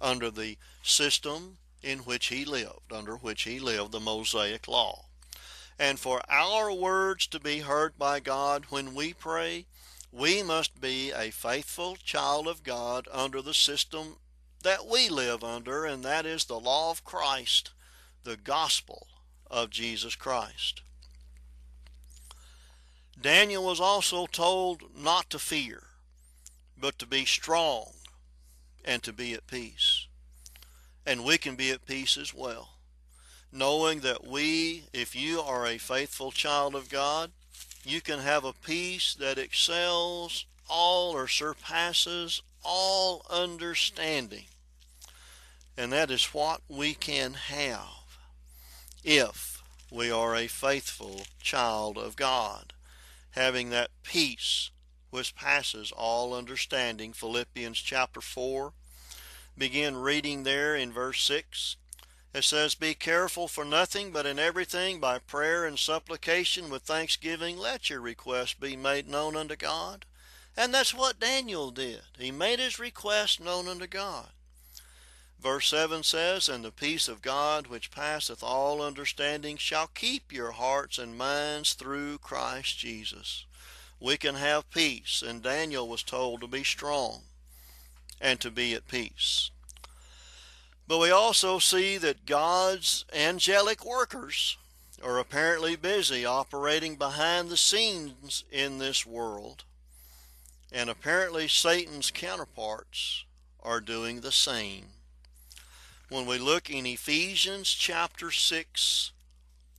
under 0.00 0.30
the 0.30 0.56
system 0.82 1.58
in 1.82 1.98
which 2.00 2.26
he 2.26 2.44
lived, 2.44 2.92
under 2.92 3.16
which 3.16 3.42
he 3.42 3.58
lived, 3.58 3.92
the 3.92 4.00
Mosaic 4.00 4.68
Law. 4.68 5.06
And 5.78 5.98
for 5.98 6.22
our 6.30 6.72
words 6.72 7.26
to 7.28 7.40
be 7.40 7.58
heard 7.58 7.98
by 7.98 8.20
God 8.20 8.66
when 8.68 8.94
we 8.94 9.12
pray, 9.12 9.66
we 10.12 10.42
must 10.42 10.80
be 10.80 11.10
a 11.10 11.30
faithful 11.30 11.96
child 11.96 12.46
of 12.46 12.62
God 12.62 13.08
under 13.10 13.40
the 13.40 13.54
system 13.54 14.16
that 14.62 14.86
we 14.86 15.08
live 15.08 15.42
under, 15.42 15.84
and 15.84 16.04
that 16.04 16.26
is 16.26 16.44
the 16.44 16.60
law 16.60 16.90
of 16.90 17.02
Christ 17.02 17.70
the 18.24 18.36
gospel 18.36 19.08
of 19.50 19.70
Jesus 19.70 20.14
Christ. 20.14 20.82
Daniel 23.20 23.64
was 23.64 23.80
also 23.80 24.26
told 24.26 24.82
not 24.96 25.30
to 25.30 25.38
fear, 25.38 25.84
but 26.78 26.98
to 26.98 27.06
be 27.06 27.24
strong 27.24 27.92
and 28.84 29.02
to 29.02 29.12
be 29.12 29.32
at 29.34 29.46
peace. 29.46 30.06
And 31.06 31.24
we 31.24 31.38
can 31.38 31.56
be 31.56 31.70
at 31.70 31.86
peace 31.86 32.16
as 32.16 32.32
well, 32.32 32.70
knowing 33.52 34.00
that 34.00 34.26
we, 34.26 34.84
if 34.92 35.14
you 35.14 35.40
are 35.40 35.66
a 35.66 35.78
faithful 35.78 36.30
child 36.30 36.74
of 36.74 36.88
God, 36.88 37.32
you 37.84 38.00
can 38.00 38.20
have 38.20 38.44
a 38.44 38.52
peace 38.52 39.14
that 39.14 39.38
excels 39.38 40.46
all 40.68 41.12
or 41.12 41.26
surpasses 41.28 42.42
all 42.64 43.26
understanding. 43.28 44.44
And 45.76 45.92
that 45.92 46.10
is 46.10 46.26
what 46.26 46.60
we 46.68 46.94
can 46.94 47.34
have 47.34 48.18
if 49.02 49.62
we 49.90 50.10
are 50.10 50.36
a 50.36 50.46
faithful 50.46 51.22
child 51.40 51.98
of 51.98 52.16
God, 52.16 52.72
having 53.32 53.70
that 53.70 53.90
peace 54.02 54.70
which 55.10 55.34
passes 55.34 55.92
all 55.92 56.34
understanding. 56.34 57.12
Philippians 57.12 57.78
chapter 57.78 58.20
4. 58.20 58.72
Begin 59.58 59.96
reading 59.96 60.44
there 60.44 60.74
in 60.74 60.92
verse 60.92 61.22
6. 61.22 61.76
It 62.34 62.44
says, 62.44 62.74
Be 62.74 62.94
careful 62.94 63.46
for 63.46 63.64
nothing, 63.64 64.10
but 64.10 64.24
in 64.24 64.38
everything 64.38 65.00
by 65.00 65.18
prayer 65.18 65.66
and 65.66 65.78
supplication 65.78 66.70
with 66.70 66.82
thanksgiving, 66.82 67.58
let 67.58 67.90
your 67.90 68.00
requests 68.00 68.54
be 68.54 68.74
made 68.74 69.08
known 69.08 69.36
unto 69.36 69.56
God. 69.56 70.06
And 70.56 70.72
that's 70.72 70.94
what 70.94 71.20
Daniel 71.20 71.70
did. 71.70 72.02
He 72.18 72.30
made 72.30 72.58
his 72.58 72.78
request 72.78 73.40
known 73.40 73.68
unto 73.68 73.86
God. 73.86 74.28
Verse 75.42 75.68
7 75.68 76.02
says, 76.02 76.48
And 76.48 76.64
the 76.64 76.70
peace 76.70 77.08
of 77.08 77.20
God, 77.20 77.66
which 77.66 77.90
passeth 77.90 78.42
all 78.42 78.80
understanding, 78.80 79.56
shall 79.56 79.88
keep 79.88 80.32
your 80.32 80.52
hearts 80.52 80.98
and 80.98 81.18
minds 81.18 81.74
through 81.74 82.18
Christ 82.18 82.78
Jesus. 82.78 83.44
We 83.98 84.16
can 84.16 84.36
have 84.36 84.70
peace, 84.70 85.22
and 85.26 85.42
Daniel 85.42 85.88
was 85.88 86.02
told 86.02 86.40
to 86.40 86.46
be 86.46 86.64
strong 86.64 87.22
and 88.20 88.40
to 88.40 88.50
be 88.50 88.74
at 88.74 88.88
peace. 88.88 89.51
But 90.92 91.00
we 91.00 91.10
also 91.10 91.58
see 91.58 91.96
that 91.96 92.26
God's 92.26 93.06
angelic 93.14 93.82
workers 93.82 94.58
are 95.02 95.18
apparently 95.18 95.74
busy 95.74 96.26
operating 96.26 96.96
behind 96.96 97.48
the 97.48 97.56
scenes 97.56 98.44
in 98.52 98.76
this 98.76 99.06
world, 99.06 99.64
and 100.70 100.90
apparently 100.90 101.48
Satan's 101.48 102.10
counterparts 102.10 103.24
are 103.62 103.80
doing 103.80 104.20
the 104.20 104.32
same 104.32 104.84
when 106.10 106.26
we 106.26 106.36
look 106.36 106.68
in 106.68 106.84
Ephesians 106.84 107.70
chapter 107.70 108.30
6, 108.30 109.12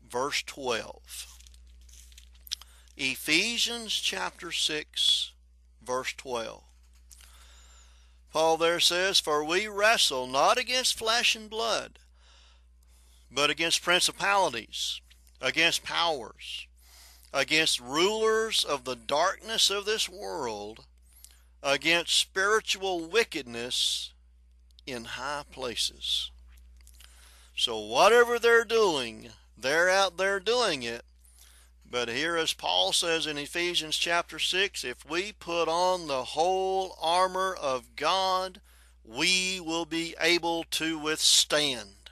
verse 0.10 0.42
12. 0.42 1.28
Ephesians 2.98 3.94
chapter 3.94 4.52
6, 4.52 5.32
verse 5.86 6.14
12. 6.18 6.64
Paul 8.34 8.58
there 8.58 8.80
says, 8.80 9.20
For 9.20 9.46
we 9.46 9.68
wrestle 9.68 10.26
not 10.26 10.58
against 10.58 10.98
flesh 10.98 11.36
and 11.36 11.48
blood, 11.48 12.00
but 13.32 13.52
against 13.52 13.84
principalities, 13.84 15.00
against 15.40 15.84
powers, 15.84 16.66
against 17.32 17.80
rulers 17.80 18.64
of 18.64 18.86
the 18.86 18.96
darkness 18.96 19.70
of 19.70 19.86
this 19.86 20.10
world, 20.10 20.86
against 21.62 22.18
spiritual 22.18 23.08
wickedness 23.08 24.12
in 24.88 25.06
high 25.06 25.44
places. 25.52 26.32
So 27.56 27.78
whatever 27.78 28.40
they're 28.40 28.66
doing, 28.66 29.30
they're 29.56 29.92
out 29.92 30.18
there 30.18 30.40
doing 30.40 30.82
it, 30.82 31.06
But 31.94 32.10
here, 32.10 32.36
as 32.38 32.54
Paul 32.54 32.92
says 32.92 33.28
in 33.28 33.38
Ephesians 33.38 33.96
chapter 33.96 34.40
6, 34.40 34.84
if 34.84 35.08
we 35.08 35.32
put 35.32 35.68
on 35.68 36.08
the 36.08 36.24
whole 36.24 36.98
armor 37.00 37.54
of 37.54 37.96
God, 37.96 38.62
we 39.06 39.60
will 39.60 39.86
be 39.86 40.16
able 40.20 40.64
to 40.72 40.98
withstand. 40.98 42.10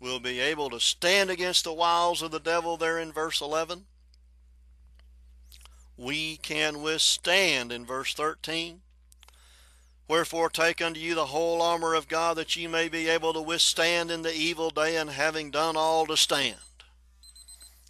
We'll 0.00 0.18
be 0.18 0.40
able 0.40 0.70
to 0.70 0.80
stand 0.80 1.30
against 1.30 1.62
the 1.62 1.72
wiles 1.72 2.20
of 2.20 2.32
the 2.32 2.40
devil 2.40 2.76
there 2.76 2.98
in 2.98 3.12
verse 3.12 3.40
11. 3.40 3.84
We 5.96 6.38
can 6.38 6.82
withstand 6.82 7.70
in 7.70 7.86
verse 7.86 8.12
13. 8.12 8.80
Wherefore 10.08 10.50
take 10.50 10.82
unto 10.82 10.98
you 10.98 11.14
the 11.14 11.26
whole 11.26 11.62
armor 11.62 11.94
of 11.94 12.08
God 12.08 12.36
that 12.38 12.56
ye 12.56 12.66
may 12.66 12.88
be 12.88 13.08
able 13.08 13.32
to 13.34 13.40
withstand 13.40 14.10
in 14.10 14.22
the 14.22 14.34
evil 14.34 14.70
day 14.70 14.96
and 14.96 15.10
having 15.10 15.52
done 15.52 15.76
all 15.76 16.06
to 16.06 16.16
stand. 16.16 16.56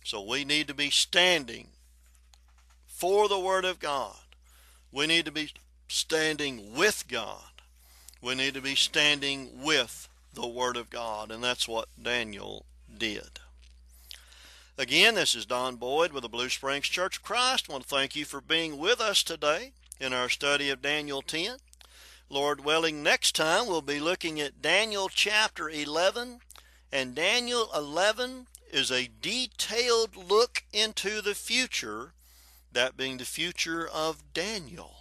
So 0.08 0.22
we 0.22 0.42
need 0.42 0.68
to 0.68 0.74
be 0.74 0.88
standing 0.88 1.66
for 2.86 3.28
the 3.28 3.38
Word 3.38 3.66
of 3.66 3.78
God. 3.78 4.16
We 4.90 5.06
need 5.06 5.26
to 5.26 5.30
be 5.30 5.50
standing 5.86 6.74
with 6.74 7.04
God. 7.08 7.60
We 8.22 8.34
need 8.34 8.54
to 8.54 8.62
be 8.62 8.74
standing 8.74 9.62
with 9.62 10.08
the 10.32 10.46
Word 10.46 10.78
of 10.78 10.88
God, 10.88 11.30
and 11.30 11.44
that's 11.44 11.68
what 11.68 11.90
Daniel 12.02 12.64
did. 12.96 13.40
Again, 14.78 15.14
this 15.14 15.34
is 15.34 15.44
Don 15.44 15.76
Boyd 15.76 16.12
with 16.12 16.22
the 16.22 16.30
Blue 16.30 16.48
Springs 16.48 16.86
Church 16.86 17.18
of 17.18 17.22
Christ. 17.22 17.66
I 17.68 17.72
want 17.74 17.86
to 17.86 17.94
thank 17.94 18.16
you 18.16 18.24
for 18.24 18.40
being 18.40 18.78
with 18.78 19.02
us 19.02 19.22
today 19.22 19.72
in 20.00 20.14
our 20.14 20.30
study 20.30 20.70
of 20.70 20.80
Daniel 20.80 21.20
10. 21.20 21.58
Lord 22.30 22.64
willing, 22.64 23.02
next 23.02 23.36
time 23.36 23.66
we'll 23.66 23.82
be 23.82 24.00
looking 24.00 24.40
at 24.40 24.62
Daniel 24.62 25.10
chapter 25.10 25.68
11. 25.68 26.40
And 26.90 27.14
Daniel 27.14 27.68
11 27.76 28.46
is 28.72 28.90
a 28.90 29.10
detailed 29.20 30.16
look 30.16 30.64
into 30.72 31.20
the 31.20 31.34
future, 31.34 32.12
that 32.72 32.96
being 32.96 33.18
the 33.18 33.24
future 33.24 33.88
of 33.88 34.22
Daniel. 34.32 34.96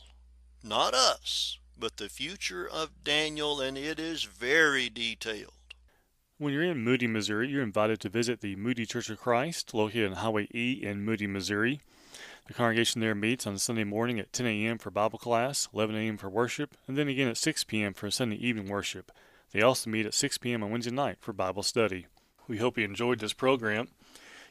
Not 0.63 0.93
us, 0.93 1.59
but 1.78 1.97
the 1.97 2.09
future 2.09 2.68
of 2.68 3.03
Daniel, 3.03 3.61
and 3.61 3.78
it 3.78 3.99
is 3.99 4.24
very 4.24 4.89
detailed. 4.89 5.53
When 6.38 6.53
you're 6.53 6.63
in 6.63 6.84
Moody, 6.84 7.07
Missouri, 7.07 7.49
you're 7.49 7.63
invited 7.63 7.99
to 8.01 8.09
visit 8.09 8.41
the 8.41 8.55
Moody 8.55 8.86
Church 8.86 9.09
of 9.09 9.20
Christ, 9.20 9.74
located 9.74 10.11
on 10.11 10.18
Highway 10.18 10.47
E 10.53 10.80
in 10.84 11.03
Moody, 11.03 11.26
Missouri. 11.26 11.80
The 12.47 12.53
congregation 12.53 13.01
there 13.01 13.15
meets 13.15 13.45
on 13.45 13.57
Sunday 13.57 13.84
morning 13.84 14.20
at 14.20 14.32
10 14.32 14.45
a.m. 14.45 14.78
for 14.78 14.89
Bible 14.89 15.20
class, 15.20 15.68
11 15.74 15.95
a.m. 15.95 16.18
for 16.18 16.30
worship, 16.30 16.78
and 16.88 16.97
then 16.97 17.07
again 17.07 17.28
at 17.28 17.38
6 17.38 17.63
p.m. 17.65 17.93
for 17.93 18.09
Sunday 18.09 18.38
evening 18.38 18.70
worship. 18.70 19.11
They 19.51 19.61
also 19.61 19.89
meet 19.89 20.05
at 20.05 20.13
6 20.13 20.38
p.m. 20.38 20.63
on 20.63 20.72
Wednesday 20.72 20.91
night 20.91 21.18
for 21.20 21.34
Bible 21.34 21.63
study. 21.63 22.05
We 22.47 22.57
hope 22.57 22.77
you 22.77 22.85
enjoyed 22.85 23.19
this 23.19 23.33
program. 23.33 23.89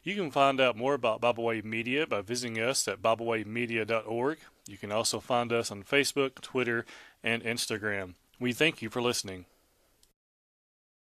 You 0.05 0.15
can 0.15 0.31
find 0.31 0.61
out 0.61 0.77
more 0.77 0.95
about 0.95 1.21
Bible 1.21 1.45
Way 1.45 1.63
Media 1.63 2.07
by 2.07 2.21
visiting 2.21 2.61
us 2.61 2.87
at 2.87 3.03
BibleWayMedia.org. 3.03 4.39
You 4.69 4.77
can 4.79 4.93
also 4.93 5.19
find 5.19 5.53
us 5.53 5.71
on 5.71 5.83
Facebook, 5.83 6.41
Twitter, 6.41 6.85
and 7.25 7.43
Instagram. 7.43 8.15
We 8.39 8.53
thank 8.53 8.83
you 8.83 8.91
for 8.91 9.03
listening. 9.03 9.47